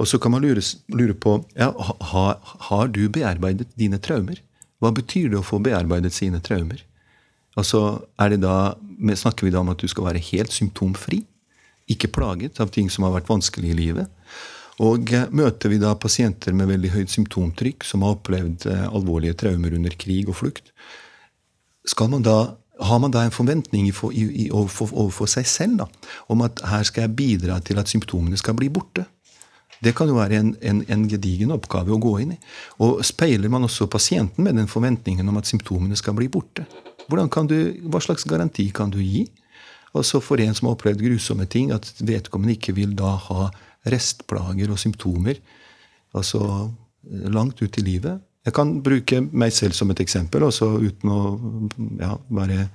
Og 0.00 0.08
så 0.10 0.18
kan 0.18 0.34
man 0.34 0.42
lure, 0.44 0.62
lure 0.92 1.14
på 1.14 1.38
ja, 1.56 1.70
ha, 2.10 2.24
har 2.68 2.90
du 2.92 3.06
bearbeidet 3.12 3.70
dine 3.78 4.00
traumer. 4.02 4.40
Hva 4.82 4.90
betyr 4.94 5.30
det 5.32 5.40
å 5.40 5.46
få 5.46 5.60
bearbeidet 5.64 6.12
sine 6.16 6.42
traumer? 6.44 6.82
Altså, 7.54 8.02
da, 8.18 8.56
Snakker 9.14 9.46
vi 9.46 9.54
da 9.54 9.62
om 9.62 9.70
at 9.72 9.80
du 9.80 9.88
skal 9.90 10.08
være 10.10 10.24
helt 10.32 10.52
symptomfri? 10.52 11.22
Ikke 11.90 12.10
plaget 12.10 12.60
av 12.60 12.72
ting 12.74 12.90
som 12.90 13.06
har 13.06 13.14
vært 13.14 13.30
vanskelig 13.30 13.70
i 13.70 13.78
livet? 13.78 14.10
Og 14.82 15.12
eh, 15.14 15.28
møter 15.30 15.70
vi 15.70 15.78
da 15.78 15.92
pasienter 15.94 16.54
med 16.56 16.66
veldig 16.72 16.90
høyt 16.96 17.12
symptomtrykk, 17.12 17.84
som 17.86 18.02
har 18.02 18.16
opplevd 18.16 18.66
eh, 18.70 18.86
alvorlige 18.88 19.36
traumer 19.44 19.76
under 19.76 19.94
krig 19.94 20.30
og 20.30 20.40
flukt, 20.40 20.72
skal 21.86 22.10
man 22.10 22.24
da 22.26 22.38
har 22.80 22.98
man 22.98 23.12
da 23.14 23.22
en 23.22 23.34
forventning 23.34 23.90
overfor, 23.94 25.28
seg 25.30 25.46
selv 25.46 25.82
da, 25.84 25.88
om 26.32 26.42
at 26.46 26.62
her 26.66 26.86
skal 26.86 27.06
jeg 27.06 27.16
bidra 27.16 27.60
til 27.62 27.78
at 27.78 27.90
symptomene 27.90 28.38
skal 28.40 28.56
bli 28.58 28.70
borte. 28.72 29.06
Det 29.84 29.92
kan 29.96 30.08
jo 30.08 30.16
være 30.16 30.40
en, 30.40 30.54
en, 30.64 30.80
en, 30.88 31.04
gedigen 31.10 31.52
oppgave 31.52 31.92
å 31.92 32.00
gå 32.00 32.16
inn 32.22 32.34
i. 32.34 32.40
Og 32.82 33.02
Speiler 33.04 33.52
man 33.52 33.66
også 33.66 33.86
pasienten 33.90 34.46
med 34.46 34.56
den 34.56 34.70
forventningen 34.70 35.28
om 35.28 35.38
at 35.40 35.50
symptomene 35.50 35.98
skal 35.98 36.16
bli 36.16 36.30
borte? 36.32 36.64
Du, 37.10 37.56
hva 37.92 38.00
slags 38.00 38.24
garanti 38.24 38.70
kan 38.74 38.90
du 38.90 39.00
gi? 39.02 39.26
Altså 39.94 40.22
For 40.24 40.40
en 40.42 40.56
som 40.56 40.70
har 40.70 40.78
opplevd 40.78 41.04
grusomme 41.04 41.46
ting, 41.50 41.70
at 41.70 41.92
vedkommende 42.00 42.56
ikke 42.56 42.74
vil 42.74 42.94
da 42.96 43.12
ha 43.28 43.50
restplager 43.92 44.72
og 44.72 44.80
symptomer 44.80 45.38
altså 46.14 46.70
langt 47.04 47.60
ut 47.62 47.78
i 47.78 47.84
livet. 47.84 48.22
Jeg 48.44 48.52
kan 48.56 48.74
bruke 48.84 49.22
meg 49.32 49.54
selv 49.56 49.76
som 49.76 49.90
et 49.90 50.00
eksempel, 50.04 50.44
også 50.44 50.68
uten 50.82 51.12
å 51.12 51.20
ja, 52.00 52.12
bare 52.28 52.68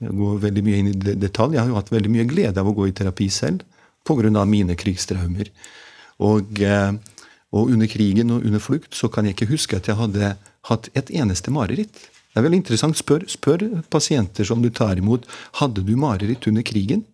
gå 0.00 0.30
veldig 0.40 0.62
mye 0.64 0.78
inn 0.80 0.92
i 0.94 1.16
detalj. 1.20 1.56
Jeg 1.56 1.62
har 1.62 1.68
jo 1.68 1.76
hatt 1.76 1.92
veldig 1.92 2.12
mye 2.12 2.28
glede 2.28 2.60
av 2.60 2.68
å 2.70 2.74
gå 2.76 2.88
i 2.88 2.94
terapi 2.96 3.28
selv 3.28 3.66
pga. 4.06 4.44
mine 4.46 4.74
krigstraumer. 4.74 5.50
Og, 6.20 6.60
eh, 6.60 6.92
og, 7.52 7.70
under 7.70 7.86
krigen 7.86 8.30
og 8.30 8.44
under 8.44 8.58
flukt 8.58 8.94
så 8.94 9.08
kan 9.08 9.24
jeg 9.24 9.36
ikke 9.36 9.52
huske 9.52 9.76
at 9.76 9.88
jeg 9.88 9.96
hadde 9.96 10.36
hatt 10.62 10.88
et 10.94 11.10
eneste 11.10 11.50
mareritt. 11.50 11.92
Det 11.92 12.38
er 12.38 12.42
veldig 12.42 12.62
interessant. 12.62 12.96
Spør, 12.96 13.26
spør 13.28 13.82
pasienter 13.90 14.44
som 14.44 14.62
du 14.62 14.70
tar 14.70 14.96
imot 14.96 15.26
hadde 15.60 15.84
du 15.84 15.96
mareritt 15.96 16.46
under 16.46 16.62
krigen. 16.62 17.04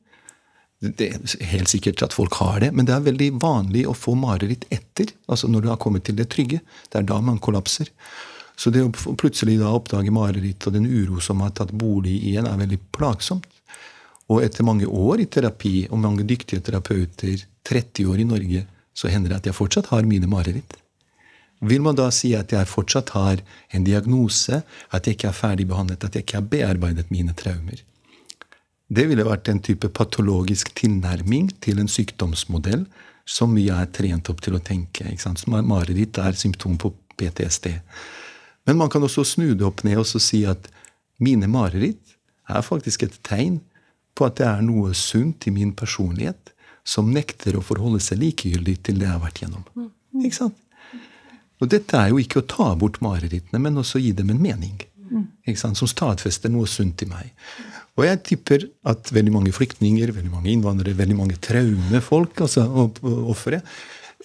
Det 0.80 1.06
er 1.08 1.50
helt 1.54 1.70
sikkert 1.72 2.02
at 2.04 2.12
folk 2.12 2.36
har 2.36 2.60
det, 2.60 2.68
men 2.76 2.84
det 2.84 2.92
er 2.92 3.04
veldig 3.06 3.30
vanlig 3.40 3.86
å 3.88 3.94
få 3.96 4.12
mareritt 4.18 4.66
etter. 4.74 5.12
Altså 5.24 5.48
når 5.48 5.64
du 5.64 5.68
har 5.72 5.80
kommet 5.80 6.04
til 6.04 6.18
det 6.18 6.28
trygge. 6.34 6.60
Det 6.92 7.00
er 7.00 7.08
da 7.08 7.20
man 7.24 7.40
kollapser. 7.40 7.88
Så 8.56 8.72
det 8.72 8.82
å 8.84 9.16
plutselig 9.20 9.58
da 9.60 9.72
oppdage 9.76 10.12
mareritt 10.12 10.66
og 10.68 10.76
den 10.76 10.88
uro 10.88 11.20
som 11.24 11.40
har 11.44 11.52
tatt 11.56 11.72
bolig 11.76 12.18
igjen, 12.28 12.48
er 12.48 12.60
veldig 12.60 12.80
plagsomt. 12.96 13.48
Og 14.32 14.42
etter 14.42 14.66
mange 14.66 14.88
år 14.88 15.22
i 15.22 15.28
terapi 15.30 15.86
og 15.90 16.00
mange 16.02 16.26
dyktige 16.26 16.64
terapeuter, 16.64 17.44
30 17.68 18.10
år 18.10 18.22
i 18.22 18.28
Norge, 18.28 18.64
så 18.96 19.12
hender 19.12 19.32
det 19.32 19.40
at 19.40 19.48
jeg 19.50 19.56
fortsatt 19.56 19.92
har 19.92 20.08
mine 20.08 20.28
mareritt. 20.28 20.76
Vil 21.64 21.84
man 21.84 21.96
da 21.96 22.10
si 22.12 22.34
at 22.36 22.52
jeg 22.52 22.68
fortsatt 22.68 23.14
har 23.16 23.40
en 23.72 23.84
diagnose, 23.84 24.60
at 24.92 25.06
jeg 25.06 25.16
ikke 25.16 25.30
er 25.30 25.36
ferdigbehandlet, 25.40 26.04
at 26.04 26.16
jeg 26.16 26.26
ikke 26.26 26.40
har 26.40 26.50
bearbeidet 26.52 27.12
mine 27.12 27.36
traumer? 27.36 27.80
Det 28.86 29.06
ville 29.10 29.26
vært 29.26 29.48
en 29.50 29.60
type 29.62 29.88
patologisk 29.90 30.70
tilnærming 30.78 31.50
til 31.64 31.80
en 31.82 31.90
sykdomsmodell 31.90 32.84
som 33.26 33.54
vi 33.58 33.66
er 33.74 33.88
trent 33.90 34.30
opp 34.30 34.42
til 34.44 34.54
å 34.54 34.62
tenke. 34.62 35.08
ikke 35.10 35.24
sant? 35.24 35.42
Mareritt 35.50 36.18
er 36.22 36.38
symptom 36.38 36.76
på 36.78 36.92
PTSD. 37.18 37.72
Men 38.66 38.78
man 38.78 38.90
kan 38.90 39.02
også 39.02 39.24
snu 39.26 39.54
det 39.54 39.66
opp 39.66 39.82
ned 39.86 39.98
og 39.98 40.06
si 40.06 40.44
at 40.46 40.68
mine 41.18 41.48
mareritt 41.50 42.14
er 42.46 42.62
faktisk 42.62 43.02
et 43.02 43.18
tegn 43.26 43.60
på 44.14 44.26
at 44.28 44.38
det 44.38 44.46
er 44.46 44.62
noe 44.64 44.94
sunt 44.94 45.48
i 45.48 45.54
min 45.54 45.72
personlighet 45.74 46.52
som 46.86 47.10
nekter 47.10 47.58
å 47.58 47.64
forholde 47.64 48.00
seg 48.04 48.20
likegyldig 48.22 48.76
til 48.86 49.00
det 49.00 49.08
jeg 49.08 49.14
har 49.16 49.22
vært 49.22 49.42
gjennom. 49.42 49.66
Ikke 50.22 50.38
sant? 50.38 50.62
Og 51.58 51.70
dette 51.72 51.98
er 51.98 52.12
jo 52.12 52.20
ikke 52.20 52.42
å 52.42 52.46
ta 52.46 52.68
bort 52.78 53.00
marerittene, 53.02 53.58
men 53.62 53.80
også 53.80 53.98
gi 53.98 54.12
dem 54.14 54.30
en 54.30 54.42
mening. 54.42 54.76
Ikke 55.46 55.60
sant? 55.60 55.78
Som 55.80 55.88
stadfester 55.90 56.52
noe 56.52 56.68
sunt 56.70 57.02
i 57.02 57.08
meg. 57.10 57.32
Og 57.96 58.04
jeg 58.04 58.22
tipper 58.28 58.66
at 58.88 59.08
veldig 59.14 59.32
mange 59.32 59.52
flyktninger, 59.56 60.12
veldig 60.12 60.32
mange 60.32 60.50
innvandrere, 60.52 60.96
veldig 60.98 61.16
mange 61.16 61.38
traumefolk, 61.40 62.42
altså 62.44 62.66
ofre, 63.32 63.62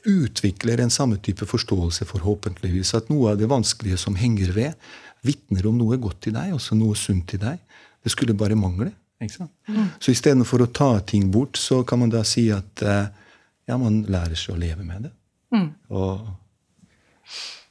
utvikler 0.07 0.81
en 0.81 0.91
samme 0.91 1.19
type 1.23 1.45
forståelse, 1.47 2.07
forhåpentligvis. 2.10 2.95
At 2.97 3.12
noe 3.13 3.31
av 3.31 3.39
det 3.39 3.47
vanskelige 3.51 3.99
som 4.01 4.17
henger 4.19 4.51
ved, 4.55 4.89
vitner 5.25 5.69
om 5.69 5.77
noe 5.77 5.99
godt 6.01 6.27
i 6.27 6.36
deg, 6.36 6.55
også 6.57 6.75
noe 6.75 6.97
sunt 6.99 7.36
i 7.38 7.39
deg. 7.41 7.62
Det 8.01 8.12
skulle 8.12 8.36
bare 8.38 8.57
mangle. 8.60 8.91
ikke 9.21 9.38
sant? 9.38 9.53
Mm. 9.69 9.88
Så 10.01 10.12
istedenfor 10.15 10.65
å 10.65 10.71
ta 10.73 10.91
ting 11.05 11.29
bort, 11.31 11.60
så 11.62 11.84
kan 11.88 12.01
man 12.01 12.12
da 12.12 12.25
si 12.27 12.49
at 12.51 12.81
eh, 12.81 13.07
ja, 13.69 13.77
man 13.77 14.01
lærer 14.10 14.36
seg 14.36 14.55
å 14.55 14.60
leve 14.60 14.84
med 14.84 15.07
det. 15.07 15.13
Mm. 15.55 15.69
Og 15.93 16.27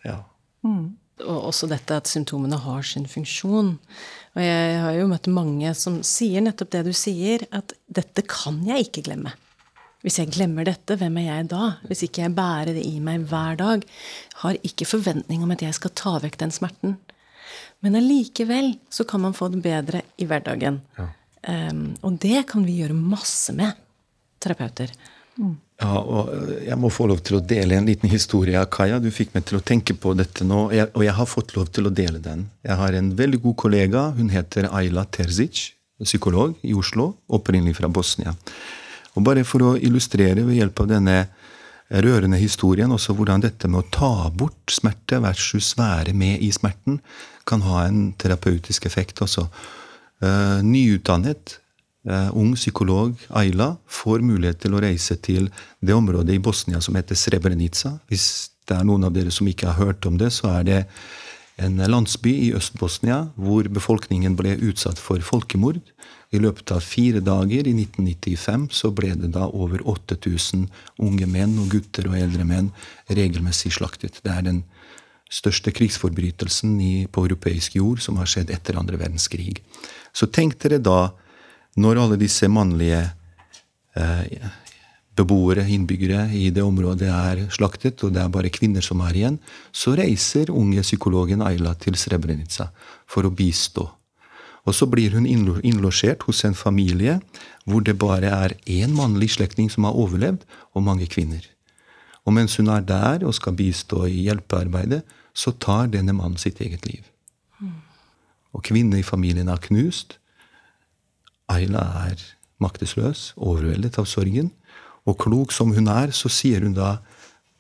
ja. 0.06 0.20
Mm. 0.64 0.96
Og 1.20 1.48
også 1.50 1.68
dette 1.68 1.98
at 1.98 2.08
symptomene 2.08 2.56
har 2.62 2.86
sin 2.86 3.08
funksjon. 3.10 3.74
Og 4.36 4.42
jeg 4.44 4.80
har 4.84 4.94
jo 4.94 5.08
møtt 5.10 5.28
mange 5.32 5.72
som 5.74 6.00
sier 6.06 6.44
nettopp 6.44 6.70
det 6.74 6.84
du 6.86 6.92
sier, 6.94 7.44
at 7.50 7.74
dette 7.90 8.22
kan 8.30 8.60
jeg 8.66 8.86
ikke 8.86 9.06
glemme. 9.08 9.32
Hvis 10.00 10.16
jeg 10.20 10.30
glemmer 10.32 10.64
dette, 10.64 10.96
hvem 10.96 11.18
er 11.20 11.26
jeg 11.26 11.48
da? 11.50 11.64
Hvis 11.84 12.06
ikke 12.06 12.22
jeg 12.22 12.34
bærer 12.36 12.72
det 12.76 12.84
i 12.88 13.00
meg 13.04 13.26
hver 13.28 13.58
dag, 13.60 13.82
har 14.42 14.60
ikke 14.64 14.88
forventning 14.88 15.42
om 15.44 15.52
at 15.52 15.64
jeg 15.66 15.76
skal 15.76 15.92
ta 15.98 16.14
vekk 16.22 16.38
den 16.40 16.54
smerten. 16.54 16.94
Men 17.84 17.98
allikevel 17.98 18.74
så 18.92 19.04
kan 19.08 19.24
man 19.26 19.36
få 19.36 19.50
det 19.52 19.60
bedre 19.64 20.04
i 20.20 20.28
hverdagen. 20.28 20.80
Ja. 20.96 21.08
Um, 21.40 21.84
og 22.04 22.18
det 22.20 22.46
kan 22.48 22.64
vi 22.64 22.78
gjøre 22.80 22.96
masse 22.96 23.52
med, 23.56 23.76
terapeuter. 24.40 24.92
Mm. 25.40 25.56
Ja, 25.80 25.96
og 25.96 26.28
Jeg 26.60 26.76
må 26.76 26.90
få 26.92 27.06
lov 27.08 27.22
til 27.24 27.38
å 27.38 27.42
dele 27.44 27.78
en 27.78 27.88
liten 27.88 28.10
historie. 28.12 28.60
Kaja, 28.68 28.98
du 29.00 29.08
fikk 29.14 29.32
meg 29.34 29.46
til 29.48 29.58
å 29.58 29.64
tenke 29.64 29.96
på 29.96 30.12
dette 30.18 30.44
nå, 30.44 30.66
og 30.68 31.02
jeg 31.04 31.16
har 31.16 31.28
fått 31.28 31.54
lov 31.56 31.70
til 31.72 31.88
å 31.88 31.94
dele 31.94 32.20
den. 32.20 32.48
Jeg 32.66 32.76
har 32.76 32.96
en 32.96 33.14
veldig 33.16 33.40
god 33.46 33.56
kollega. 33.64 34.02
Hun 34.18 34.28
heter 34.32 34.68
Ayla 34.68 35.06
Terzic, 35.08 35.70
psykolog 36.04 36.54
i 36.62 36.76
Oslo, 36.76 37.14
opprinnelig 37.32 37.78
fra 37.80 37.88
Bosnia. 37.88 38.36
Og 39.16 39.24
Bare 39.24 39.44
for 39.44 39.64
å 39.64 39.76
illustrere 39.80 40.44
ved 40.44 40.60
hjelp 40.60 40.84
av 40.84 40.90
denne 40.92 41.16
rørende 41.90 42.38
historien 42.38 42.92
også 42.94 43.16
hvordan 43.18 43.42
dette 43.42 43.68
med 43.68 43.82
å 43.82 43.88
ta 43.90 44.30
bort 44.30 44.70
smerte 44.70 45.18
versus 45.24 45.72
være 45.78 46.14
med 46.14 46.42
i 46.44 46.52
smerten 46.54 47.00
kan 47.48 47.64
ha 47.66 47.86
en 47.88 48.12
terapeutisk 48.20 48.86
effekt 48.86 49.22
også. 49.24 49.48
Uh, 50.20 50.60
nyutdannet 50.62 51.56
Uh, 52.08 52.30
ung 52.32 52.54
psykolog 52.56 53.12
Ayla 53.36 53.74
får 53.84 54.22
mulighet 54.24 54.62
til 54.62 54.72
å 54.72 54.80
reise 54.80 55.18
til 55.20 55.50
det 55.84 55.92
området 55.92 56.32
i 56.32 56.40
Bosnia 56.40 56.80
som 56.80 56.96
heter 56.96 57.18
Srebrenica. 57.18 57.98
Hvis 58.08 58.54
det 58.64 58.78
er 58.78 58.86
noen 58.88 59.04
av 59.04 59.12
dere 59.12 59.32
som 59.34 59.48
ikke 59.50 59.68
har 59.68 59.76
hørt 59.76 60.08
om 60.08 60.16
det, 60.16 60.30
så 60.32 60.48
er 60.54 60.64
det 60.64 60.78
en 61.60 61.76
landsby 61.76 62.32
i 62.46 62.54
Øst-Bosnia 62.56 63.18
hvor 63.36 63.68
befolkningen 63.68 64.32
ble 64.38 64.56
utsatt 64.70 64.96
for 64.96 65.20
folkemord. 65.20 65.82
I 66.32 66.40
løpet 66.40 66.72
av 66.72 66.80
fire 66.80 67.20
dager 67.20 67.68
i 67.68 67.74
1995 67.74 68.68
så 68.80 68.92
ble 68.96 69.12
det 69.18 69.32
da 69.34 69.50
over 69.50 69.82
8000 69.84 70.68
unge 71.04 71.28
menn 71.28 71.58
og 71.60 71.72
gutter 71.74 72.08
og 72.08 72.16
eldre 72.16 72.46
menn 72.48 72.70
regelmessig 73.10 73.74
slaktet. 73.76 74.22
Det 74.24 74.32
er 74.32 74.46
den 74.46 74.62
største 75.30 75.74
krigsforbrytelsen 75.74 76.78
på 77.12 77.26
europeisk 77.28 77.76
jord 77.76 78.00
som 78.02 78.16
har 78.22 78.30
skjedd 78.30 78.50
etter 78.54 78.78
andre 78.78 78.98
verdenskrig. 78.98 79.58
Så 80.16 80.30
tenk 80.32 80.56
dere 80.62 80.80
da 80.80 81.10
når 81.76 82.00
alle 82.02 82.18
disse 82.20 82.48
mannlige 82.50 83.02
eh, 83.94 84.48
beboere, 85.20 85.66
innbyggere 85.68 86.28
i 86.34 86.48
det 86.54 86.64
området 86.64 87.10
er 87.10 87.44
slaktet, 87.52 88.02
og 88.04 88.14
det 88.14 88.22
er 88.22 88.32
bare 88.32 88.52
kvinner 88.52 88.84
som 88.84 89.02
er 89.04 89.16
igjen, 89.16 89.38
så 89.72 89.94
reiser 89.98 90.52
unge 90.54 90.82
psykologen 90.86 91.44
Ayla 91.44 91.74
til 91.78 91.98
Srebrenica 91.98 92.70
for 93.10 93.26
å 93.26 93.34
bistå. 93.34 93.86
Og 94.68 94.76
så 94.76 94.86
blir 94.90 95.14
hun 95.16 95.26
innlosjert 95.26 96.26
hos 96.28 96.44
en 96.44 96.54
familie 96.54 97.18
hvor 97.64 97.84
det 97.84 97.96
bare 98.00 98.28
er 98.28 98.54
én 98.68 98.92
mannlig 98.96 99.32
slektning 99.36 99.70
som 99.72 99.86
har 99.88 99.96
overlevd, 99.96 100.44
og 100.76 100.84
mange 100.84 101.08
kvinner. 101.10 101.42
Og 102.28 102.36
mens 102.36 102.58
hun 102.60 102.68
er 102.68 102.84
der 102.84 103.24
og 103.26 103.34
skal 103.34 103.56
bistå 103.56 104.04
i 104.06 104.26
hjelpearbeidet, 104.26 105.00
så 105.32 105.52
tar 105.56 105.88
denne 105.92 106.12
mannen 106.12 106.38
sitt 106.38 106.60
eget 106.60 106.84
liv. 106.86 107.02
Og 108.52 108.64
kvinnene 108.66 109.00
i 109.00 109.06
familien 109.06 109.48
er 109.48 109.62
knust, 109.62 110.19
Ayla 111.50 111.82
er 112.06 112.22
maktesløs, 112.62 113.32
overveldet 113.36 113.98
av 113.98 114.08
sorgen. 114.08 114.52
Og 115.08 115.18
klok 115.18 115.54
som 115.54 115.72
hun 115.74 115.88
er, 115.90 116.12
så 116.14 116.30
sier 116.30 116.62
hun 116.66 116.76
da 116.76 116.98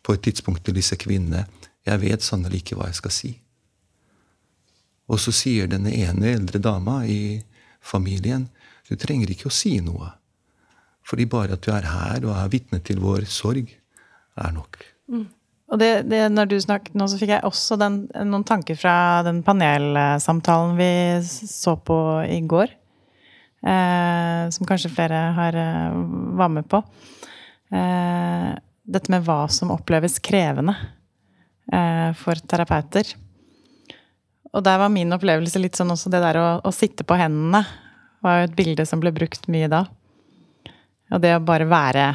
på 0.04 0.14
et 0.14 0.22
tidspunkt 0.28 0.64
til 0.64 0.76
disse 0.76 0.96
kvinnene 1.00 1.46
Jeg 1.86 2.00
vet 2.02 2.22
sannelig 2.22 2.60
ikke 2.60 2.76
hva 2.76 2.90
jeg 2.90 2.98
skal 2.98 3.12
si. 3.14 3.30
Og 5.08 5.18
så 5.18 5.32
sier 5.32 5.66
denne 5.66 5.90
ene 5.96 6.34
eldre 6.36 6.60
dama 6.60 7.00
i 7.08 7.40
familien 7.80 8.46
du 8.90 8.96
trenger 9.00 9.30
ikke 9.32 9.48
å 9.48 9.54
si 9.54 9.78
noe. 9.80 10.10
Fordi 11.06 11.26
bare 11.30 11.56
at 11.56 11.64
du 11.64 11.70
er 11.72 11.86
her 11.88 12.26
og 12.26 12.34
er 12.36 12.50
vitne 12.52 12.80
til 12.84 13.00
vår 13.02 13.24
sorg, 13.30 13.70
er 14.36 14.52
nok. 14.52 14.80
Mm. 15.10 15.28
Og 15.70 15.78
det, 15.78 15.90
det, 16.10 16.24
når 16.34 16.50
du 16.50 16.56
snakket 16.60 16.96
nå, 16.98 17.06
så 17.06 17.18
fikk 17.18 17.32
jeg 17.36 17.46
også 17.46 17.78
den, 17.80 18.02
noen 18.26 18.44
tanker 18.46 18.78
fra 18.78 19.22
den 19.26 19.40
panelsamtalen 19.46 20.76
vi 20.78 20.92
så 21.24 21.76
på 21.78 21.96
i 22.26 22.40
går 22.50 22.74
som 23.60 24.66
kanskje 24.66 24.90
flere 24.92 25.14
har, 25.36 25.54
eh, 25.54 25.92
var 26.40 26.48
med 26.48 26.68
på. 26.68 26.82
Eh, 27.72 28.54
dette 28.82 29.10
med 29.12 29.24
hva 29.26 29.44
som 29.50 29.70
oppleves 29.70 30.18
krevende 30.18 30.74
eh, 31.72 32.10
for 32.18 32.34
terapeuter. 32.34 33.14
Og 34.50 34.64
der 34.66 34.80
var 34.82 34.90
min 34.90 35.12
opplevelse 35.14 35.60
litt 35.62 35.78
sånn 35.78 35.92
også 35.94 36.10
det 36.10 36.22
der 36.24 36.40
å, 36.40 36.48
å 36.66 36.72
sitte 36.74 37.06
på 37.06 37.18
hendene 37.18 37.62
var 38.24 38.40
jo 38.40 38.48
et 38.48 38.56
bilde 38.58 38.86
som 38.88 39.00
ble 39.00 39.12
brukt 39.14 39.46
mye 39.52 39.70
da. 39.70 39.84
Og 41.14 41.22
det 41.22 41.36
å 41.36 41.44
bare 41.44 41.68
være, 41.70 42.08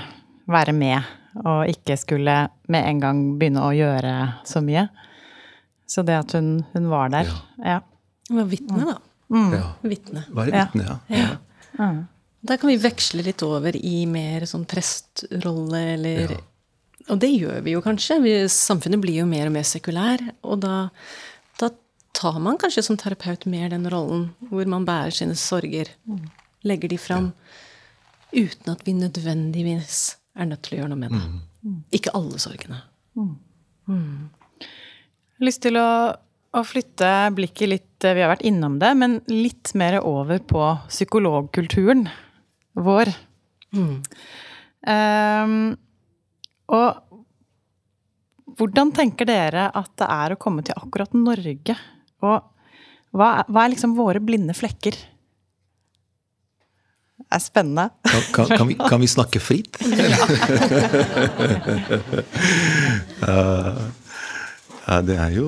være 0.51 0.75
med, 0.75 1.07
og 1.43 1.71
ikke 1.71 1.97
skulle 1.99 2.35
med 2.71 2.89
en 2.91 3.01
gang 3.01 3.23
begynne 3.39 3.63
å 3.63 3.73
gjøre 3.75 4.13
så 4.47 4.61
mye. 4.63 4.87
Så 5.87 6.03
det 6.05 6.17
at 6.17 6.35
hun, 6.35 6.59
hun 6.73 6.89
var 6.91 7.11
der. 7.13 7.29
Ja. 7.29 7.77
ja. 7.77 7.81
Hun 8.29 8.41
var 8.41 8.51
vitne, 8.51 8.85
da. 8.91 8.99
Mm. 9.33 9.53
Ja. 9.53 9.69
Vitne. 9.81 10.25
Være 10.35 10.53
vitne, 10.53 10.85
ja. 10.85 10.97
ja. 11.09 11.23
ja. 11.23 11.37
Mm. 11.79 12.03
Da 12.45 12.57
kan 12.61 12.69
vi 12.69 12.77
veksle 12.77 13.23
litt 13.25 13.41
over 13.45 13.75
i 13.75 14.03
mer 14.09 14.45
sånn 14.49 14.67
prestrolle, 14.69 15.81
eller 15.95 16.35
Og 17.09 17.17
det 17.21 17.31
gjør 17.31 17.63
vi 17.65 17.73
jo 17.73 17.81
kanskje. 17.85 18.19
Vi, 18.21 18.33
samfunnet 18.51 19.01
blir 19.01 19.23
jo 19.23 19.25
mer 19.29 19.49
og 19.49 19.55
mer 19.55 19.65
sekulær. 19.65 20.21
Og 20.45 20.59
da, 20.61 20.75
da, 21.61 21.71
tar 22.15 22.37
man 22.41 22.59
kanskje 22.61 22.85
som 22.85 22.97
terapeut 22.97 23.47
mer 23.49 23.73
den 23.73 23.89
rollen 23.91 24.29
hvor 24.51 24.65
man 24.69 24.85
bærer 24.87 25.13
sine 25.13 25.37
sorger. 25.37 25.89
Mm. 26.05 26.21
Legger 26.69 26.93
de 26.93 26.99
fram. 27.01 27.31
Uten 28.35 28.73
at 28.73 28.85
vi 28.85 28.93
nødvendigvis 28.97 29.99
er 30.35 30.49
nødt 30.49 30.65
til 30.65 30.77
å 30.77 30.79
gjøre 30.81 30.93
noe 30.93 31.01
med 31.01 31.13
det. 31.17 31.23
Mm. 31.65 31.81
Ikke 31.97 32.13
alle 32.17 32.41
sorgene. 32.41 32.81
Mm. 33.17 33.35
Jeg 33.89 35.41
har 35.41 35.49
lyst 35.49 35.63
til 35.65 35.77
å 35.81 35.89
å 36.55 36.61
flytte 36.65 37.09
blikket 37.35 37.67
litt 37.71 38.05
Vi 38.05 38.21
har 38.21 38.29
vært 38.31 38.45
innom 38.47 38.77
det, 38.79 38.91
men 38.99 39.17
litt 39.31 39.71
mer 39.77 39.97
over 40.05 40.39
på 40.45 40.61
psykologkulturen 40.91 42.05
vår. 42.75 43.09
Mm. 43.75 43.95
Um, 44.85 45.55
og 46.75 47.01
hvordan 48.59 48.91
tenker 48.95 49.25
dere 49.27 49.65
at 49.75 49.89
det 49.99 50.07
er 50.11 50.35
å 50.35 50.39
komme 50.39 50.61
til 50.67 50.77
akkurat 50.79 51.15
Norge? 51.17 51.75
Og 52.23 52.37
Hva, 53.15 53.27
er- 53.39 53.47
hva 53.49 53.63
er 53.65 53.71
liksom 53.73 53.95
våre 53.97 54.19
blinde 54.23 54.53
flekker? 54.55 54.95
Det 57.15 57.25
er 57.31 57.39
spennende. 57.41 57.87
Kan, 58.05 58.21
kan, 58.35 58.47
kan, 58.59 58.67
vi, 58.69 58.75
kan 58.75 58.99
vi 59.01 59.07
snakke 59.09 59.39
fritt? 59.41 59.79
Ja, 59.81 60.19
ja, 64.87 64.97
det 65.07 65.15
er 65.17 65.31
jo 65.39 65.47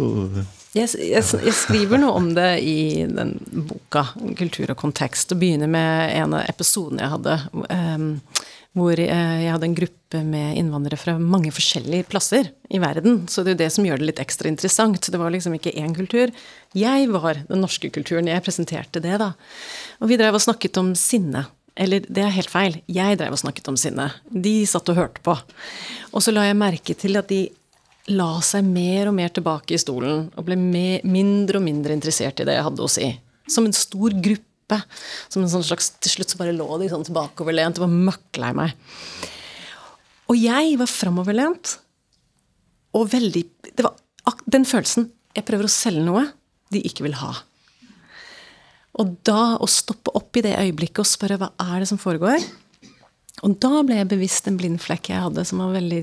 Jeg, 0.77 0.91
jeg, 1.01 1.23
jeg 1.47 1.55
skriver 1.57 2.01
noe 2.01 2.17
om 2.19 2.29
det 2.37 2.49
i 2.61 3.05
den 3.09 3.35
boka, 3.67 4.07
'Kultur 4.37 4.69
og 4.73 4.79
kontekst', 4.79 5.33
og 5.33 5.41
begynner 5.41 5.71
med 5.71 6.13
en 6.17 6.37
av 6.37 6.45
episodene 6.51 7.03
jeg 7.03 7.13
hadde, 7.15 7.37
em, 7.73 8.07
hvor 8.77 8.99
eh, 9.01 9.37
jeg 9.41 9.53
hadde 9.53 9.67
en 9.67 9.77
gruppe 9.77 10.21
med 10.27 10.57
innvandrere 10.59 10.99
fra 11.01 11.17
mange 11.17 11.51
forskjellige 11.55 12.07
plasser 12.11 12.51
i 12.69 12.79
verden. 12.83 13.23
Så 13.31 13.41
det 13.41 13.51
er 13.51 13.55
jo 13.55 13.63
det 13.63 13.71
som 13.73 13.87
gjør 13.87 14.01
det 14.01 14.09
litt 14.11 14.21
ekstra 14.23 14.51
interessant. 14.51 15.09
Det 15.11 15.19
var 15.19 15.33
liksom 15.33 15.57
ikke 15.57 15.73
én 15.73 15.95
kultur. 15.97 16.33
Jeg 16.77 17.09
var 17.09 17.41
den 17.49 17.63
norske 17.63 17.89
kulturen. 17.93 18.29
Jeg 18.29 18.45
presenterte 18.45 19.01
det, 19.03 19.17
da. 19.23 19.33
Og 20.01 20.11
vi 20.11 20.19
drev 20.19 20.37
og 20.37 20.45
snakket 20.45 20.77
om 20.77 20.93
sinne. 20.99 21.47
Eller 21.77 22.05
det 22.05 22.23
er 22.25 22.33
helt 22.33 22.53
feil. 22.53 22.79
Jeg 22.89 23.19
drev 23.19 23.35
og 23.35 23.41
snakket 23.41 23.69
om 23.69 23.77
sinne. 23.79 24.09
De 24.29 24.59
satt 24.69 24.89
og 24.93 24.97
hørte 24.97 25.23
på. 25.25 25.35
Og 26.13 26.23
så 26.23 26.33
la 26.33 26.47
jeg 26.47 26.57
merke 26.57 26.97
til 26.97 27.19
at 27.19 27.29
de 27.29 27.47
la 28.13 28.29
seg 28.45 28.67
mer 28.67 29.09
og 29.09 29.15
mer 29.17 29.31
tilbake 29.35 29.75
i 29.75 29.81
stolen 29.81 30.27
og 30.33 30.45
ble 30.47 30.55
mer, 30.59 31.03
mindre 31.07 31.59
og 31.59 31.65
mindre 31.65 31.95
interessert 31.95 32.39
i 32.39 32.47
det 32.47 32.55
jeg 32.55 32.67
hadde 32.67 32.85
å 32.85 32.91
si. 32.91 33.09
Som 33.51 33.67
en 33.67 33.75
stor 33.75 34.15
gruppe. 34.15 34.79
Som 35.31 35.43
en 35.43 35.51
sånn 35.51 35.63
slags, 35.63 35.93
Til 36.03 36.11
slutt 36.11 36.33
så 36.33 36.39
bare 36.41 36.55
lå 36.55 36.67
de 36.81 36.89
sånn 36.91 37.05
tilbakeoverlent 37.07 37.79
og 37.79 37.85
var 37.85 37.93
møkklei 38.09 38.53
meg. 38.57 38.73
Og 40.27 40.39
jeg 40.39 40.75
var 40.79 40.91
framoverlent 40.91 41.77
og 42.97 43.07
veldig 43.11 43.43
Det 43.77 43.85
var 43.85 43.95
den 44.51 44.65
følelsen 44.67 45.07
Jeg 45.37 45.45
prøver 45.47 45.67
å 45.67 45.71
selge 45.71 46.03
noe 46.03 46.25
de 46.73 46.81
ikke 46.83 47.05
vil 47.05 47.15
ha. 47.21 47.31
Og 48.99 49.13
da 49.27 49.55
å 49.61 49.67
stoppe 49.71 50.11
opp 50.17 50.35
i 50.35 50.43
det 50.43 50.57
øyeblikket 50.57 50.99
og 51.03 51.07
spørre 51.07 51.37
hva 51.39 51.53
er 51.63 51.79
det 51.79 51.87
som 51.87 52.01
foregår, 52.01 52.43
og 53.45 53.53
da 53.61 53.83
ble 53.85 53.99
jeg 53.99 54.09
bevisst 54.11 54.49
en 54.49 54.57
blind 54.59 54.81
flekk 54.81 55.11
jeg 55.13 55.21
hadde, 55.21 55.45
som 55.47 55.61
var 55.61 55.75
veldig, 55.77 56.01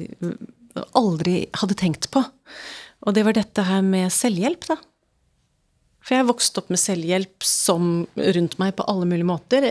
aldri 0.97 1.45
hadde 1.61 1.77
tenkt 1.79 2.11
på. 2.15 2.25
Og 3.05 3.15
det 3.17 3.25
var 3.27 3.37
dette 3.37 3.65
her 3.67 3.85
med 3.85 4.13
selvhjelp, 4.13 4.67
da. 4.71 4.79
For 6.05 6.19
jeg 6.19 6.29
vokste 6.29 6.61
opp 6.61 6.73
med 6.73 6.81
selvhjelp 6.81 7.47
som 7.49 7.93
rundt 8.37 8.59
meg 8.61 8.75
på 8.77 8.85
alle 8.93 9.07
mulige 9.09 9.29
måter. 9.29 9.65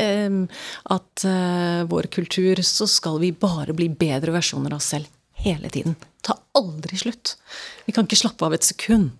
At 0.95 1.25
eh, 1.29 1.83
vår 1.89 2.09
kultur 2.13 2.61
så 2.65 2.87
skal 2.89 3.19
vi 3.21 3.29
bare 3.37 3.75
bli 3.77 3.91
bedre 3.93 4.33
versjoner 4.33 4.73
av 4.73 4.81
oss 4.81 4.89
selv 4.95 5.11
hele 5.43 5.69
tiden. 5.69 5.93
Ta 6.25 6.39
aldri 6.57 6.97
slutt. 6.97 7.35
Vi 7.85 7.93
kan 7.93 8.07
ikke 8.07 8.23
slappe 8.23 8.47
av 8.47 8.55
et 8.57 8.65
sekund. 8.65 9.11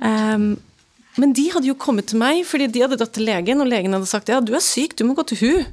Em, 0.00 0.54
men 1.16 1.32
de 1.32 1.46
hadde 1.48 1.68
jo 1.70 1.76
kommet 1.80 2.10
til 2.10 2.20
meg 2.20 2.42
fordi 2.44 2.68
de 2.72 2.82
hadde 2.84 2.98
dratt 3.00 3.14
til 3.16 3.24
legen, 3.24 3.62
og 3.62 3.70
legen 3.70 3.96
hadde 3.96 4.08
sagt 4.08 4.28
ja, 4.28 4.42
du 4.44 4.52
er 4.56 4.64
syk, 4.64 4.96
du 4.98 5.06
må 5.08 5.16
gå 5.16 5.24
til 5.30 5.40
hun. 5.40 5.66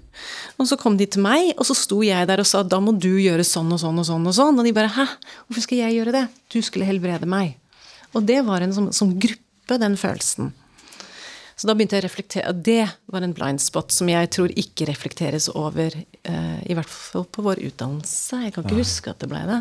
Og 0.61 0.69
så 0.69 0.77
kom 0.79 0.95
de 0.99 1.07
til 1.09 1.23
meg, 1.25 1.51
og 1.57 1.67
så 1.67 1.75
sto 1.75 1.99
jeg 2.05 2.29
der 2.29 2.43
og 2.43 2.47
sa 2.47 2.63
da 2.63 2.79
må 2.83 2.95
du 2.95 3.11
gjøre 3.11 3.43
sånn 3.47 3.71
og 3.75 3.81
sånn 3.81 3.99
og 3.99 4.07
sånn. 4.07 4.27
Og 4.29 4.37
sånn. 4.37 4.59
Og 4.61 4.67
de 4.67 4.75
bare 4.75 4.93
hæ, 4.95 5.07
hvorfor 5.47 5.65
skal 5.65 5.81
jeg 5.83 5.97
gjøre 5.97 6.15
det? 6.15 6.25
Du 6.53 6.61
skulle 6.63 6.87
helbrede 6.87 7.27
meg. 7.29 7.57
Og 8.13 8.23
det 8.29 8.39
var 8.47 8.63
en 8.63 8.75
som, 8.75 8.91
som 8.95 9.11
gruppe, 9.19 9.79
den 9.81 9.97
følelsen. 9.99 10.53
Så 11.59 11.67
da 11.69 11.75
begynte 11.75 11.97
jeg 11.97 12.03
å 12.03 12.07
reflektere. 12.07 12.51
og 12.51 12.63
Det 12.65 12.83
var 13.11 13.25
en 13.25 13.35
blind 13.35 13.61
spot 13.63 13.93
som 13.93 14.09
jeg 14.09 14.31
tror 14.33 14.53
ikke 14.63 14.87
reflekteres 14.89 15.49
over, 15.51 15.95
uh, 16.27 16.59
i 16.63 16.77
hvert 16.77 16.89
fall 16.89 17.27
på 17.27 17.43
vår 17.45 17.61
utdannelse. 17.67 18.45
Jeg 18.47 18.55
kan 18.55 18.65
ikke 18.65 18.79
huske 18.79 19.13
at 19.13 19.21
det 19.23 19.29
ble 19.31 19.43
det. 19.49 19.59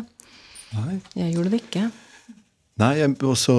Nei. 0.73 0.95
Jeg 1.19 1.35
gjorde 1.35 1.53
det 1.53 1.61
ikke. 1.65 1.85
Nei, 2.81 2.93
og 3.05 3.35
så 3.37 3.55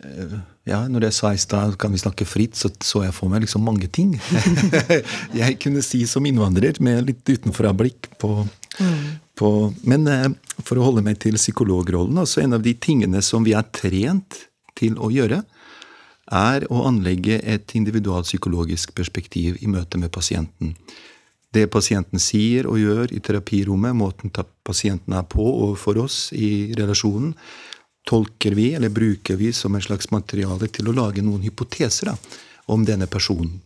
eh, 0.00 0.38
Ja, 0.68 0.82
når 0.84 1.06
jeg 1.06 1.16
sa 1.16 1.30
i 1.32 1.40
stad 1.40 1.78
kan 1.80 1.94
vi 1.94 2.00
snakke 2.02 2.26
fritt, 2.28 2.56
så 2.58 2.68
så 2.84 3.02
jeg 3.06 3.14
for 3.16 3.32
meg 3.32 3.46
liksom 3.46 3.64
mange 3.64 3.88
ting. 3.88 4.12
jeg 5.40 5.56
kunne 5.62 5.82
si 5.84 6.02
som 6.06 6.26
innvandrer, 6.28 6.76
med 6.84 7.08
litt 7.08 7.24
utenfra-blikk 7.24 8.10
på, 8.20 8.44
på 9.38 9.50
Men 9.88 10.06
eh, 10.12 10.28
for 10.60 10.76
å 10.76 10.90
holde 10.90 11.04
meg 11.06 11.20
til 11.24 11.38
psykologrollen, 11.40 12.20
altså 12.20 12.42
en 12.44 12.58
av 12.58 12.64
de 12.66 12.74
tingene 12.76 13.22
som 13.24 13.46
vi 13.46 13.56
er 13.56 13.64
trent 13.72 14.42
til 14.78 14.98
å 15.00 15.08
gjøre, 15.14 15.40
er 16.28 16.66
å 16.68 16.82
anlegge 16.84 17.38
et 17.40 17.72
individualpsykologisk 17.78 18.92
perspektiv 18.96 19.56
i 19.64 19.70
møte 19.72 19.96
med 19.96 20.12
pasienten. 20.12 20.74
Det 21.54 21.64
pasienten 21.72 22.20
sier 22.20 22.68
og 22.68 22.76
gjør 22.76 23.14
i 23.16 23.22
terapirommet, 23.24 23.96
måten 23.96 24.32
pasienten 24.68 25.16
er 25.16 25.24
på 25.24 25.46
overfor 25.48 26.02
oss 26.04 26.26
i 26.36 26.74
relasjonen, 26.76 27.32
tolker 28.08 28.56
vi 28.56 28.70
eller 28.74 28.88
bruker 28.88 29.36
vi 29.36 29.52
som 29.52 29.74
en 29.74 29.84
slags 29.84 30.10
materiale 30.10 30.70
til 30.72 30.88
å 30.88 30.96
lage 30.96 31.24
noen 31.24 31.44
hypoteser 31.44 32.08
da, 32.08 32.14
om 32.72 32.86
denne 32.88 33.08
personen. 33.10 33.58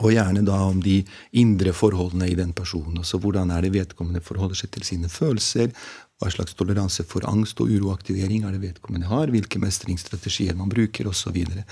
Og 0.00 0.14
gjerne 0.14 0.40
da 0.46 0.56
om 0.64 0.78
de 0.80 1.00
indre 1.36 1.74
forholdene 1.76 2.30
i 2.30 2.36
den 2.38 2.54
personen. 2.56 3.02
Altså 3.02 3.18
hvordan 3.20 3.50
er 3.52 3.66
det 3.66 3.74
vedkommende 3.74 4.22
forholder 4.24 4.56
seg 4.56 4.70
til 4.72 4.86
sine 4.86 5.10
følelser, 5.12 5.74
hva 6.20 6.28
slags 6.32 6.54
toleranse 6.56 7.04
for 7.08 7.24
angst 7.28 7.60
og 7.64 7.72
uroaktivering 7.72 8.44
er 8.44 8.54
det 8.54 8.62
vedkommende 8.62 9.08
har, 9.08 9.32
hvilke 9.32 9.60
mestringsstrategier 9.60 10.56
man 10.56 10.68
bruker, 10.72 11.08
osv. 11.08 11.20
Så, 11.20 11.32
videre. 11.32 11.64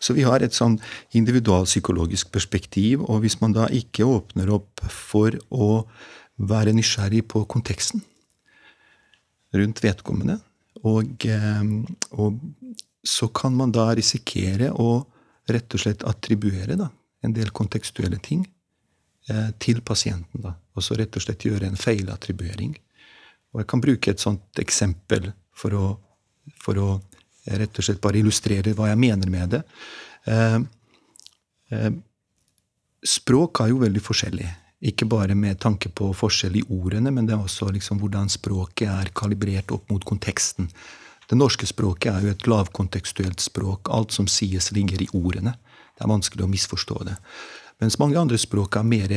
så 0.00 0.14
vi 0.14 0.26
har 0.26 0.42
et 0.42 0.54
sånn 0.54 0.78
individualpsykologisk 1.18 2.30
perspektiv, 2.34 3.02
og 3.04 3.24
hvis 3.24 3.40
man 3.42 3.56
da 3.58 3.66
ikke 3.74 4.06
åpner 4.06 4.52
opp 4.54 4.84
for 4.86 5.34
å 5.50 5.82
være 6.38 6.74
nysgjerrig 6.78 7.24
på 7.30 7.42
konteksten 7.50 8.04
rundt 9.58 9.82
vedkommende, 9.82 10.38
og, 10.86 11.26
eh, 11.26 11.62
og 12.10 12.38
så 13.02 13.28
kan 13.28 13.56
man 13.56 13.72
da 13.74 13.88
risikere 13.96 14.70
å 14.72 15.06
rett 15.48 15.74
og 15.74 15.80
slett 15.80 16.04
attribuere 16.06 16.76
da, 16.76 16.90
en 17.24 17.34
del 17.34 17.50
kontekstuelle 17.56 18.18
ting 18.22 18.44
eh, 19.30 19.50
til 19.58 19.80
pasienten. 19.80 20.42
da, 20.44 20.54
Og 20.76 20.84
så 20.84 20.98
rett 20.98 21.16
og 21.16 21.24
slett 21.24 21.46
gjøre 21.48 21.70
en 21.70 21.80
feilattribuering. 21.80 22.76
Og 23.54 23.62
jeg 23.62 23.70
kan 23.70 23.82
bruke 23.82 24.12
et 24.12 24.22
sånt 24.22 24.60
eksempel 24.60 25.32
for 25.56 25.74
å, 25.74 25.86
for 26.60 26.78
å 26.78 26.88
rett 27.48 27.80
og 27.80 27.86
slett 27.86 28.02
bare 28.04 28.20
illustrere 28.20 28.74
hva 28.76 28.90
jeg 28.90 29.00
mener 29.00 29.32
med 29.32 29.56
det. 29.56 29.62
Eh, 30.28 30.58
språk 33.08 33.62
er 33.64 33.72
jo 33.72 33.80
veldig 33.80 34.02
forskjellig. 34.04 34.48
Ikke 34.80 35.08
bare 35.10 35.34
med 35.34 35.58
tanke 35.58 35.90
på 35.90 36.12
forskjell 36.14 36.60
i 36.60 36.64
ordene, 36.70 37.10
men 37.10 37.26
det 37.26 37.34
er 37.34 37.42
også 37.42 37.72
liksom 37.74 37.98
hvordan 37.98 38.30
språket 38.30 38.86
er 38.92 39.10
kalibrert 39.16 39.72
opp 39.74 39.90
mot 39.90 40.04
konteksten. 40.06 40.70
Det 41.28 41.36
norske 41.36 41.66
språket 41.66 42.12
er 42.12 42.24
jo 42.24 42.30
et 42.32 42.46
lavkontekstuelt 42.46 43.42
språk. 43.42 43.90
Alt 43.92 44.14
som 44.14 44.28
sies, 44.30 44.70
ligger 44.72 45.02
i 45.02 45.10
ordene. 45.12 45.56
Det 45.98 46.06
er 46.06 46.12
vanskelig 46.12 46.46
å 46.46 46.52
misforstå 46.52 47.02
det. 47.10 47.18
Mens 47.82 47.98
mange 47.98 48.16
andre 48.20 48.38
språk 48.38 48.78
er 48.78 48.86
mer 48.86 49.14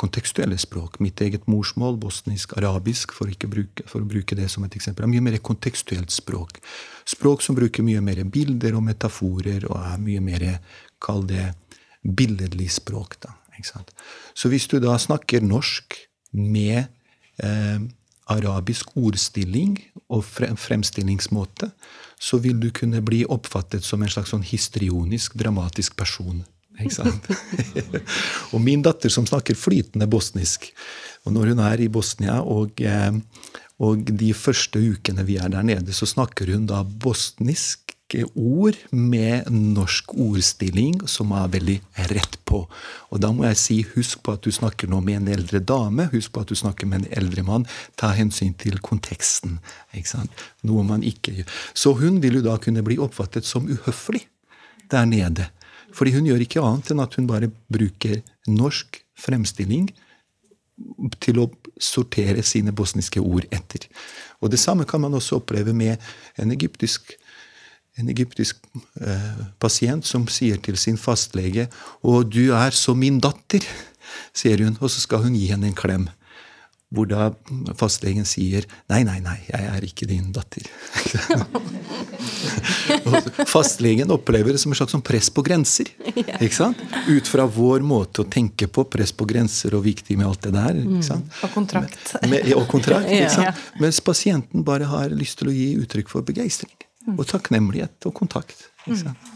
kontekstuelle 0.00 0.56
språk. 0.58 0.98
Mitt 1.04 1.20
eget 1.20 1.44
morsmål, 1.46 1.98
bosnisk, 2.00 2.56
arabisk, 2.56 3.12
for, 3.12 3.30
bruke, 3.52 3.84
for 3.86 4.00
å 4.00 4.08
bruke 4.08 4.36
det 4.38 4.48
som 4.50 4.64
et 4.64 4.74
eksempel, 4.78 5.04
er 5.04 5.12
mye 5.12 5.26
mer 5.28 5.38
kontekstuelt 5.44 6.10
språk. 6.10 6.58
Språk 7.04 7.44
som 7.44 7.58
bruker 7.58 7.84
mye 7.86 8.00
mer 8.00 8.24
bilder 8.24 8.80
og 8.80 8.86
metaforer, 8.88 9.68
og 9.68 9.76
er 9.76 10.02
mye 10.02 10.24
mer, 10.24 10.48
kall 11.02 11.26
det, 11.28 11.52
billedlig 12.02 12.72
språk. 12.72 13.20
da. 13.20 13.36
Så 14.34 14.50
hvis 14.52 14.68
du 14.70 14.78
da 14.82 14.96
snakker 14.98 15.44
norsk 15.44 15.98
med 16.32 16.86
eh, 17.42 17.82
arabisk 18.32 18.94
ordstilling 18.96 19.76
og 20.08 20.24
fre- 20.24 20.52
fremstillingsmåte, 20.56 21.70
så 22.22 22.38
vil 22.38 22.60
du 22.62 22.70
kunne 22.74 23.02
bli 23.04 23.24
oppfattet 23.26 23.84
som 23.84 24.02
en 24.02 24.10
slags 24.12 24.30
sånn 24.32 24.46
histrionisk, 24.46 25.34
dramatisk 25.38 25.96
person. 25.98 26.44
Og 28.54 28.62
min 28.62 28.82
datter 28.84 29.12
som 29.12 29.26
snakker 29.28 29.58
flytende 29.58 30.06
bosnisk, 30.10 30.70
og 31.26 31.34
når 31.36 31.52
hun 31.52 31.60
er 31.62 31.82
i 31.84 31.90
Bosnia 31.92 32.40
og, 32.42 32.80
eh, 32.80 33.12
og 33.82 34.08
de 34.08 34.30
første 34.34 34.80
ukene 34.80 35.26
vi 35.28 35.36
er 35.38 35.52
der 35.52 35.66
nede, 35.66 35.92
så 35.94 36.08
snakker 36.08 36.50
hun 36.54 36.64
da 36.70 36.80
bosniske 38.12 38.24
ord 38.34 38.76
med 38.90 39.48
norsk 39.50 40.12
ordstilling 40.14 41.06
som 41.08 41.32
er 41.32 41.48
veldig 41.48 41.80
rett 42.10 42.38
på. 42.44 42.68
Og 43.10 43.20
da 43.20 43.32
må 43.32 43.44
jeg 43.46 43.56
si 43.56 43.82
husk 43.94 44.22
på 44.22 44.34
at 44.34 44.42
du 44.42 44.50
snakker 44.52 44.88
nå 44.88 45.00
med 45.00 45.22
en 45.22 45.28
eldre 45.32 45.60
dame, 45.60 46.10
husk 46.12 46.32
på 46.32 46.40
at 46.40 46.48
du 46.48 46.54
snakker 46.54 46.86
med 46.86 47.02
en 47.02 47.24
eldre 47.24 47.42
mann. 47.42 47.66
Ta 47.96 48.12
hensyn 48.12 48.54
til 48.54 48.78
konteksten. 48.80 49.60
ikke 49.94 50.08
sant? 50.08 50.30
Noe 50.62 50.82
man 50.84 51.02
ikke 51.02 51.32
gjør. 51.32 51.48
Så 51.74 51.94
hun 51.94 52.20
vil 52.22 52.34
jo 52.34 52.42
da 52.42 52.58
kunne 52.58 52.82
bli 52.82 52.98
oppfattet 52.98 53.44
som 53.44 53.66
uhøflig 53.66 54.26
der 54.90 55.06
nede. 55.06 55.48
Fordi 55.92 56.12
hun 56.12 56.26
gjør 56.26 56.40
ikke 56.40 56.62
annet 56.62 56.90
enn 56.90 57.00
at 57.00 57.14
hun 57.14 57.26
bare 57.26 57.50
bruker 57.68 58.22
norsk 58.48 59.02
fremstilling 59.16 59.90
til 61.20 61.38
å 61.38 61.50
sortere 61.80 62.42
sine 62.42 62.72
bosniske 62.72 63.20
ord 63.20 63.46
etter. 63.52 63.86
Og 64.40 64.50
det 64.50 64.58
samme 64.58 64.84
kan 64.88 65.00
man 65.00 65.14
også 65.14 65.38
oppleve 65.40 65.72
med 65.76 66.00
en 66.40 66.50
egyptisk, 66.50 67.12
en 68.00 68.08
egyptisk 68.08 68.62
eh, 69.00 69.44
pasient 69.60 70.06
som 70.08 70.24
sier 70.30 70.60
til 70.64 70.78
sin 70.80 70.98
fastlege 71.00 71.68
'Å, 72.02 72.22
du 72.24 72.52
er 72.56 72.72
som 72.76 72.98
min 72.98 73.20
datter', 73.20 73.66
sier 74.38 74.64
hun, 74.64 74.78
og 74.80 74.90
så 74.90 75.04
skal 75.04 75.24
hun 75.26 75.36
gi 75.36 75.48
henne 75.52 75.70
en 75.70 75.78
klem. 75.78 76.10
hvor 76.92 77.06
da 77.08 77.30
fastlegen 77.80 78.26
sier 78.28 78.66
'nei, 78.90 79.00
nei, 79.08 79.16
nei, 79.24 79.38
jeg 79.48 79.64
er 79.64 79.84
ikke 79.84 80.06
din 80.06 80.28
datter'. 80.32 80.68
fastlegen 83.54 84.12
opplever 84.12 84.52
det 84.52 84.60
som 84.60 84.72
et 84.72 84.76
slags 84.76 84.92
sånn 84.92 85.04
press 85.04 85.30
på 85.32 85.40
grenser. 85.40 85.88
ikke 86.12 86.52
sant? 86.52 86.76
Ut 87.08 87.28
fra 87.28 87.46
vår 87.48 87.80
måte 87.80 88.20
å 88.20 88.28
tenke 88.28 88.68
på, 88.68 88.84
press 88.84 89.12
på 89.16 89.24
grenser 89.24 89.72
og 89.72 89.86
viktig 89.88 90.18
med 90.20 90.28
alt 90.28 90.44
det 90.44 90.52
der. 90.52 90.84
ikke 90.84 91.08
sant? 91.08 91.32
Mm. 91.32 91.42
Og 91.48 91.56
kontrakt. 91.56 92.14
Med, 92.28 92.52
og 92.60 92.68
kontrakt, 92.68 93.08
ikke 93.16 93.34
sant? 93.40 93.66
Mens 93.80 94.04
pasienten 94.04 94.64
bare 94.64 94.84
har 94.92 95.16
lyst 95.16 95.40
til 95.40 95.48
å 95.48 95.56
gi 95.56 95.72
uttrykk 95.80 96.12
for 96.12 96.28
begeistring. 96.28 96.76
Og 97.10 97.24
takknemlighet 97.28 98.08
og 98.08 98.14
kontakt. 98.14 98.68
ikke 98.86 99.00
sant? 99.00 99.30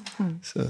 Så. 0.47 0.64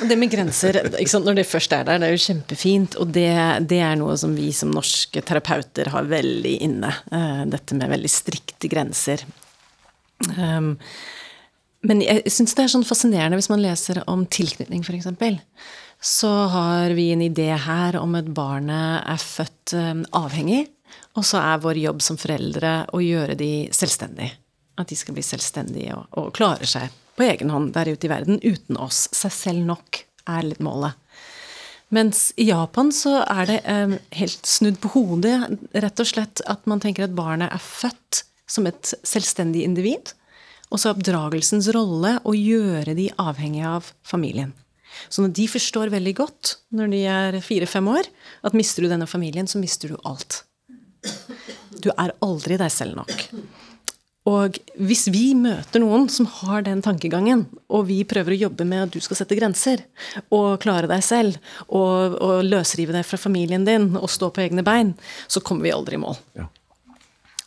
Og 0.00 0.08
det 0.08 0.16
med 0.18 0.30
grenser, 0.32 0.78
når 1.20 1.40
det 1.40 1.46
først 1.48 1.74
er 1.74 1.84
der, 1.86 2.00
det 2.00 2.08
er 2.08 2.14
jo 2.14 2.24
kjempefint. 2.24 2.96
Og 3.02 3.10
det, 3.14 3.30
det, 3.68 3.80
er 3.84 3.98
noe 4.00 4.16
som 4.20 4.34
vi 4.36 4.48
som 4.56 4.72
norske 4.74 5.22
terapeuter 5.26 5.90
har 5.92 6.08
veldig 6.08 6.54
inne. 6.64 6.92
Uh, 7.12 7.44
dette 7.50 7.76
med 7.78 7.92
veldig 7.92 8.12
strikte 8.12 8.70
grenser. 8.70 9.26
Um, 10.38 10.74
men 11.86 12.00
jeg 12.02 12.32
syns 12.34 12.56
det 12.58 12.64
er 12.64 12.72
sånn 12.72 12.86
fascinerende 12.86 13.38
hvis 13.38 13.50
man 13.52 13.62
leser 13.62 14.02
om 14.10 14.24
tilknytning, 14.26 14.82
f.eks. 14.82 15.44
Så 15.98 16.30
har 16.54 16.94
vi 16.94 17.10
en 17.12 17.22
idé 17.26 17.50
her 17.58 17.98
om 17.98 18.16
at 18.18 18.30
barnet 18.34 19.06
er 19.06 19.22
født 19.22 19.74
um, 19.78 20.02
avhengig, 20.16 20.64
og 21.18 21.26
så 21.26 21.42
er 21.42 21.62
vår 21.62 21.80
jobb 21.82 22.02
som 22.02 22.18
foreldre 22.18 22.80
å 22.94 23.02
gjøre 23.02 23.36
de 23.38 23.52
selvstendige. 23.74 24.38
At 24.78 24.90
de 24.90 24.98
skal 24.98 25.16
bli 25.16 25.24
selvstendige 25.26 25.96
og, 25.96 26.06
og 26.18 26.32
klare 26.36 26.68
seg 26.68 26.92
på 27.18 27.26
egen 27.26 27.50
hånd 27.50 27.72
der 27.74 27.90
ute 27.90 28.06
i 28.06 28.12
verden 28.12 28.38
uten 28.44 28.78
oss. 28.78 29.06
Seg 29.16 29.34
selv 29.34 29.66
nok 29.66 30.04
er 30.28 30.46
litt 30.46 30.62
målet. 30.62 30.94
Mens 31.94 32.28
i 32.36 32.50
Japan 32.50 32.92
så 32.92 33.22
er 33.24 33.48
det 33.48 33.58
eh, 33.64 33.96
helt 34.20 34.46
snudd 34.46 34.76
på 34.82 34.92
hodet, 34.92 35.38
rett 35.72 36.02
og 36.02 36.08
slett, 36.10 36.42
at 36.44 36.66
man 36.68 36.82
tenker 36.84 37.06
at 37.06 37.16
barnet 37.16 37.48
er 37.48 37.64
født 37.64 38.24
som 38.48 38.68
et 38.68 38.92
selvstendig 39.06 39.64
individ. 39.64 40.12
Og 40.68 40.82
så 40.82 40.92
oppdragelsens 40.92 41.70
rolle 41.72 42.18
å 42.28 42.34
gjøre 42.36 42.92
de 42.96 43.08
avhengige 43.16 43.70
av 43.78 43.88
familien. 44.04 44.52
Så 45.08 45.22
når 45.24 45.32
de 45.38 45.46
forstår 45.48 45.92
veldig 45.94 46.14
godt, 46.18 46.58
når 46.76 46.92
de 46.92 47.00
er 47.08 47.38
fire-fem 47.44 47.88
år, 47.88 48.08
at 48.44 48.56
mister 48.56 48.84
du 48.84 48.90
denne 48.92 49.08
familien, 49.08 49.48
så 49.48 49.60
mister 49.60 49.94
du 49.94 49.96
alt. 50.08 50.42
Du 51.80 51.88
er 51.94 52.12
aldri 52.24 52.58
deg 52.60 52.72
selv 52.74 52.98
nok. 52.98 53.28
Og 54.28 54.58
hvis 54.76 55.06
vi 55.08 55.30
møter 55.38 55.80
noen 55.80 56.08
som 56.12 56.26
har 56.40 56.66
den 56.66 56.82
tankegangen, 56.84 57.46
og 57.72 57.86
vi 57.88 58.02
prøver 58.08 58.34
å 58.34 58.40
jobbe 58.42 58.66
med 58.68 58.84
at 58.84 58.92
du 58.92 59.00
skal 59.04 59.22
sette 59.22 59.38
grenser, 59.38 59.84
og 60.34 60.58
klare 60.62 60.90
deg 60.90 61.04
selv, 61.06 61.38
og, 61.68 62.18
og 62.20 62.44
løsrive 62.44 62.92
deg 62.96 63.06
fra 63.08 63.20
familien 63.20 63.64
din, 63.64 63.94
og 63.96 64.10
stå 64.12 64.28
på 64.34 64.44
egne 64.44 64.64
bein, 64.66 64.92
så 65.30 65.40
kommer 65.40 65.68
vi 65.68 65.74
aldri 65.74 65.96
i 65.96 66.02
mål. 66.02 66.18
Ja. 66.36 66.48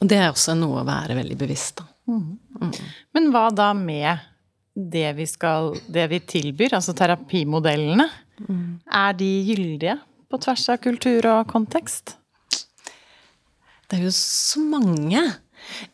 Og 0.01 0.09
det 0.09 0.17
er 0.17 0.31
også 0.31 0.55
noe 0.57 0.81
å 0.81 0.87
være 0.87 1.19
veldig 1.19 1.37
bevisst, 1.37 1.83
da. 1.83 1.87
Mm. 2.09 2.37
Mm. 2.61 2.71
Men 3.13 3.29
hva 3.33 3.43
da 3.53 3.69
med 3.77 4.27
det 4.71 5.11
vi 5.17 5.25
skal 5.29 5.75
Det 5.91 6.07
vi 6.09 6.17
tilbyr, 6.25 6.73
altså 6.77 6.95
terapimodellene? 6.97 8.07
Mm. 8.41 8.79
Er 8.87 9.13
de 9.19 9.29
gyldige 9.45 9.97
på 10.31 10.39
tvers 10.41 10.63
av 10.73 10.79
kultur 10.81 11.27
og 11.29 11.45
kontekst? 11.51 12.15
Det 13.91 13.99
er 13.99 14.05
jo 14.07 14.13
så 14.15 14.63
mange. 14.63 15.21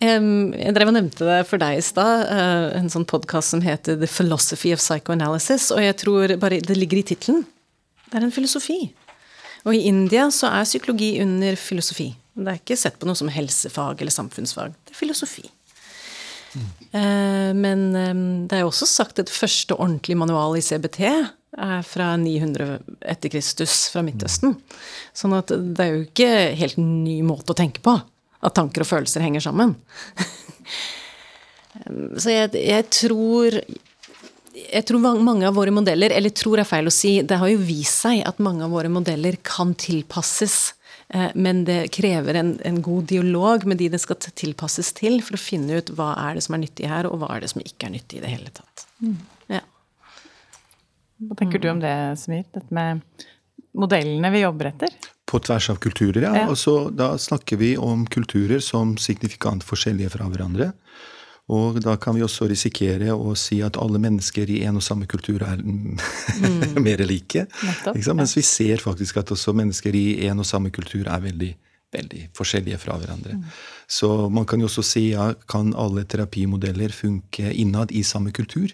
Jeg 0.02 0.74
drev 0.76 0.92
og 0.92 0.96
nevnte 0.96 1.28
det 1.28 1.42
for 1.50 1.62
deg 1.62 1.80
i 1.80 1.86
stad, 1.86 2.28
eh, 2.34 2.78
en 2.80 2.90
sånn 2.92 3.08
podkast 3.08 3.54
som 3.54 3.64
heter 3.66 3.98
The 4.00 4.10
Philosophy 4.10 4.74
of 4.76 4.82
Psychoanalysis, 4.82 5.70
og 5.76 5.82
jeg 5.84 5.98
tror 6.04 6.36
bare 6.42 6.62
det 6.62 6.78
ligger 6.78 7.02
i 7.02 7.06
tittelen. 7.14 7.46
Det 8.08 8.20
er 8.20 8.28
en 8.28 8.34
filosofi. 8.36 8.80
Og 9.68 9.76
i 9.76 9.86
India 9.90 10.30
så 10.32 10.52
er 10.54 10.68
psykologi 10.68 11.18
under 11.24 11.58
filosofi. 11.60 12.12
Det 12.38 12.52
er 12.52 12.60
ikke 12.62 12.78
sett 12.80 13.00
på 13.00 13.10
noe 13.10 13.18
som 13.18 13.32
helsefag 13.34 14.02
eller 14.02 14.14
samfunnsfag. 14.14 14.76
Det 14.86 14.94
er 14.96 15.00
filosofi. 15.02 15.48
Mm. 16.56 16.68
Men 17.58 17.82
det 18.48 18.56
er 18.56 18.62
jo 18.64 18.70
også 18.70 18.88
sagt 18.88 19.20
at 19.20 19.34
første 19.34 19.76
ordentlige 19.76 20.18
manual 20.18 20.56
i 20.56 20.64
CBT 20.64 21.02
er 21.58 21.82
fra 21.86 22.12
900 22.22 22.78
etter 23.10 23.34
Kristus, 23.34 23.88
fra 23.92 24.04
Midtøsten. 24.06 24.56
Sånn 25.18 25.36
at 25.36 25.52
det 25.52 25.84
er 25.84 25.92
jo 25.92 26.06
ikke 26.06 26.32
helt 26.62 26.80
ny 26.80 27.20
måte 27.26 27.52
å 27.52 27.58
tenke 27.58 27.84
på 27.84 27.98
at 28.46 28.56
tanker 28.58 28.86
og 28.86 28.90
følelser 28.90 29.24
henger 29.26 29.44
sammen. 29.48 29.76
Så 32.18 32.32
jeg, 32.34 32.54
jeg, 32.58 32.86
tror 32.90 33.60
jeg 34.58 34.86
tror 34.90 35.04
mange 35.22 35.46
av 35.48 35.58
våre 35.58 35.74
modeller, 35.74 36.14
eller 36.16 36.34
tror 36.34 36.62
er 36.62 36.68
feil 36.68 36.90
å 36.90 36.94
si, 36.94 37.20
det 37.22 37.38
har 37.40 37.52
jo 37.52 37.60
vist 37.62 38.02
seg 38.06 38.24
at 38.28 38.42
mange 38.44 38.66
av 38.66 38.74
våre 38.74 38.90
modeller 38.92 39.38
kan 39.46 39.76
tilpasses. 39.78 40.74
Eh, 41.14 41.30
men 41.36 41.64
det 41.68 41.92
krever 41.96 42.40
en, 42.42 42.56
en, 42.66 42.82
god 42.84 43.08
dialog 43.14 43.68
med 43.70 43.80
de 43.80 43.92
det 43.94 44.02
skal 44.04 44.20
tilpasses 44.20 44.92
til, 44.98 45.20
for 45.24 45.38
å 45.38 45.42
finne 45.42 45.80
ut 45.80 45.94
hva 45.96 46.14
er 46.26 46.38
det 46.38 46.46
som 46.48 46.58
er 46.58 46.66
nyttig 46.66 46.90
her, 46.90 47.10
og 47.10 47.22
hva 47.22 47.32
er 47.36 47.46
det 47.46 47.52
som 47.54 47.64
ikke 47.64 47.90
er 47.90 47.96
nyttig 47.96 48.20
i 48.20 48.24
det 48.26 48.34
hele 48.34 48.54
tatt. 48.54 48.88
Mm. 49.04 49.20
Ja. 49.54 49.64
Hva 51.28 51.38
tenker 51.40 51.62
du 51.62 51.70
om 51.72 51.80
det, 51.82 51.94
Smir? 52.22 52.44
Dette 52.54 52.74
med 52.74 53.06
modellene 53.78 54.34
vi 54.34 54.44
jobber 54.44 54.72
etter? 54.74 54.98
På 55.28 55.42
tvers 55.44 55.70
av 55.70 55.82
kulturer, 55.84 56.22
ja. 56.24 56.34
ja. 56.42 56.48
Og 56.48 56.58
så 56.58 56.90
da 56.90 57.12
snakker 57.20 57.60
vi 57.60 57.74
om 57.78 58.06
kulturer 58.08 58.62
som 58.64 58.96
signifikant 59.02 59.66
forskjellige 59.68 60.14
fra 60.16 60.30
hverandre. 60.32 60.72
Og 61.48 61.80
da 61.80 61.94
kan 61.96 62.16
vi 62.18 62.24
også 62.26 62.50
risikere 62.52 63.14
å 63.16 63.32
si 63.40 63.62
at 63.64 63.78
alle 63.80 64.02
mennesker 64.04 64.50
i 64.52 64.60
en 64.68 64.80
og 64.82 64.84
samme 64.84 65.08
kultur 65.08 65.46
er 65.48 65.62
mm. 65.64 66.80
mer 66.84 67.04
like. 67.08 67.46
Nettopp, 67.64 68.02
Mens 68.20 68.36
vi 68.36 68.44
ser 68.44 68.84
faktisk 68.84 69.22
at 69.22 69.32
også 69.36 69.56
mennesker 69.56 69.96
i 69.96 70.28
en 70.28 70.44
og 70.44 70.48
samme 70.48 70.74
kultur 70.76 71.08
er 71.08 71.24
veldig, 71.24 71.54
veldig 71.96 72.24
forskjellige 72.36 72.82
fra 72.84 72.98
hverandre. 73.00 73.38
Mm. 73.40 73.46
Så 73.88 74.12
man 74.28 74.48
kan 74.48 74.60
jo 74.60 74.68
også 74.68 74.84
si 74.84 75.06
ja, 75.14 75.30
kan 75.48 75.72
alle 75.80 76.04
terapimodeller 76.04 76.92
funke 76.92 77.54
innad 77.56 77.96
i 77.96 78.04
samme 78.04 78.36
kultur? 78.36 78.74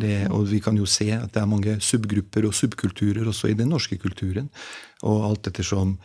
Det, 0.00 0.30
og 0.32 0.46
vi 0.48 0.62
kan 0.64 0.78
jo 0.80 0.86
se 0.88 1.10
at 1.12 1.34
det 1.34 1.42
er 1.42 1.48
mange 1.48 1.76
subgrupper 1.84 2.46
og 2.48 2.56
subkulturer 2.56 3.28
også 3.28 3.50
i 3.50 3.56
den 3.58 3.68
norske 3.68 3.98
kulturen. 4.00 4.48
Og 5.04 5.26
alt 5.28 5.50
ettersom 5.50 5.98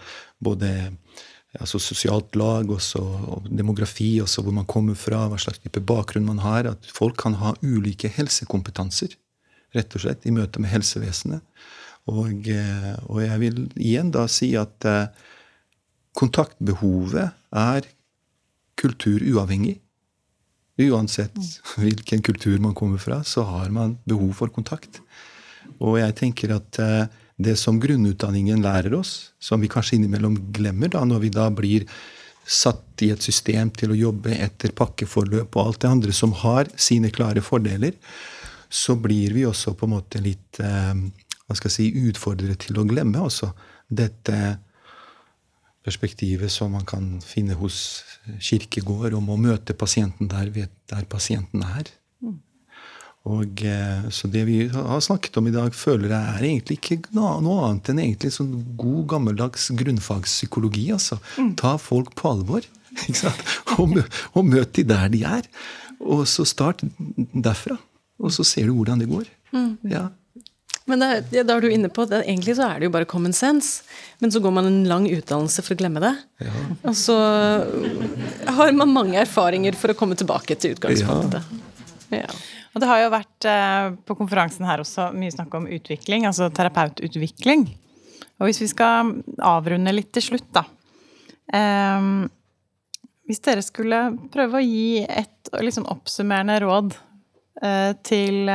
både 0.43 0.71
altså 1.55 1.79
sosialt 1.79 2.35
lag 2.35 2.69
også, 2.71 2.99
og 3.01 3.47
demografi, 3.47 4.19
også 4.21 4.43
hvor 4.43 4.55
man 4.55 4.67
kommer 4.67 4.97
fra, 4.99 5.25
hva 5.31 5.39
slags 5.39 5.61
type 5.63 5.79
bakgrunn 5.79 6.27
man 6.27 6.43
har. 6.43 6.67
At 6.73 6.89
folk 6.91 7.17
kan 7.21 7.37
ha 7.39 7.55
ulike 7.63 8.11
helsekompetanser, 8.11 9.15
rett 9.75 9.95
og 9.95 10.05
slett, 10.05 10.27
i 10.27 10.35
møte 10.35 10.61
med 10.63 10.73
helsevesenet. 10.73 11.45
Og, 12.11 12.49
eh, 12.51 12.91
og 13.09 13.23
jeg 13.23 13.41
vil 13.41 13.63
igjen 13.81 14.11
da 14.13 14.27
si 14.29 14.51
at 14.59 14.85
eh, 14.85 15.07
kontaktbehovet 16.15 17.31
er 17.55 17.87
kulturuavhengig. 18.77 19.79
Uansett 20.81 21.37
hvilken 21.79 22.23
kultur 22.25 22.59
man 22.59 22.75
kommer 22.75 23.01
fra, 23.01 23.23
så 23.23 23.45
har 23.47 23.69
man 23.69 23.97
behov 24.03 24.33
for 24.41 24.53
kontakt. 24.53 25.01
Og 25.79 25.99
jeg 25.99 26.15
tenker 26.19 26.55
at 26.55 26.79
eh, 26.81 27.07
det 27.35 27.57
som 27.59 27.79
grunnutdanningen 27.81 28.63
lærer 28.63 28.95
oss, 28.95 29.31
som 29.39 29.61
vi 29.63 29.71
kanskje 29.71 29.99
innimellom 29.99 30.37
glemmer 30.55 30.91
da, 30.91 31.03
når 31.07 31.25
vi 31.25 31.33
da 31.35 31.49
blir 31.51 31.87
satt 32.45 33.01
i 33.01 33.09
et 33.11 33.23
system 33.25 33.71
til 33.73 33.91
å 33.91 33.97
jobbe 33.97 34.35
etter 34.37 34.71
pakkeforløp 34.77 35.55
og 35.57 35.61
alt 35.63 35.81
det 35.81 35.91
andre 35.91 36.13
som 36.13 36.35
har 36.45 36.69
sine 36.77 37.09
klare 37.11 37.41
fordeler, 37.43 37.95
så 38.69 38.95
blir 38.99 39.33
vi 39.33 39.45
også 39.47 39.73
på 39.77 39.87
en 39.87 39.95
måte 39.95 40.21
litt 40.21 40.59
eh, 40.63 40.93
hva 41.45 41.57
skal 41.57 41.69
jeg 41.69 41.75
si, 41.75 42.07
utfordret 42.09 42.63
til 42.65 42.79
å 42.81 42.85
glemme 42.87 43.21
også 43.21 43.51
dette 43.87 44.37
perspektivet 45.85 46.51
som 46.51 46.73
man 46.75 46.85
kan 46.87 47.19
finne 47.23 47.57
hos 47.59 48.03
Kirkegård, 48.41 49.13
om 49.13 49.29
å 49.29 49.37
møte 49.37 49.75
pasienten 49.77 50.29
der, 50.31 50.49
der 50.89 51.05
pasienten 51.09 51.61
er. 51.65 51.91
Mm. 52.23 52.39
Og, 53.35 53.61
eh, 53.65 54.07
så 54.13 54.29
det 54.33 54.43
vi 54.49 54.57
har 54.73 55.01
snakket 55.01 55.37
om 55.37 55.49
i 55.49 55.53
dag, 55.53 55.73
føler 55.77 56.11
jeg 56.13 56.33
er 56.33 56.47
egentlig 56.49 56.79
ikke 56.79 56.99
noe 57.17 57.69
annet 57.69 57.89
enn 57.93 58.01
egentlig 58.03 58.33
sånn 58.33 58.51
god, 58.77 59.03
gammeldags 59.13 59.69
grunnfagspsykologi. 59.77 60.89
altså. 60.97 61.19
Mm. 61.37 61.53
Ta 61.61 61.75
folk 61.81 62.13
på 62.17 62.33
alvor. 62.33 62.65
ikke 63.07 63.21
sant? 63.21 63.41
Og, 63.77 63.97
og 64.33 64.45
møt 64.45 64.75
de 64.77 64.85
der 64.89 65.09
de 65.13 65.23
er. 65.25 65.49
Og 66.01 66.25
så 66.29 66.45
start 66.49 66.83
derfra. 67.33 67.77
Og 68.21 68.33
så 68.33 68.45
ser 68.47 68.69
du 68.69 68.77
hvordan 68.77 69.01
det 69.01 69.09
går. 69.11 69.29
Mm. 69.53 69.71
Ja. 69.91 70.09
Men 70.85 71.01
da, 71.01 71.07
da 71.21 71.55
er 71.55 71.63
du 71.63 71.69
inne 71.71 71.89
på 71.89 72.03
at 72.05 72.13
egentlig 72.19 72.55
så 72.59 72.67
er 72.69 72.81
det 72.81 72.89
jo 72.89 72.93
bare 72.93 73.07
common 73.09 73.33
sense. 73.33 73.85
Men 74.21 74.33
så 74.33 74.41
går 74.43 74.53
man 74.53 74.67
en 74.69 74.83
lang 74.89 75.07
utdannelse 75.09 75.63
for 75.65 75.73
å 75.73 75.79
glemme 75.79 76.03
det. 76.03 76.13
Ja. 76.45 76.51
Og 76.85 76.97
så 76.99 77.15
har 78.59 78.75
man 78.77 78.93
mange 78.93 79.17
erfaringer 79.23 79.77
for 79.79 79.93
å 79.93 79.97
komme 79.97 80.17
tilbake 80.19 80.57
til 80.61 80.75
utgangspunktet. 80.77 81.55
Ja. 82.13 82.21
ja. 82.21 82.35
Og 82.75 82.83
det 82.83 82.89
har 82.91 83.01
jo 83.01 83.11
vært 83.13 83.47
eh, 83.47 83.89
på 84.05 84.17
konferansen 84.19 84.67
her 84.67 84.83
også 84.83 85.09
mye 85.15 85.33
snakk 85.33 85.53
om 85.57 85.65
utvikling, 85.71 86.27
altså 86.27 86.51
terapeututvikling. 86.53 87.69
Og 88.35 88.49
hvis 88.49 88.59
vi 88.61 88.67
skal 88.67 89.13
avrunde 89.39 89.93
litt 89.95 90.11
til 90.13 90.25
slutt, 90.27 90.49
da. 90.53 90.65
Um, 91.55 92.25
hvis 93.25 93.41
dere 93.45 93.63
skulle 93.63 93.99
prøve 94.33 94.59
å 94.59 94.65
gi 94.65 95.01
et 95.05 95.51
liksom 95.61 95.85
oppsummerende 95.89 96.57
råd 96.65 96.93
uh, 97.63 97.93
til 98.05 98.49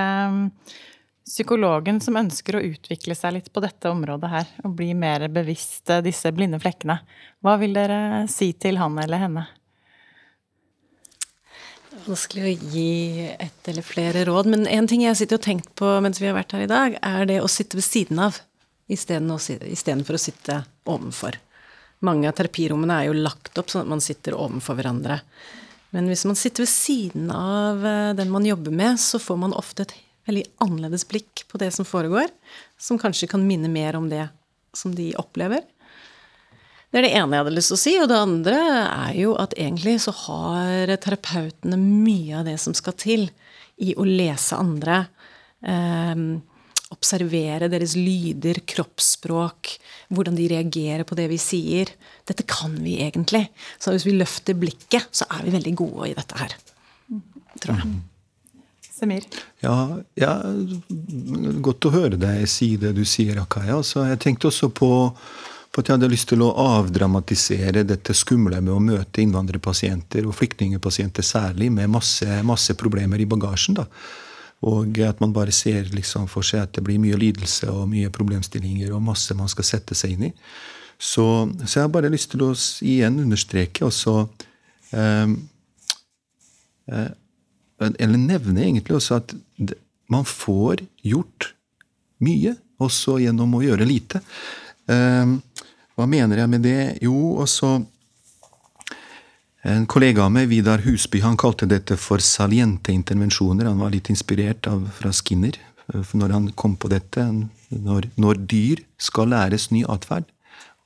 psykologen 1.30 2.00
som 2.02 2.18
ønsker 2.18 2.58
å 2.58 2.64
utvikle 2.72 3.14
seg 3.14 3.36
litt 3.36 3.48
på 3.54 3.62
dette 3.62 3.90
området 3.90 4.30
her, 4.32 4.50
og 4.66 4.74
bli 4.80 4.90
mer 4.98 5.28
bevisst 5.32 5.92
disse 6.04 6.32
blinde 6.34 6.58
flekkene. 6.62 6.98
Hva 7.44 7.56
vil 7.60 7.76
dere 7.76 8.26
si 8.30 8.50
til 8.58 8.80
han 8.80 8.98
eller 8.98 9.22
henne? 9.22 9.46
Det 11.90 12.00
er 12.00 12.08
Vanskelig 12.08 12.42
å 12.46 12.72
gi 12.74 13.28
ett 13.36 13.70
eller 13.70 13.86
flere 13.86 14.24
råd, 14.26 14.50
men 14.50 14.66
en 14.66 14.90
ting 14.90 15.04
jeg 15.06 15.20
sitter 15.20 15.38
og 15.38 15.46
tenkt 15.46 15.70
på 15.78 15.92
mens 16.02 16.20
vi 16.22 16.28
har 16.30 16.36
vært 16.38 16.56
her 16.56 16.66
i 16.66 16.70
dag, 16.70 16.98
er 16.98 17.30
det 17.30 17.40
å 17.42 17.50
sitte 17.50 17.78
ved 17.78 17.86
siden 17.86 18.22
av 18.26 18.42
istedenfor 18.90 20.18
å 20.18 20.22
sitte 20.22 20.60
ovenfor. 20.90 21.38
Mange 22.06 22.30
av 22.30 22.36
terapirommene 22.38 22.96
er 22.96 23.10
jo 23.10 23.18
lagt 23.18 23.58
opp 23.60 23.70
sånn 23.70 23.84
at 23.84 23.92
man 23.92 24.02
sitter 24.02 24.34
ovenfor 24.34 24.78
hverandre. 24.78 25.20
Men 25.94 26.06
hvis 26.08 26.24
man 26.26 26.38
sitter 26.38 26.64
ved 26.64 26.72
siden 26.72 27.30
av 27.34 27.84
eh, 27.86 28.12
den 28.18 28.30
man 28.32 28.46
jobber 28.46 28.74
med, 28.74 28.98
så 29.02 29.18
får 29.18 29.38
man 29.42 29.54
ofte 29.58 29.84
et 29.84 29.94
veldig 30.30 30.46
annerledes 30.64 31.06
blikk 31.10 31.44
på 31.50 31.60
det 31.60 31.72
som 31.76 31.88
foregår, 31.88 32.30
som 32.80 32.98
kanskje 33.00 33.28
kan 33.30 33.44
minne 33.46 33.70
mer 33.70 33.98
om 33.98 34.08
det 34.10 34.28
som 34.76 34.94
de 34.94 35.10
opplever. 35.18 35.66
Det 36.90 36.98
er 36.98 37.06
det 37.06 37.14
ene 37.14 37.36
jeg 37.36 37.44
hadde 37.44 37.54
lyst 37.54 37.70
til 37.70 37.78
å 37.78 37.84
si. 37.84 37.94
Og 38.02 38.08
det 38.10 38.18
andre 38.18 38.58
er 38.82 39.16
jo 39.20 39.34
at 39.38 39.54
egentlig 39.54 39.96
så 40.02 40.14
har 40.24 40.94
terapeutene 41.02 41.78
mye 41.78 42.40
av 42.40 42.48
det 42.50 42.56
som 42.62 42.74
skal 42.74 42.96
til 42.98 43.28
i 43.80 43.94
å 43.94 44.06
lese 44.06 44.58
andre. 44.58 45.04
Eh, 45.62 46.24
observere 46.90 47.68
deres 47.70 47.94
lyder, 47.94 48.58
kroppsspråk, 48.66 49.70
hvordan 50.10 50.34
de 50.34 50.48
reagerer 50.50 51.06
på 51.06 51.14
det 51.18 51.28
vi 51.30 51.38
sier. 51.38 51.92
Dette 52.26 52.46
kan 52.50 52.74
vi 52.82 52.98
egentlig. 53.04 53.46
Så 53.78 53.94
hvis 53.94 54.08
vi 54.08 54.16
løfter 54.18 54.58
blikket, 54.58 55.06
så 55.14 55.28
er 55.30 55.46
vi 55.46 55.54
veldig 55.54 55.76
gode 55.78 56.10
i 56.10 56.16
dette 56.18 56.40
her. 56.42 56.56
Tror 57.62 57.78
jeg. 57.78 58.00
Semir? 59.00 59.24
Ja, 59.64 59.76
ja, 60.20 60.34
godt 61.64 61.88
å 61.88 61.94
høre 61.94 62.20
deg 62.20 62.44
si 62.50 62.74
det 62.80 62.92
du 62.98 63.06
sier, 63.08 63.40
Akaya. 63.40 63.78
Altså, 63.80 64.04
jeg 64.08 64.20
tenkte 64.20 64.50
også 64.52 64.68
på 64.76 64.90
på, 65.70 65.80
at 65.80 65.88
jeg 65.88 65.96
hadde 65.96 66.10
lyst 66.10 66.30
til 66.32 66.42
å 66.42 66.50
avdramatisere 66.58 67.84
dette 67.86 68.14
skumle 68.16 68.58
med 68.60 68.72
å 68.74 68.82
møte 68.82 69.22
innvandrerpasienter, 69.22 70.26
og 70.26 70.34
flyktningpasienter 70.34 71.26
særlig, 71.26 71.70
med 71.72 71.92
masse, 71.92 72.26
masse, 72.46 72.74
problemer 72.74 73.22
i 73.22 73.28
bagasjen. 73.30 73.78
da. 73.78 73.86
Og 74.66 74.98
at 75.06 75.20
man 75.22 75.32
bare 75.32 75.54
ser 75.54 75.88
liksom 75.94 76.26
for 76.28 76.42
seg 76.42 76.64
at 76.64 76.74
det 76.74 76.84
blir 76.84 76.98
mye 77.00 77.16
lidelse 77.16 77.70
og 77.70 77.88
mye 77.88 78.10
problemstillinger 78.12 78.92
og 78.92 79.02
masse 79.02 79.34
man 79.34 79.48
skal 79.48 79.64
sette 79.64 79.94
seg 79.94 80.16
inn 80.16 80.26
i. 80.28 80.32
Så, 80.98 81.24
så 81.64 81.78
jeg 81.78 81.86
har 81.86 81.94
bare 81.94 82.10
lyst 82.12 82.34
til 82.34 82.42
å 82.44 82.50
igjen 82.84 83.22
understreke 83.22 83.86
også 83.86 84.18
eh, 84.92 85.32
eh, 86.92 87.08
Eller 87.80 88.20
nevne 88.20 88.66
egentlig 88.66 88.98
også 88.98 89.20
at 89.20 89.34
man 90.10 90.26
får 90.28 90.84
gjort 91.06 91.52
mye 92.24 92.56
også 92.80 93.18
gjennom 93.22 93.54
å 93.56 93.62
gjøre 93.64 93.86
lite. 93.88 94.20
Eh, 94.90 95.32
hva 95.96 96.06
mener 96.08 96.42
jeg 96.42 96.52
med 96.52 96.66
det? 96.66 96.82
Jo, 97.04 97.16
også 97.44 97.80
En 99.60 99.82
kollega 99.84 100.22
av 100.24 100.30
meg, 100.32 100.46
Vidar 100.48 100.80
Husby, 100.86 101.18
han 101.20 101.34
kalte 101.36 101.66
dette 101.68 101.98
for 102.00 102.16
saliente 102.24 102.94
intervensjoner. 102.94 103.66
Han 103.68 103.82
var 103.84 103.90
litt 103.92 104.08
inspirert 104.08 104.64
av, 104.70 104.86
fra 104.96 105.12
Skinner 105.12 105.58
når 106.16 106.32
han 106.32 106.46
kom 106.56 106.78
på 106.80 106.88
dette. 106.88 107.26
Når, 107.68 108.08
når 108.16 108.40
dyr 108.48 108.80
skal 108.96 109.28
læres 109.34 109.68
ny 109.68 109.84
atferd, 109.84 110.24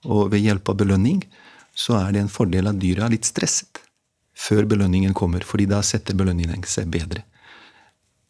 og 0.03 0.33
ved 0.35 0.43
hjelp 0.43 0.75
av 0.75 0.81
belønning, 0.83 1.23
så 1.71 2.01
er 2.01 2.17
det 2.17 2.25
en 2.25 2.35
fordel 2.35 2.67
at 2.67 2.83
dyra 2.83 3.07
er 3.07 3.15
litt 3.15 3.31
stresset 3.31 3.84
før 4.35 4.67
belønningen 4.69 5.15
kommer, 5.15 5.45
fordi 5.47 5.69
da 5.71 5.81
setter 5.87 6.17
belønningen 6.19 6.67
seg 6.69 6.91
bedre. 6.93 7.23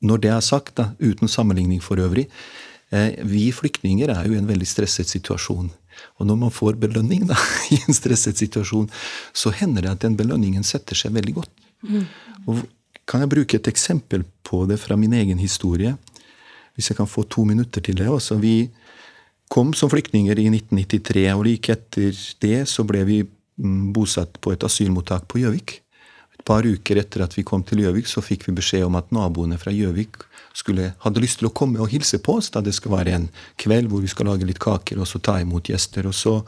Når 0.04 0.20
det 0.20 0.30
er 0.34 0.44
sagt, 0.44 0.76
da, 0.76 0.90
uten 1.00 1.30
sammenligning 1.30 1.80
for 1.82 2.00
øvrig, 2.02 2.26
eh, 2.92 3.16
vi 3.24 3.48
flyktninger 3.52 4.12
er 4.12 4.28
jo 4.28 4.36
i 4.36 4.40
en 4.40 4.48
veldig 4.48 4.68
stresset 4.68 5.08
situasjon. 5.08 5.70
Og 6.18 6.26
når 6.28 6.38
man 6.38 6.52
får 6.52 6.76
belønning 6.82 7.26
da, 7.30 7.38
i 7.74 7.80
en 7.86 7.96
stresset 7.96 8.40
situasjon, 8.40 8.90
så 9.32 9.54
hender 9.54 9.86
det 9.86 9.94
at 9.94 10.04
den 10.04 10.18
belønningen 10.18 10.66
setter 10.66 10.98
seg 10.98 11.14
veldig 11.16 11.38
godt. 11.40 11.68
Mm. 11.84 12.04
Og 12.50 12.64
kan 13.08 13.24
jeg 13.24 13.32
bruke 13.32 13.60
et 13.60 13.70
eksempel 13.70 14.24
på 14.44 14.64
det 14.68 14.78
fra 14.80 14.96
min 14.96 15.12
egen 15.16 15.40
historie? 15.40 15.94
Hvis 16.74 16.90
jeg 16.90 16.98
kan 16.98 17.08
få 17.08 17.22
to 17.30 17.44
minutter 17.46 17.80
til 17.84 17.96
det. 17.96 18.08
Også. 18.10 18.36
Vi 18.42 18.68
kom 19.52 19.72
som 19.76 19.90
flyktninger 19.92 20.38
i 20.40 20.48
1993, 20.50 21.28
og 21.36 21.44
like 21.46 21.72
etter 21.72 22.20
det 22.42 22.64
så 22.68 22.84
ble 22.88 23.04
vi 23.06 23.18
mm, 23.22 23.92
bosatt 23.94 24.40
på 24.42 24.52
et 24.54 24.64
asylmottak 24.66 25.28
på 25.30 25.44
Gjøvik. 25.44 25.83
Et 26.44 26.50
par 26.52 26.66
uker 26.68 26.98
etter 27.00 27.22
at 27.24 27.32
vi 27.38 27.42
kom 27.42 27.62
til 27.64 27.80
Gjøvik, 27.80 28.04
så 28.04 28.20
fikk 28.20 28.42
vi 28.44 28.52
beskjed 28.58 28.82
om 28.84 28.98
at 28.98 29.08
naboene 29.16 29.56
fra 29.56 29.72
Gjøvik 29.72 30.18
hadde 31.00 31.22
lyst 31.24 31.38
til 31.40 31.48
å 31.48 31.54
komme 31.56 31.80
og 31.80 31.88
hilse 31.88 32.18
på 32.20 32.34
oss. 32.36 32.50
da 32.50 32.60
Det 32.60 32.74
skal 32.76 32.92
være 32.92 33.14
en 33.16 33.30
kveld 33.56 33.88
hvor 33.88 34.02
vi 34.04 34.10
skal 34.12 34.28
lage 34.28 34.44
litt 34.44 34.60
kaker 34.60 35.00
og 35.00 35.08
så 35.08 35.22
ta 35.24 35.38
imot 35.40 35.72
gjester. 35.72 36.04
Og 36.06 36.12
så 36.14 36.42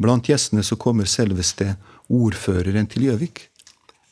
Blant 0.00 0.26
gjestene 0.26 0.64
så 0.64 0.78
kommer 0.80 1.04
selveste 1.04 1.76
ordføreren 2.08 2.88
til 2.88 3.04
Gjøvik, 3.04 3.50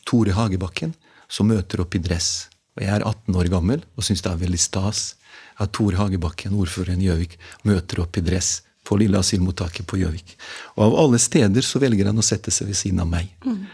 Tore 0.05 0.37
Hagebakken, 0.37 0.93
som 1.29 1.49
møter 1.49 1.81
opp 1.81 1.97
i 1.97 1.99
dress. 1.99 2.49
Og 2.77 2.85
Jeg 2.85 2.93
er 2.93 3.03
18 3.03 3.35
år 3.35 3.49
gammel 3.49 3.83
og 3.97 4.05
syns 4.05 4.21
det 4.21 4.31
er 4.31 4.45
veldig 4.45 4.61
stas 4.61 5.15
at 5.57 5.73
Tore 5.73 5.97
Hagebakken, 5.97 6.53
ordføreren 6.53 7.01
i 7.01 7.09
Gjøvik, 7.09 7.39
møter 7.65 8.05
opp 8.05 8.21
i 8.21 8.21
dress 8.21 8.61
på 8.85 9.01
lille 9.01 9.19
asylmottaket 9.19 9.87
på 9.89 9.97
Gjøvik. 9.97 10.37
Og 10.77 10.85
av 10.87 10.99
alle 11.07 11.19
steder 11.19 11.65
så 11.65 11.81
velger 11.81 12.13
han 12.13 12.21
å 12.21 12.27
sette 12.27 12.53
seg 12.53 12.69
ved 12.69 12.77
siden 12.77 13.01
av 13.01 13.09
meg. 13.09 13.33
Mm. 13.47 13.65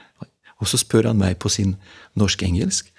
Og 0.58 0.70
så 0.70 0.80
spør 0.80 1.10
han 1.12 1.20
meg 1.20 1.38
på 1.42 1.50
sin 1.52 1.76
norsk-engelsk 2.18 2.92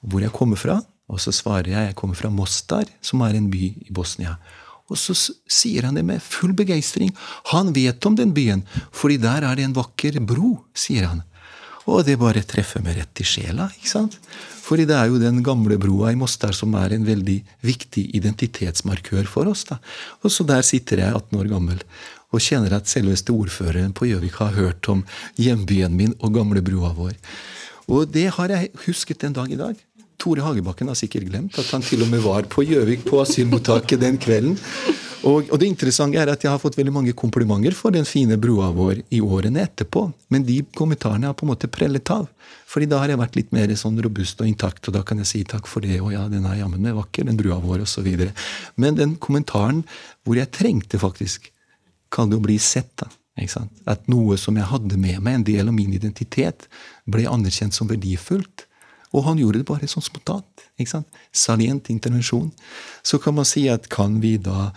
hvor 0.00 0.22
jeg 0.22 0.34
kommer 0.34 0.60
fra. 0.60 0.78
Og 1.08 1.20
så 1.22 1.32
svarer 1.32 1.72
jeg 1.72 1.90
jeg 1.90 1.96
kommer 1.98 2.18
fra 2.18 2.30
Mostar, 2.30 2.88
som 3.00 3.22
er 3.24 3.38
en 3.38 3.48
by 3.50 3.64
i 3.88 3.94
Bosnia. 3.94 4.36
Og 4.88 4.96
så 5.00 5.14
sier 5.16 5.88
han 5.88 5.96
det 5.96 6.04
med 6.04 6.22
full 6.24 6.54
begeistring. 6.56 7.10
Han 7.52 7.72
vet 7.76 8.04
om 8.08 8.16
den 8.16 8.32
byen, 8.36 8.64
fordi 8.92 9.18
der 9.20 9.44
er 9.44 9.56
det 9.56 9.66
en 9.66 9.76
vakker 9.76 10.20
bro, 10.24 10.58
sier 10.76 11.08
han. 11.08 11.24
Og 11.88 12.04
det 12.04 12.18
bare 12.20 12.44
treffer 12.44 12.84
meg 12.84 12.98
rett 12.98 13.20
i 13.22 13.24
sjela. 13.24 13.70
ikke 13.72 13.88
sant? 13.88 14.18
Fordi 14.68 14.84
det 14.88 14.96
er 14.98 15.08
jo 15.08 15.20
den 15.20 15.40
gamle 15.44 15.78
broa 15.80 16.12
i 16.12 16.18
Mostar 16.20 16.52
som 16.56 16.74
er 16.76 16.92
en 16.92 17.06
veldig 17.06 17.38
viktig 17.64 18.04
identitetsmarkør 18.18 19.24
for 19.28 19.48
oss. 19.48 19.64
da. 19.64 19.78
Og 20.20 20.32
så 20.32 20.44
der 20.44 20.60
sitter 20.62 21.00
jeg, 21.00 21.14
18 21.16 21.40
år 21.40 21.48
gammel, 21.54 21.80
og 22.32 22.44
kjenner 22.44 22.76
at 22.76 22.90
selveste 22.90 23.32
ordføreren 23.32 23.94
på 23.96 24.10
Gjøvik 24.10 24.36
har 24.42 24.56
hørt 24.56 24.88
om 24.92 25.04
hjembyen 25.40 25.96
min 25.96 26.14
og 26.18 26.34
gamle 26.36 26.62
broa 26.64 26.92
vår. 26.96 27.16
Og 27.88 28.08
det 28.12 28.28
har 28.36 28.52
jeg 28.52 28.72
husket 28.84 29.24
en 29.24 29.36
dag 29.36 29.52
i 29.52 29.60
dag. 29.60 29.76
Tore 30.18 30.42
Hagebakken 30.42 30.90
har 30.90 30.98
sikkert 30.98 31.28
glemt 31.30 31.58
at 31.60 31.68
han 31.70 31.84
til 31.84 32.02
og 32.02 32.10
med 32.10 32.24
var 32.24 32.48
på 32.50 32.64
Gjøvik, 32.66 33.06
på 33.06 33.20
asylmottaket 33.22 34.02
den 34.02 34.18
kvelden. 34.20 34.58
Og, 35.26 35.48
og, 35.50 35.56
det 35.58 35.66
interessante 35.66 36.18
er 36.20 36.30
at 36.30 36.44
jeg 36.44 36.50
har 36.50 36.60
fått 36.62 36.76
veldig 36.78 36.92
mange 36.94 37.14
komplimenter 37.16 37.74
for 37.74 37.94
den 37.94 38.06
fine 38.06 38.36
brua 38.38 38.68
vår 38.74 39.00
i 39.14 39.18
årene 39.22 39.64
etterpå. 39.64 40.04
Men 40.30 40.44
de 40.46 40.60
kommentarene 40.78 41.26
har 41.30 41.36
på 41.38 41.46
en 41.46 41.52
måte 41.52 41.70
prellet 41.70 42.12
av. 42.14 42.28
Fordi 42.68 42.86
da 42.90 43.00
har 43.02 43.10
jeg 43.10 43.20
vært 43.20 43.38
litt 43.38 43.54
mer 43.54 43.72
sånn 43.78 43.98
robust 44.04 44.42
og 44.42 44.50
intakt, 44.50 44.84
og 44.86 44.94
da 44.94 45.02
kan 45.06 45.18
jeg 45.22 45.30
si 45.30 45.42
takk 45.48 45.66
for 45.70 45.84
det, 45.84 45.98
og 46.04 46.12
ja, 46.12 46.26
den 46.30 46.46
er 46.46 46.60
jammen 46.60 46.82
meg 46.84 46.98
vakker, 46.98 47.26
den 47.26 47.38
brua 47.38 47.58
vår, 47.62 47.86
osv. 47.86 48.08
Men 48.76 48.98
den 48.98 49.16
kommentaren 49.22 49.82
hvor 50.26 50.38
jeg 50.38 50.52
trengte 50.54 51.00
faktisk, 51.00 51.48
kall 52.14 52.30
det 52.30 52.38
å 52.38 52.44
bli 52.44 52.58
sett, 52.62 52.92
da. 53.00 53.10
At 53.86 54.08
noe 54.10 54.34
som 54.40 54.56
jeg 54.58 54.66
hadde 54.66 54.96
med 54.98 55.20
meg, 55.22 55.36
en 55.36 55.44
del 55.46 55.68
av 55.70 55.74
min 55.76 55.92
identitet, 55.94 56.66
ble 57.06 57.28
anerkjent 57.30 57.76
som 57.76 57.86
verdifullt 57.86 58.64
og 59.16 59.24
han 59.24 59.40
gjorde 59.40 59.62
det 59.62 59.68
bare 59.68 59.88
sånn 59.88 60.04
spontant. 60.04 60.64
ikke 60.76 60.92
sant? 60.98 61.20
Salient 61.32 61.88
intervensjon. 61.92 62.50
Så 63.02 63.20
kan 63.22 63.36
man 63.38 63.48
si 63.48 63.66
at 63.72 63.88
kan 63.92 64.18
vi 64.20 64.36
da 64.36 64.70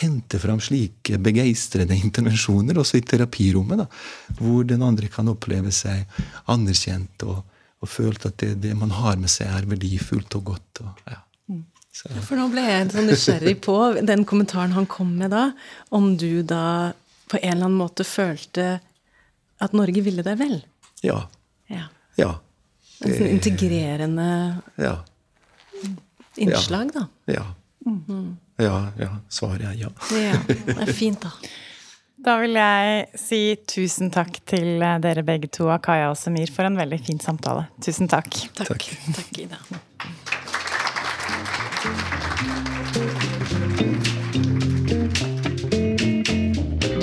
hente 0.00 0.40
fram 0.42 0.58
slike 0.62 1.20
begeistrede 1.22 1.94
intervensjoner 1.94 2.80
også 2.80 2.98
i 2.98 3.04
terapirommet, 3.06 3.84
da, 3.84 3.86
hvor 4.40 4.64
den 4.66 4.82
andre 4.82 5.10
kan 5.12 5.28
oppleve 5.30 5.70
seg 5.74 6.08
anerkjent 6.50 7.22
og, 7.28 7.44
og 7.84 7.90
følt 7.90 8.26
at 8.26 8.40
det, 8.42 8.56
det, 8.64 8.72
man 8.78 8.94
har 8.96 9.20
med 9.20 9.30
seg, 9.30 9.52
er 9.52 9.68
verdifullt 9.70 10.40
og 10.40 10.48
godt. 10.54 10.82
Og, 10.82 11.04
ja. 11.12 11.20
For 11.94 12.34
nå 12.38 12.48
ble 12.50 12.64
jeg 12.66 12.90
sånn 12.90 13.06
nysgjerrig 13.06 13.54
på 13.62 13.76
den 14.02 14.24
kommentaren 14.26 14.74
han 14.74 14.86
kom 14.90 15.12
med 15.20 15.30
da, 15.34 15.44
om 15.94 16.16
du 16.18 16.42
da 16.42 16.92
på 17.30 17.38
en 17.38 17.52
eller 17.52 17.68
annen 17.68 17.78
måte 17.78 18.06
følte 18.06 18.80
at 19.62 19.76
Norge 19.76 20.02
ville 20.04 20.24
deg 20.26 20.40
vel? 20.40 20.56
Ja. 21.06 21.20
Ja. 21.70 21.86
ja. 22.18 22.32
Det, 22.98 23.14
sånn 23.14 23.30
integrerende 23.36 24.30
ja. 24.80 24.96
innslag, 26.34 26.90
da. 26.96 27.06
Ja. 27.30 27.46
Mm 27.86 28.00
-hmm. 28.08 28.34
Ja, 28.56 28.92
ja. 28.98 29.10
Svaret 29.28 29.62
er 29.62 29.72
ja. 29.72 29.90
ja. 30.10 30.42
Det 30.46 30.76
er 30.88 30.92
fint, 30.92 31.22
da. 31.22 31.30
Da 32.24 32.38
vil 32.40 32.56
jeg 32.56 33.06
si 33.20 33.56
tusen 33.68 34.10
takk 34.10 34.38
til 34.46 34.80
dere 34.80 35.22
begge 35.22 35.50
to, 35.52 35.68
Akaya 35.68 36.10
og 36.10 36.16
Semir, 36.16 36.50
for 36.52 36.64
en 36.64 36.76
veldig 36.76 37.00
fin 37.06 37.20
samtale. 37.20 37.66
Tusen 37.84 38.08
takk. 38.08 38.30
Takk, 38.54 38.68
takk. 38.68 38.86
takk 39.14 39.38
Ida. 39.38 39.58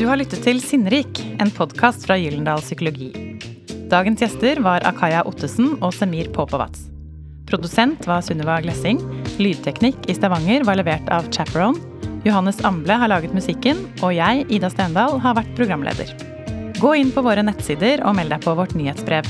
Du 0.01 0.07
har 0.09 0.17
lyttet 0.17 0.41
til 0.41 0.57
Sinnrik, 0.57 1.19
en 1.37 1.51
podkast 1.53 2.07
fra 2.07 2.15
Gyllendal 2.17 2.63
Psykologi. 2.63 3.11
Dagens 3.91 4.23
gjester 4.23 4.57
var 4.65 4.81
Akaya 4.89 5.19
Ottesen 5.29 5.75
og 5.75 5.93
Semir 5.93 6.31
Popovats. 6.33 6.87
Produsent 7.45 8.07
var 8.09 8.23
Sunniva 8.25 8.55
Glessing. 8.65 8.97
lydteknikk 9.37 10.09
i 10.09 10.15
Stavanger 10.17 10.65
var 10.65 10.79
levert 10.81 11.05
av 11.13 11.29
Chaperone. 11.29 11.77
Johannes 12.25 12.63
Amble 12.65 12.97
har 12.97 13.13
laget 13.13 13.37
musikken, 13.37 13.85
og 14.01 14.15
jeg, 14.17 14.47
Ida 14.49 14.73
Stendal, 14.73 15.19
har 15.21 15.37
vært 15.37 15.53
programleder. 15.53 16.17
Gå 16.81 16.95
inn 16.97 17.13
på 17.13 17.21
våre 17.21 17.45
nettsider 17.45 18.01
og 18.01 18.17
meld 18.17 18.33
deg 18.33 18.41
på 18.41 18.57
vårt 18.57 18.73
nyhetsbrev. 18.73 19.29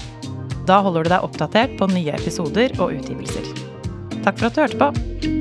Da 0.72 0.80
holder 0.88 1.04
du 1.04 1.12
deg 1.18 1.28
oppdatert 1.28 1.76
på 1.76 1.92
nye 1.92 2.16
episoder 2.16 2.80
og 2.80 2.96
utgivelser. 2.96 3.44
Takk 4.24 4.40
for 4.40 4.48
at 4.48 4.56
du 4.56 4.64
hørte 4.64 4.80
på. 4.80 5.41